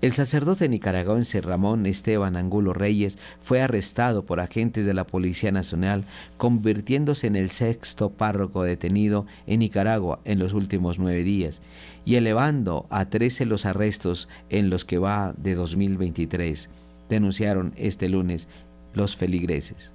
El 0.00 0.10
sacerdote 0.10 0.68
nicaragüense 0.68 1.40
Ramón 1.40 1.86
Esteban 1.86 2.34
Angulo 2.34 2.72
Reyes 2.72 3.18
fue 3.40 3.62
arrestado 3.62 4.26
por 4.26 4.40
agentes 4.40 4.84
de 4.84 4.94
la 4.94 5.06
Policía 5.06 5.52
Nacional, 5.52 6.04
convirtiéndose 6.36 7.28
en 7.28 7.36
el 7.36 7.50
sexto 7.50 8.10
párroco 8.10 8.64
detenido 8.64 9.26
en 9.46 9.60
Nicaragua 9.60 10.18
en 10.24 10.40
los 10.40 10.54
últimos 10.54 10.98
nueve 10.98 11.22
días 11.22 11.62
y 12.04 12.16
elevando 12.16 12.86
a 12.90 13.04
trece 13.04 13.46
los 13.46 13.64
arrestos 13.64 14.28
en 14.50 14.70
los 14.70 14.84
que 14.84 14.98
va 14.98 15.34
de 15.36 15.54
2023, 15.54 16.68
denunciaron 17.08 17.74
este 17.76 18.08
lunes 18.08 18.48
los 18.94 19.16
feligreses. 19.16 19.92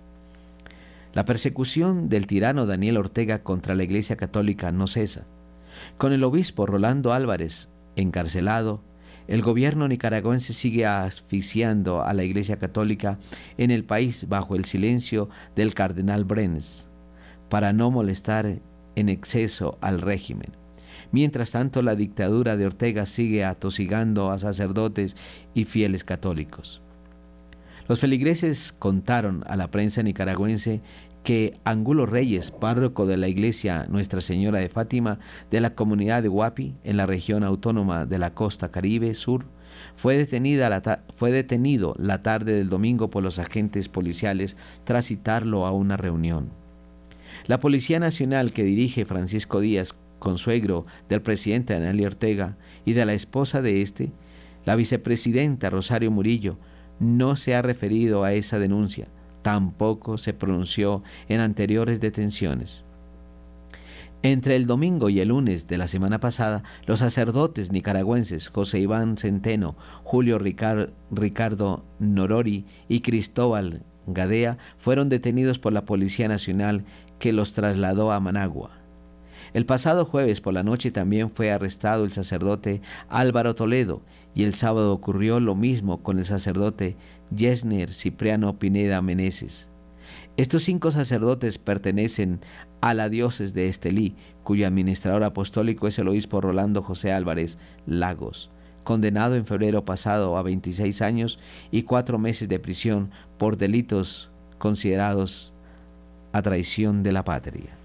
La 1.14 1.26
persecución 1.26 2.10
del 2.10 2.28
tirano 2.28 2.66
Daniel 2.66 2.98
Ortega 2.98 3.44
contra 3.44 3.76
la 3.76 3.84
Iglesia 3.84 4.18
Católica 4.18 4.72
no 4.72 4.88
cesa. 4.88 5.26
Con 5.98 6.14
el 6.14 6.24
obispo 6.24 6.66
Rolando 6.66 7.14
Álvarez 7.14 7.70
encarcelado, 7.96 8.82
el 9.28 9.42
gobierno 9.42 9.88
nicaragüense 9.88 10.54
sigue 10.54 10.86
asfixiando 10.86 12.04
a 12.04 12.14
la 12.14 12.24
Iglesia 12.24 12.60
Católica 12.60 13.20
en 13.58 13.72
el 13.72 13.84
país 13.84 14.28
bajo 14.30 14.56
el 14.56 14.66
silencio 14.66 15.30
del 15.56 15.74
cardenal 15.74 16.24
Brenes, 16.24 16.88
para 17.50 17.74
no 17.74 17.92
molestar 17.92 18.60
en 18.96 19.10
exceso 19.10 19.78
al 19.82 20.02
régimen. 20.02 20.52
Mientras 21.12 21.52
tanto, 21.52 21.82
la 21.82 21.96
dictadura 21.96 22.58
de 22.58 22.66
Ortega 22.66 23.06
sigue 23.06 23.44
atosigando 23.44 24.32
a 24.32 24.40
sacerdotes 24.40 25.16
y 25.54 25.66
fieles 25.66 26.04
católicos. 26.04 26.82
Los 27.88 28.00
feligreses 28.02 28.74
contaron 28.74 29.44
a 29.48 29.56
la 29.56 29.72
prensa 29.72 30.04
nicaragüense 30.04 30.82
que 31.24 31.60
Angulo 31.64 32.06
Reyes, 32.06 32.52
párroco 32.52 33.06
de 33.06 33.18
la 33.18 33.28
iglesia 33.28 33.86
Nuestra 33.90 34.22
Señora 34.22 34.60
de 34.60 34.70
Fátima 34.70 35.20
de 35.52 35.62
la 35.62 35.74
comunidad 35.74 36.24
de 36.24 36.30
Huapi, 36.30 36.76
en 36.84 36.98
la 36.98 37.06
región 37.06 37.44
autónoma 37.44 38.06
de 38.06 38.20
la 38.20 38.34
costa 38.34 38.72
caribe 38.72 39.14
sur, 39.14 39.46
fue, 39.96 40.26
fue 41.16 41.32
detenido 41.32 41.96
la 41.98 42.24
tarde 42.24 42.54
del 42.54 42.70
domingo 42.70 43.10
por 43.10 43.24
los 43.24 43.40
agentes 43.40 43.90
policiales 43.90 44.58
tras 44.84 45.06
citarlo 45.06 45.66
a 45.66 45.72
una 45.72 45.98
reunión. 45.98 46.50
La 47.46 47.60
Policía 47.60 48.00
Nacional 48.00 48.52
que 48.52 48.64
dirige 48.64 49.06
Francisco 49.06 49.60
Díaz, 49.60 49.96
consuegro 50.20 50.86
del 51.10 51.22
presidente 51.22 51.80
Daniel 51.80 52.08
Ortega 52.08 52.58
y 52.86 52.94
de 52.94 53.06
la 53.06 53.14
esposa 53.14 53.62
de 53.62 53.82
este, 53.82 54.12
la 54.66 54.76
vicepresidenta 54.76 55.70
Rosario 55.70 56.12
Murillo, 56.12 56.58
no 57.00 57.36
se 57.36 57.56
ha 57.56 57.62
referido 57.62 58.24
a 58.24 58.34
esa 58.34 58.60
denuncia 58.60 59.08
tampoco 59.48 60.18
se 60.18 60.34
pronunció 60.34 61.04
en 61.30 61.40
anteriores 61.40 62.02
detenciones. 62.02 62.84
Entre 64.22 64.58
el 64.58 64.66
domingo 64.66 65.08
y 65.08 65.22
el 65.22 65.30
lunes 65.30 65.68
de 65.68 65.78
la 65.78 65.88
semana 65.88 66.20
pasada, 66.20 66.64
los 66.86 67.00
sacerdotes 67.00 67.72
nicaragüenses 67.72 68.50
José 68.50 68.80
Iván 68.80 69.16
Centeno, 69.16 69.78
Julio 70.04 70.38
Ricardo 70.38 71.86
Norori 72.00 72.66
y 72.90 73.00
Cristóbal 73.00 73.84
Gadea 74.06 74.58
fueron 74.78 75.08
detenidos 75.08 75.60
por 75.60 75.72
la 75.72 75.86
Policía 75.86 76.28
Nacional 76.28 76.84
que 77.18 77.32
los 77.32 77.54
trasladó 77.54 78.12
a 78.12 78.20
Managua. 78.20 78.72
El 79.54 79.66
pasado 79.66 80.04
jueves 80.04 80.42
por 80.42 80.54
la 80.54 80.64
noche 80.64 80.92
también 80.92 81.32
fue 81.32 81.52
arrestado 81.52 82.04
el 82.04 82.12
sacerdote 82.12 82.82
Álvaro 83.08 83.56
Toledo 83.56 84.02
y 84.34 84.44
el 84.44 84.54
sábado 84.54 84.94
ocurrió 84.94 85.40
lo 85.40 85.56
mismo 85.56 86.04
con 86.04 86.20
el 86.20 86.26
sacerdote 86.26 86.96
Yesner 87.36 87.94
Cipriano 87.94 88.60
Pineda 88.60 89.02
Meneses. 89.02 89.70
Estos 90.38 90.64
cinco 90.64 90.92
sacerdotes 90.92 91.58
pertenecen 91.58 92.40
a 92.80 92.94
la 92.94 93.10
diócesis 93.10 93.54
de 93.54 93.68
Estelí, 93.68 94.16
cuyo 94.44 94.68
administrador 94.68 95.24
apostólico 95.24 95.88
es 95.88 95.98
el 96.00 96.08
obispo 96.08 96.42
Rolando 96.42 96.84
José 96.84 97.12
Álvarez 97.12 97.58
Lagos, 97.86 98.52
condenado 98.84 99.36
en 99.36 99.46
febrero 99.46 99.84
pasado 99.84 100.38
a 100.38 100.44
26 100.44 101.02
años 101.02 101.40
y 101.72 101.84
cuatro 101.84 102.20
meses 102.20 102.48
de 102.48 102.60
prisión 102.60 103.12
por 103.38 103.58
delitos 103.58 104.30
considerados 104.60 105.54
a 106.34 106.42
traición 106.42 107.04
de 107.04 107.12
la 107.12 107.26
patria. 107.26 107.76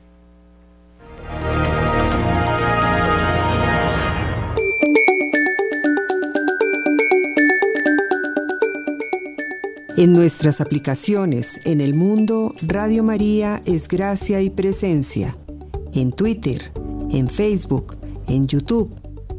En 10.03 10.13
nuestras 10.15 10.61
aplicaciones 10.61 11.61
en 11.65 11.81
el 11.81 11.95
mundo, 11.95 12.57
Radio 12.61 13.05
María 13.05 13.63
es 13.67 13.87
gracia 13.87 14.41
y 14.41 14.51
presencia. 14.51 15.39
En 15.95 16.11
Twitter, 16.11 16.73
en 17.13 17.31
Facebook, 17.31 17.99
en 18.27 18.49
YouTube, 18.49 18.93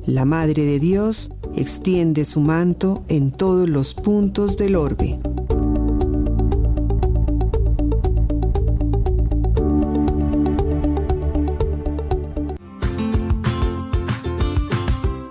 la 0.06 0.24
Madre 0.24 0.64
de 0.64 0.80
Dios 0.80 1.32
extiende 1.54 2.24
su 2.24 2.40
manto 2.40 3.04
en 3.10 3.34
todos 3.34 3.68
los 3.68 3.94
puntos 3.94 4.56
del 4.56 4.78
orbe. 4.78 5.20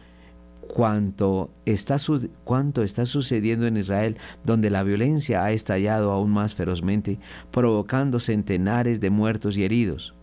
cuanto 0.66 1.51
está, 1.66 1.99
cuánto 2.43 2.82
está 2.82 3.07
sucediendo 3.07 3.66
en 3.66 3.76
Israel, 3.76 4.16
donde 4.45 4.70
la 4.70 4.82
violencia 4.82 5.45
ha 5.45 5.53
estallado 5.53 6.11
aún 6.11 6.30
más 6.30 6.55
ferozmente, 6.55 7.18
provocando 7.51 8.18
centenares 8.18 9.01
de 9.01 9.11
muertos 9.11 9.57
y 9.57 9.64
heridos, 9.64 10.14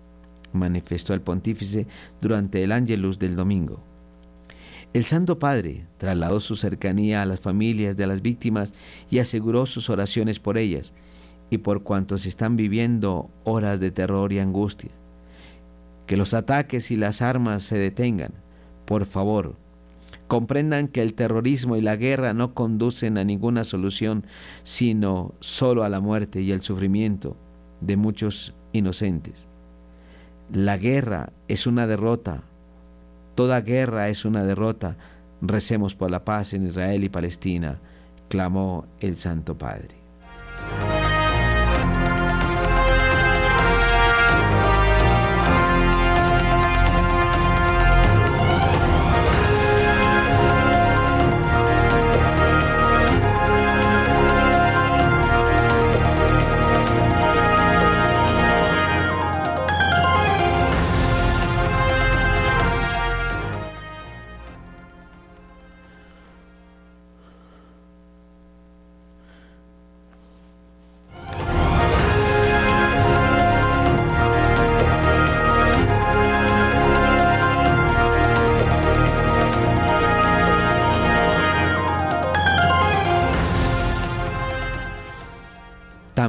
manifestó 0.51 1.13
el 1.13 1.21
pontífice 1.21 1.87
durante 2.19 2.63
el 2.63 2.71
Ángelus 2.71 3.17
del 3.19 3.35
domingo. 3.35 3.90
El 4.93 5.05
Santo 5.05 5.39
Padre 5.39 5.85
trasladó 5.97 6.41
su 6.41 6.57
cercanía 6.57 7.21
a 7.21 7.25
las 7.25 7.39
familias 7.39 7.95
de 7.95 8.07
las 8.07 8.21
víctimas 8.21 8.73
y 9.09 9.19
aseguró 9.19 9.65
sus 9.65 9.89
oraciones 9.89 10.39
por 10.39 10.57
ellas 10.57 10.91
y 11.49 11.59
por 11.59 11.83
cuantos 11.83 12.25
están 12.25 12.57
viviendo 12.57 13.29
horas 13.45 13.79
de 13.79 13.91
terror 13.91 14.33
y 14.33 14.39
angustia. 14.39 14.91
Que 16.07 16.17
los 16.17 16.33
ataques 16.33 16.91
y 16.91 16.97
las 16.97 17.21
armas 17.21 17.63
se 17.63 17.77
detengan. 17.77 18.33
Por 18.83 19.05
favor, 19.05 19.55
comprendan 20.27 20.89
que 20.89 21.01
el 21.01 21.13
terrorismo 21.13 21.77
y 21.77 21.81
la 21.81 21.95
guerra 21.95 22.33
no 22.33 22.53
conducen 22.53 23.17
a 23.17 23.23
ninguna 23.23 23.63
solución, 23.63 24.25
sino 24.63 25.35
solo 25.39 25.85
a 25.85 25.89
la 25.89 26.01
muerte 26.01 26.41
y 26.41 26.51
el 26.51 26.61
sufrimiento 26.61 27.37
de 27.79 27.95
muchos 27.95 28.53
inocentes. 28.73 29.47
La 30.51 30.77
guerra 30.77 31.31
es 31.47 31.65
una 31.65 31.87
derrota 31.87 32.43
Toda 33.35 33.61
guerra 33.61 34.09
es 34.09 34.25
una 34.25 34.43
derrota. 34.43 34.97
Recemos 35.41 35.95
por 35.95 36.11
la 36.11 36.23
paz 36.23 36.53
en 36.53 36.67
Israel 36.67 37.03
y 37.03 37.09
Palestina, 37.09 37.79
clamó 38.29 38.87
el 38.99 39.17
Santo 39.17 39.57
Padre. 39.57 39.95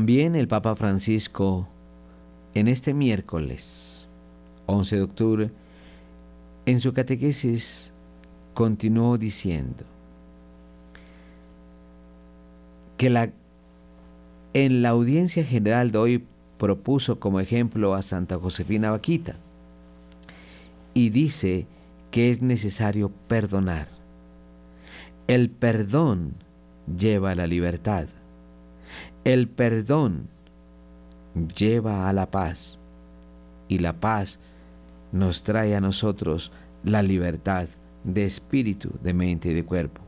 También 0.02 0.34
el 0.34 0.48
Papa 0.48 0.74
Francisco, 0.74 1.68
en 2.54 2.66
este 2.66 2.92
miércoles 2.92 4.04
11 4.66 4.96
de 4.96 5.02
octubre, 5.02 5.50
en 6.66 6.80
su 6.80 6.92
catequesis 6.92 7.92
continuó 8.52 9.16
diciendo 9.16 9.84
que 12.96 13.10
la, 13.10 13.30
en 14.54 14.82
la 14.82 14.88
audiencia 14.88 15.44
general 15.44 15.92
de 15.92 15.98
hoy 15.98 16.24
propuso 16.58 17.20
como 17.20 17.38
ejemplo 17.38 17.94
a 17.94 18.02
Santa 18.02 18.40
Josefina 18.40 18.90
Vaquita 18.90 19.36
y 20.94 21.10
dice 21.10 21.64
que 22.10 22.28
es 22.30 22.42
necesario 22.42 23.12
perdonar. 23.28 23.86
El 25.28 25.48
perdón 25.48 26.32
lleva 26.98 27.30
a 27.30 27.34
la 27.36 27.46
libertad. 27.46 28.08
El 29.24 29.46
perdón 29.46 30.26
lleva 31.56 32.08
a 32.08 32.12
la 32.12 32.32
paz 32.32 32.80
y 33.68 33.78
la 33.78 33.92
paz 33.92 34.40
nos 35.12 35.44
trae 35.44 35.76
a 35.76 35.80
nosotros 35.80 36.50
la 36.82 37.04
libertad 37.04 37.68
de 38.02 38.24
espíritu, 38.24 38.90
de 39.00 39.14
mente 39.14 39.50
y 39.50 39.54
de 39.54 39.64
cuerpo. 39.64 40.00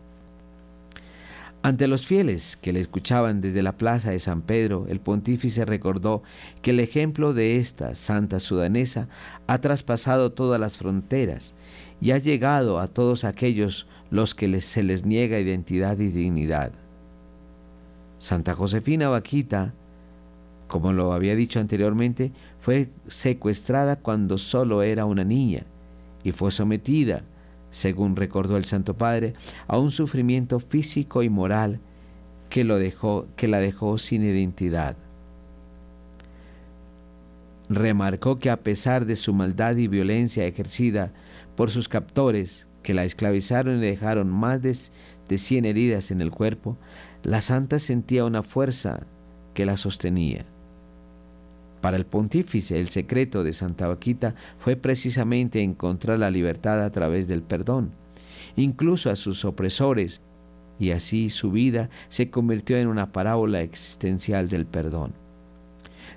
Ante 1.63 1.87
los 1.87 2.09
fieles 2.09 2.57
que 2.57 2.73
le 2.73 2.81
escuchaban 2.81 3.41
desde 3.41 3.63
la 3.63 3.79
plaza 3.79 4.11
de 4.11 4.19
San 4.19 4.43
Pedro, 4.43 4.87
el 4.89 4.99
pontífice 4.99 5.65
recordó 5.65 6.25
que 6.61 6.73
el 6.73 6.81
ejemplo 6.81 7.33
de 7.33 7.59
esta 7.59 7.95
santa 7.95 8.41
sudanesa 8.41 9.09
ha 9.47 9.59
traspasado 9.61 10.33
todas 10.33 10.59
las 10.59 10.77
fronteras 10.77 11.55
y 12.01 12.11
ha 12.11 12.19
llegado 12.19 12.81
a 12.81 12.89
todos 12.89 13.23
aquellos 13.23 13.87
los 14.11 14.35
que 14.35 14.61
se 14.61 14.83
les 14.83 15.07
niega 15.07 15.39
identidad 15.39 16.01
y 16.01 16.09
dignidad. 16.09 16.73
Santa 18.25 18.55
Josefina 18.55 19.11
Vaquita, 19.11 19.75
como 20.67 20.95
lo 20.95 21.13
había 21.13 21.37
dicho 21.37 21.61
anteriormente, 21.61 22.33
fue 22.59 22.89
secuestrada 23.07 23.97
cuando 23.97 24.39
solo 24.39 24.81
era 24.83 25.05
una 25.05 25.25
niña 25.25 25.65
y 26.23 26.33
fue 26.33 26.51
sometida, 26.51 27.21
según 27.71 28.17
recordó 28.17 28.57
el 28.57 28.65
Santo 28.65 28.95
Padre, 28.95 29.35
a 29.67 29.77
un 29.77 29.91
sufrimiento 29.91 30.59
físico 30.59 31.23
y 31.23 31.29
moral 31.29 31.81
que, 32.49 32.65
lo 32.65 32.79
dejó, 32.79 33.27
que 33.37 33.47
la 33.47 33.61
dejó 33.61 33.99
sin 33.99 34.23
identidad. 34.25 34.97
Remarcó 37.69 38.39
que 38.39 38.49
a 38.49 38.61
pesar 38.61 39.05
de 39.05 39.17
su 39.17 39.35
maldad 39.35 39.77
y 39.77 39.87
violencia 39.87 40.47
ejercida 40.47 41.13
por 41.57 41.71
sus 41.71 41.89
captores, 41.89 42.67
que 42.83 42.95
la 42.95 43.05
esclavizaron 43.05 43.79
y 43.79 43.83
dejaron 43.83 44.31
más 44.31 44.63
de, 44.63 44.75
de 45.29 45.37
100 45.37 45.67
heridas 45.67 46.11
en 46.11 46.23
el 46.23 46.31
cuerpo, 46.31 46.79
la 47.25 47.41
santa 47.41 47.79
sentía 47.79 48.27
una 48.27 48.43
fuerza 48.43 49.01
que 49.55 49.65
la 49.65 49.79
sostenía. 49.79 50.45
Para 51.81 51.97
el 51.97 52.05
pontífice, 52.05 52.79
el 52.79 52.91
secreto 52.91 53.43
de 53.43 53.55
Santa 53.55 53.89
Vaquita 53.89 54.35
fue 54.59 54.77
precisamente 54.77 55.63
encontrar 55.63 56.19
la 56.19 56.31
libertad 56.31 56.85
a 56.85 56.91
través 56.91 57.27
del 57.27 57.43
perdón, 57.43 57.93
incluso 58.57 59.11
a 59.11 59.17
sus 59.17 59.47
opresores, 59.47 60.21
y 60.79 60.91
así 60.91 61.31
su 61.31 61.51
vida 61.51 61.89
se 62.11 62.31
convirtió 62.31 62.77
en 62.77 62.89
una 62.89 63.13
parábola 63.13 63.63
existencial 63.63 64.51
del 64.51 64.67
perdón. 64.67 65.15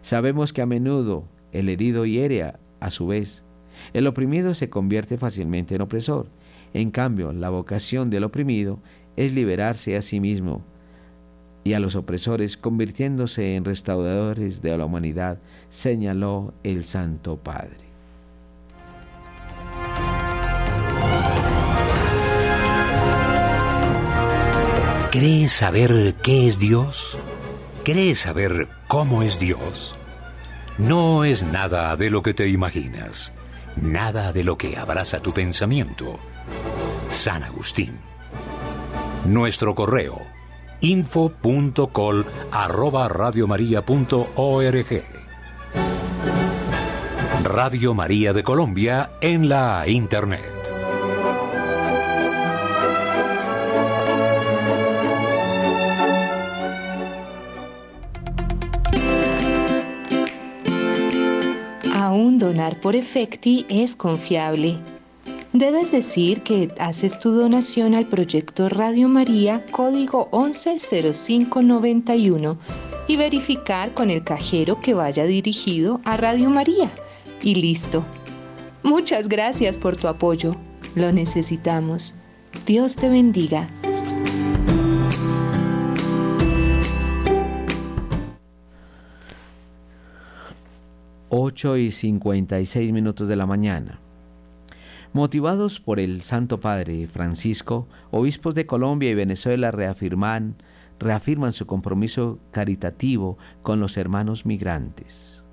Sabemos 0.01 0.51
que 0.51 0.61
a 0.61 0.65
menudo 0.65 1.23
el 1.53 1.69
herido 1.69 2.05
hiere 2.05 2.53
a 2.79 2.89
su 2.89 3.07
vez. 3.07 3.45
El 3.93 4.07
oprimido 4.07 4.53
se 4.55 4.69
convierte 4.69 5.17
fácilmente 5.17 5.75
en 5.75 5.81
opresor. 5.81 6.27
En 6.73 6.91
cambio, 6.91 7.31
la 7.31 7.49
vocación 7.49 8.09
del 8.09 8.25
oprimido 8.25 8.79
es 9.15 9.33
liberarse 9.33 9.95
a 9.95 10.01
sí 10.01 10.19
mismo 10.19 10.63
y 11.67 11.73
a 11.73 11.79
los 11.81 11.95
opresores, 11.95 12.55
convirtiéndose 12.55 13.55
en 13.55 13.65
restauradores 13.65 14.61
de 14.61 14.77
la 14.77 14.85
humanidad, 14.85 15.37
señaló 15.69 16.53
el 16.63 16.85
Santo 16.85 17.35
Padre. 17.35 17.75
¿Crees 25.11 25.51
saber 25.51 26.15
qué 26.23 26.47
es 26.47 26.57
Dios? 26.57 27.17
¿Crees 27.83 28.19
saber 28.19 28.69
cómo 28.87 29.21
es 29.21 29.37
Dios? 29.37 29.93
No 30.77 31.25
es 31.25 31.43
nada 31.43 31.97
de 31.97 32.09
lo 32.09 32.21
que 32.21 32.33
te 32.33 32.47
imaginas, 32.47 33.33
nada 33.75 34.31
de 34.31 34.45
lo 34.45 34.57
que 34.57 34.77
abraza 34.77 35.19
tu 35.19 35.33
pensamiento 35.33 36.17
San 37.09 37.43
Agustín. 37.43 37.97
Nuestro 39.25 39.75
correo 39.75 40.36
info.col. 40.81 42.25
Radio 47.43 47.93
María 47.93 48.33
de 48.33 48.43
Colombia 48.43 49.11
en 49.21 49.47
la 49.47 49.87
Internet. 49.87 50.43
Aún 61.93 62.37
donar 62.37 62.79
por 62.79 62.95
efecti 62.95 63.65
es 63.69 63.95
confiable. 63.95 64.77
Debes 65.53 65.91
decir 65.91 66.43
que 66.43 66.73
haces 66.77 67.19
tu 67.19 67.31
donación 67.31 67.95
al 67.95 68.05
proyecto 68.05 68.67
Radio 68.67 69.07
María 69.07 69.63
código 69.71 70.27
110591 70.31 72.57
y 73.07 73.15
verificar 73.15 73.93
con 73.93 74.09
el 74.09 74.25
cajero 74.25 74.81
que 74.81 74.93
vaya 74.93 75.23
dirigido 75.23 76.01
a 76.03 76.17
Radio 76.17 76.49
María. 76.49 76.91
Y 77.41 77.55
listo. 77.55 78.03
Muchas 78.83 79.29
gracias 79.29 79.77
por 79.77 79.95
tu 79.95 80.09
apoyo. 80.09 80.53
Lo 80.95 81.13
necesitamos. 81.13 82.15
Dios 82.65 82.97
te 82.97 83.07
bendiga. 83.07 83.69
Ocho 91.29 91.77
y 91.77 91.91
56 91.91 92.91
minutos 92.91 93.27
de 93.27 93.35
la 93.35 93.45
mañana. 93.45 93.99
Motivados 95.13 95.79
por 95.79 95.99
el 95.99 96.21
Santo 96.21 96.59
Padre 96.59 97.07
Francisco, 97.07 97.87
obispos 98.11 98.55
de 98.55 98.65
Colombia 98.65 99.09
y 99.09 99.15
Venezuela 99.15 99.71
reafirman, 99.71 100.55
reafirman 100.99 101.53
su 101.53 101.65
compromiso 101.65 102.39
caritativo 102.51 103.37
con 103.63 103.79
los 103.79 103.97
hermanos 103.97 104.45
migrantes. 104.45 105.43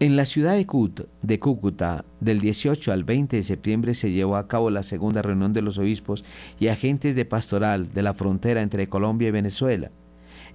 En 0.00 0.16
la 0.16 0.26
ciudad 0.26 0.56
de 0.56 1.38
Cúcuta, 1.38 2.04
del 2.20 2.40
18 2.40 2.92
al 2.92 3.04
20 3.04 3.36
de 3.36 3.42
septiembre 3.42 3.94
se 3.94 4.12
llevó 4.12 4.36
a 4.36 4.48
cabo 4.48 4.68
la 4.68 4.82
segunda 4.82 5.22
reunión 5.22 5.52
de 5.52 5.62
los 5.62 5.78
obispos 5.78 6.24
y 6.60 6.68
agentes 6.68 7.14
de 7.14 7.24
pastoral 7.24 7.92
de 7.92 8.02
la 8.02 8.12
frontera 8.12 8.60
entre 8.60 8.88
Colombia 8.88 9.28
y 9.28 9.30
Venezuela. 9.30 9.90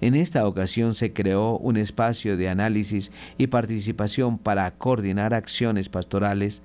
En 0.00 0.14
esta 0.14 0.46
ocasión 0.46 0.94
se 0.94 1.12
creó 1.12 1.58
un 1.58 1.76
espacio 1.76 2.36
de 2.36 2.48
análisis 2.48 3.12
y 3.36 3.48
participación 3.48 4.38
para 4.38 4.70
coordinar 4.72 5.34
acciones 5.34 5.88
pastorales 5.88 6.62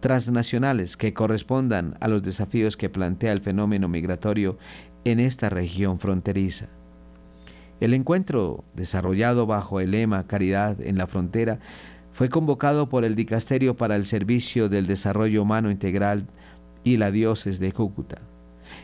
transnacionales 0.00 0.96
que 0.96 1.14
correspondan 1.14 1.96
a 2.00 2.08
los 2.08 2.22
desafíos 2.22 2.76
que 2.76 2.90
plantea 2.90 3.32
el 3.32 3.40
fenómeno 3.40 3.88
migratorio 3.88 4.58
en 5.04 5.18
esta 5.18 5.48
región 5.48 5.98
fronteriza. 5.98 6.68
El 7.80 7.94
encuentro, 7.94 8.64
desarrollado 8.74 9.46
bajo 9.46 9.80
el 9.80 9.92
lema 9.92 10.26
Caridad 10.26 10.80
en 10.80 10.98
la 10.98 11.06
Frontera, 11.06 11.60
fue 12.12 12.28
convocado 12.28 12.88
por 12.88 13.04
el 13.04 13.14
Dicasterio 13.14 13.76
para 13.76 13.96
el 13.96 14.04
Servicio 14.06 14.68
del 14.68 14.86
Desarrollo 14.86 15.42
Humano 15.42 15.70
Integral 15.70 16.26
y 16.82 16.96
la 16.96 17.10
Diócesis 17.10 17.60
de 17.60 17.72
Cúcuta. 17.72 18.20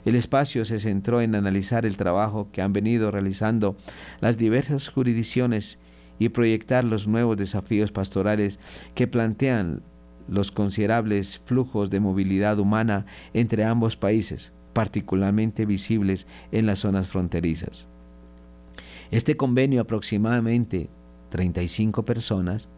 El 0.05 0.16
espacio 0.16 0.64
se 0.64 0.78
centró 0.78 1.20
en 1.20 1.34
analizar 1.34 1.86
el 1.86 1.96
trabajo 1.96 2.48
que 2.52 2.62
han 2.62 2.72
venido 2.72 3.11
realizando 3.11 3.76
las 4.20 4.36
diversas 4.36 4.88
jurisdicciones 4.88 5.78
y 6.18 6.28
proyectar 6.28 6.84
los 6.84 7.07
nuevos 7.07 7.36
desafíos 7.36 7.90
pastorales 7.90 8.61
que 8.94 9.07
plantean 9.07 9.82
los 10.28 10.52
considerables 10.52 11.40
flujos 11.44 11.90
de 11.90 12.00
movilidad 12.00 12.59
humana 12.59 13.07
entre 13.32 13.64
ambos 13.64 13.96
países, 13.96 14.52
particularmente 14.72 15.66
visibles 15.66 16.26
en 16.52 16.66
las 16.66 16.80
zonas 16.80 17.09
fronterizas. 17.09 17.88
Este 19.11 19.36
convenio, 19.36 19.82
aproximadamente 19.82 20.88
35 21.30 22.05
personas, 22.05 22.68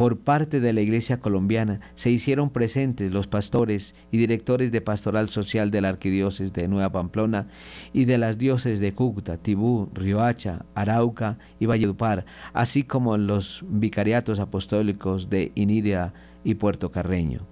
por 0.00 0.20
parte 0.20 0.60
de 0.60 0.72
la 0.72 0.80
Iglesia 0.80 1.20
colombiana 1.20 1.80
se 1.94 2.10
hicieron 2.10 2.48
presentes 2.48 3.12
los 3.12 3.26
pastores 3.26 3.94
y 4.10 4.16
directores 4.16 4.72
de 4.72 4.80
pastoral 4.80 5.28
social 5.28 5.70
de 5.70 5.82
la 5.82 5.90
Arquidiócesis 5.90 6.54
de 6.54 6.68
Nueva 6.68 6.90
Pamplona 6.90 7.48
y 7.92 8.06
de 8.06 8.16
las 8.16 8.38
diócesis 8.38 8.80
de 8.80 8.94
Cúcuta, 8.94 9.36
Tibú, 9.36 9.90
Riohacha, 9.92 10.64
Arauca 10.74 11.36
y 11.58 11.66
Valledupar, 11.66 12.24
así 12.54 12.82
como 12.82 13.18
los 13.18 13.62
vicariatos 13.68 14.38
apostólicos 14.38 15.28
de 15.28 15.52
Inidia 15.54 16.14
y 16.44 16.54
Puerto 16.54 16.90
Carreño. 16.90 17.46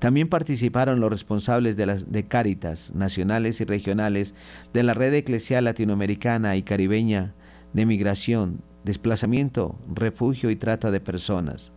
También 0.00 0.26
participaron 0.26 0.98
los 0.98 1.10
responsables 1.10 1.76
de 1.76 1.86
las 1.86 2.10
de 2.10 2.24
Cáritas 2.24 2.92
nacionales 2.92 3.60
y 3.60 3.64
regionales 3.66 4.34
de 4.72 4.82
la 4.82 4.94
red 4.94 5.14
eclesial 5.14 5.62
latinoamericana 5.62 6.56
y 6.56 6.64
caribeña 6.64 7.34
de 7.72 7.86
migración 7.86 8.62
desplazamiento, 8.86 9.76
refugio 9.92 10.48
y 10.48 10.56
trata 10.56 10.90
de 10.90 11.00
personas, 11.00 11.72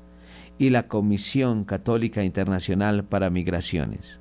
y 0.60 0.70
la 0.70 0.88
Comisión 0.88 1.66
Católica 1.66 2.24
Internacional 2.24 3.04
para 3.04 3.30
Migraciones. 3.32 4.20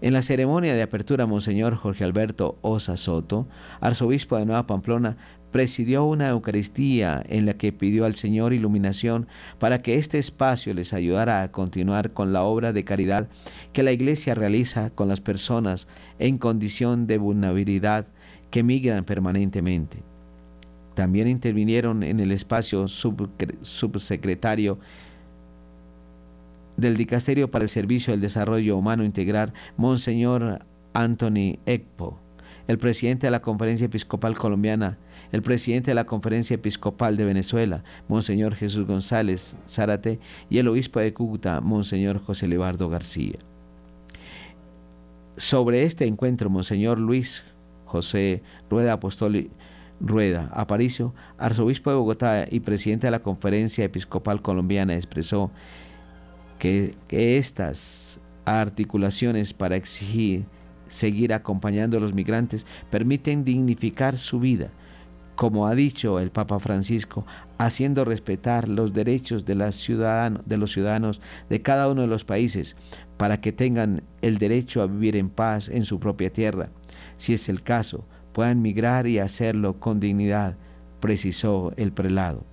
En 0.00 0.14
la 0.14 0.22
ceremonia 0.22 0.74
de 0.74 0.82
apertura, 0.82 1.26
Monseñor 1.26 1.74
Jorge 1.74 2.04
Alberto 2.04 2.58
Osa 2.62 2.96
Soto, 2.96 3.48
arzobispo 3.80 4.38
de 4.38 4.46
Nueva 4.46 4.66
Pamplona, 4.66 5.18
presidió 5.50 6.04
una 6.04 6.28
Eucaristía 6.28 7.22
en 7.28 7.44
la 7.44 7.54
que 7.54 7.72
pidió 7.72 8.04
al 8.04 8.14
Señor 8.14 8.52
iluminación 8.52 9.26
para 9.58 9.82
que 9.82 9.96
este 9.96 10.18
espacio 10.18 10.72
les 10.72 10.92
ayudara 10.94 11.42
a 11.42 11.50
continuar 11.50 12.12
con 12.12 12.32
la 12.32 12.44
obra 12.44 12.72
de 12.72 12.84
caridad 12.84 13.28
que 13.72 13.82
la 13.82 13.90
Iglesia 13.90 14.36
realiza 14.36 14.90
con 14.90 15.08
las 15.08 15.20
personas 15.20 15.88
en 16.20 16.38
condición 16.38 17.08
de 17.08 17.18
vulnerabilidad 17.18 18.06
que 18.50 18.62
migran 18.62 19.04
permanentemente. 19.04 20.09
También 20.94 21.28
intervinieron 21.28 22.02
en 22.02 22.20
el 22.20 22.32
espacio 22.32 22.86
subsecretario 22.88 24.78
del 26.76 26.96
Dicasterio 26.96 27.50
para 27.50 27.64
el 27.64 27.70
Servicio 27.70 28.12
del 28.12 28.20
Desarrollo 28.20 28.76
Humano 28.76 29.04
Integral, 29.04 29.52
Monseñor 29.76 30.64
Anthony 30.94 31.58
Ekpo, 31.66 32.18
el 32.66 32.78
presidente 32.78 33.26
de 33.26 33.30
la 33.30 33.42
Conferencia 33.42 33.86
Episcopal 33.86 34.36
Colombiana, 34.36 34.98
el 35.32 35.42
presidente 35.42 35.90
de 35.90 35.94
la 35.94 36.06
Conferencia 36.06 36.54
Episcopal 36.54 37.16
de 37.16 37.24
Venezuela, 37.24 37.84
Monseñor 38.08 38.54
Jesús 38.54 38.86
González 38.86 39.56
Zárate, 39.68 40.18
y 40.48 40.58
el 40.58 40.68
obispo 40.68 41.00
de 41.00 41.12
Cúcuta, 41.12 41.60
Monseñor 41.60 42.18
José 42.18 42.48
Levardo 42.48 42.88
García. 42.88 43.38
Sobre 45.36 45.84
este 45.84 46.06
encuentro, 46.06 46.50
Monseñor 46.50 46.98
Luis 46.98 47.44
José 47.86 48.42
Rueda 48.68 48.94
Apóstol 48.94 49.50
Rueda 50.00 50.50
Aparicio, 50.52 51.14
arzobispo 51.38 51.90
de 51.90 51.96
Bogotá 51.96 52.46
y 52.50 52.60
presidente 52.60 53.06
de 53.06 53.10
la 53.10 53.22
Conferencia 53.22 53.84
Episcopal 53.84 54.42
Colombiana, 54.42 54.96
expresó 54.96 55.50
que, 56.58 56.94
estas 57.08 58.20
articulaciones 58.44 59.52
para 59.52 59.76
exigir 59.76 60.44
seguir 60.88 61.32
acompañando 61.32 61.96
a 61.96 62.00
los 62.00 62.14
migrantes 62.14 62.66
permiten 62.90 63.44
dignificar 63.44 64.16
su 64.16 64.40
vida, 64.40 64.70
como 65.36 65.66
ha 65.66 65.74
dicho 65.74 66.18
el 66.18 66.30
Papa 66.30 66.58
Francisco, 66.58 67.24
haciendo 67.58 68.04
respetar 68.04 68.68
los 68.68 68.92
derechos 68.92 69.44
de, 69.44 69.54
los 69.54 69.76
ciudadanos 69.76 71.20
de 71.48 71.62
cada 71.62 71.88
uno 71.88 72.02
de 72.02 72.08
los 72.08 72.24
países 72.24 72.76
para 73.16 73.40
que 73.40 73.52
tengan 73.52 74.02
el 74.20 74.38
derecho 74.38 74.82
a 74.82 74.86
vivir 74.86 75.16
en 75.16 75.30
paz 75.30 75.68
en 75.68 75.84
su 75.84 76.00
propia 76.00 76.32
tierra, 76.32 76.70
si 77.16 77.34
es 77.34 77.48
el 77.48 77.62
caso, 77.62 78.04
puedan 78.32 78.62
migrar 78.62 79.06
y 79.06 79.18
hacerlo 79.18 79.80
con 79.80 80.00
dignidad, 80.00 80.56
precisó 81.00 81.72
el 81.76 81.92
prelado. 81.92 82.44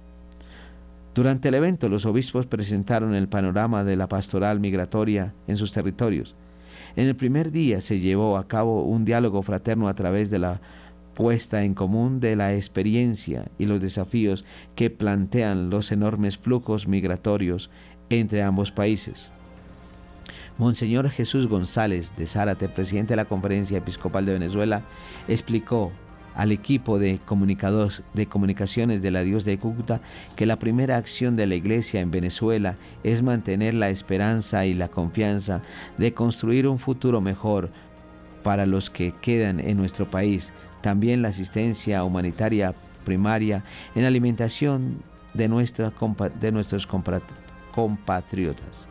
Durante 1.13 1.47
el 1.47 1.55
evento, 1.55 1.89
los 1.89 2.05
obispos 2.05 2.45
presentaron 2.45 3.15
el 3.15 3.27
panorama 3.27 3.83
de 3.83 3.95
la 3.95 4.07
pastoral 4.07 4.59
migratoria 4.59 5.33
en 5.47 5.55
sus 5.55 5.71
territorios. 5.71 6.35
En 6.95 7.07
el 7.07 7.15
primer 7.15 7.51
día 7.51 7.81
se 7.81 7.99
llevó 7.99 8.37
a 8.37 8.47
cabo 8.47 8.83
un 8.83 9.03
diálogo 9.03 9.41
fraterno 9.41 9.87
a 9.87 9.95
través 9.95 10.29
de 10.29 10.39
la 10.39 10.61
puesta 11.15 11.63
en 11.63 11.73
común 11.73 12.19
de 12.19 12.35
la 12.35 12.53
experiencia 12.53 13.45
y 13.57 13.65
los 13.65 13.81
desafíos 13.81 14.45
que 14.75 14.91
plantean 14.91 15.71
los 15.71 15.91
enormes 15.91 16.37
flujos 16.37 16.87
migratorios 16.87 17.71
entre 18.09 18.43
ambos 18.43 18.71
países. 18.71 19.31
Monseñor 20.57 21.09
Jesús 21.09 21.47
González 21.47 22.13
de 22.17 22.25
Zárate, 22.25 22.67
presidente 22.67 23.13
de 23.13 23.17
la 23.17 23.25
Conferencia 23.25 23.77
Episcopal 23.77 24.25
de 24.25 24.33
Venezuela, 24.33 24.83
explicó 25.27 25.91
al 26.33 26.51
equipo 26.51 26.99
de, 26.99 27.19
comunicados, 27.25 28.03
de 28.13 28.27
comunicaciones 28.27 29.01
de 29.01 29.11
la 29.11 29.23
Dios 29.23 29.43
de 29.43 29.57
Cúcuta 29.57 30.01
que 30.35 30.45
la 30.45 30.59
primera 30.59 30.97
acción 30.97 31.35
de 31.35 31.47
la 31.47 31.55
Iglesia 31.55 31.99
en 31.99 32.11
Venezuela 32.11 32.77
es 33.03 33.23
mantener 33.23 33.73
la 33.73 33.89
esperanza 33.89 34.65
y 34.65 34.73
la 34.73 34.87
confianza 34.87 35.61
de 35.97 36.13
construir 36.13 36.67
un 36.67 36.77
futuro 36.79 37.21
mejor 37.21 37.71
para 38.43 38.65
los 38.65 38.89
que 38.89 39.13
quedan 39.19 39.59
en 39.59 39.77
nuestro 39.77 40.09
país. 40.09 40.53
También 40.81 41.21
la 41.21 41.29
asistencia 41.29 42.03
humanitaria 42.03 42.75
primaria 43.03 43.63
en 43.95 44.05
alimentación 44.05 45.01
de, 45.33 45.47
nuestros 45.47 46.87
compatriotas. 47.71 48.87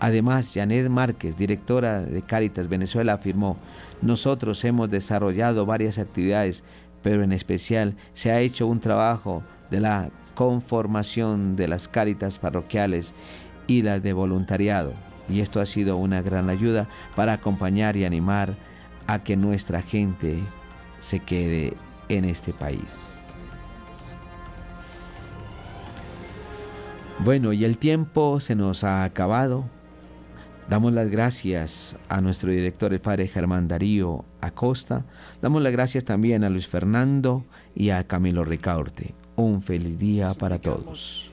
Además, 0.00 0.50
Janet 0.54 0.88
Márquez, 0.88 1.36
directora 1.36 2.00
de 2.00 2.22
Cáritas 2.22 2.68
Venezuela, 2.68 3.12
afirmó, 3.12 3.58
nosotros 4.00 4.64
hemos 4.64 4.90
desarrollado 4.90 5.66
varias 5.66 5.98
actividades, 5.98 6.64
pero 7.02 7.22
en 7.22 7.32
especial 7.32 7.94
se 8.14 8.30
ha 8.30 8.40
hecho 8.40 8.66
un 8.66 8.80
trabajo 8.80 9.42
de 9.70 9.80
la 9.80 10.10
conformación 10.34 11.54
de 11.54 11.68
las 11.68 11.86
cáritas 11.86 12.38
parroquiales 12.38 13.12
y 13.66 13.82
las 13.82 14.02
de 14.02 14.14
voluntariado. 14.14 14.94
Y 15.28 15.40
esto 15.40 15.60
ha 15.60 15.66
sido 15.66 15.98
una 15.98 16.22
gran 16.22 16.48
ayuda 16.48 16.88
para 17.14 17.34
acompañar 17.34 17.96
y 17.96 18.06
animar 18.06 18.56
a 19.06 19.22
que 19.22 19.36
nuestra 19.36 19.82
gente 19.82 20.40
se 20.98 21.20
quede 21.20 21.74
en 22.08 22.24
este 22.24 22.54
país. 22.54 23.18
Bueno, 27.18 27.52
y 27.52 27.66
el 27.66 27.76
tiempo 27.76 28.40
se 28.40 28.54
nos 28.54 28.82
ha 28.82 29.04
acabado. 29.04 29.66
Damos 30.70 30.92
las 30.92 31.10
gracias 31.10 31.96
a 32.08 32.20
nuestro 32.20 32.52
director, 32.52 32.92
el 32.92 33.00
padre 33.00 33.26
Germán 33.26 33.66
Darío 33.66 34.24
Acosta. 34.40 35.04
Damos 35.42 35.62
las 35.62 35.72
gracias 35.72 36.04
también 36.04 36.44
a 36.44 36.48
Luis 36.48 36.68
Fernando 36.68 37.44
y 37.74 37.90
a 37.90 38.06
Camilo 38.06 38.44
Ricaurte. 38.44 39.12
Un 39.34 39.62
feliz 39.62 39.98
día 39.98 40.32
para 40.32 40.60
todos. 40.60 41.29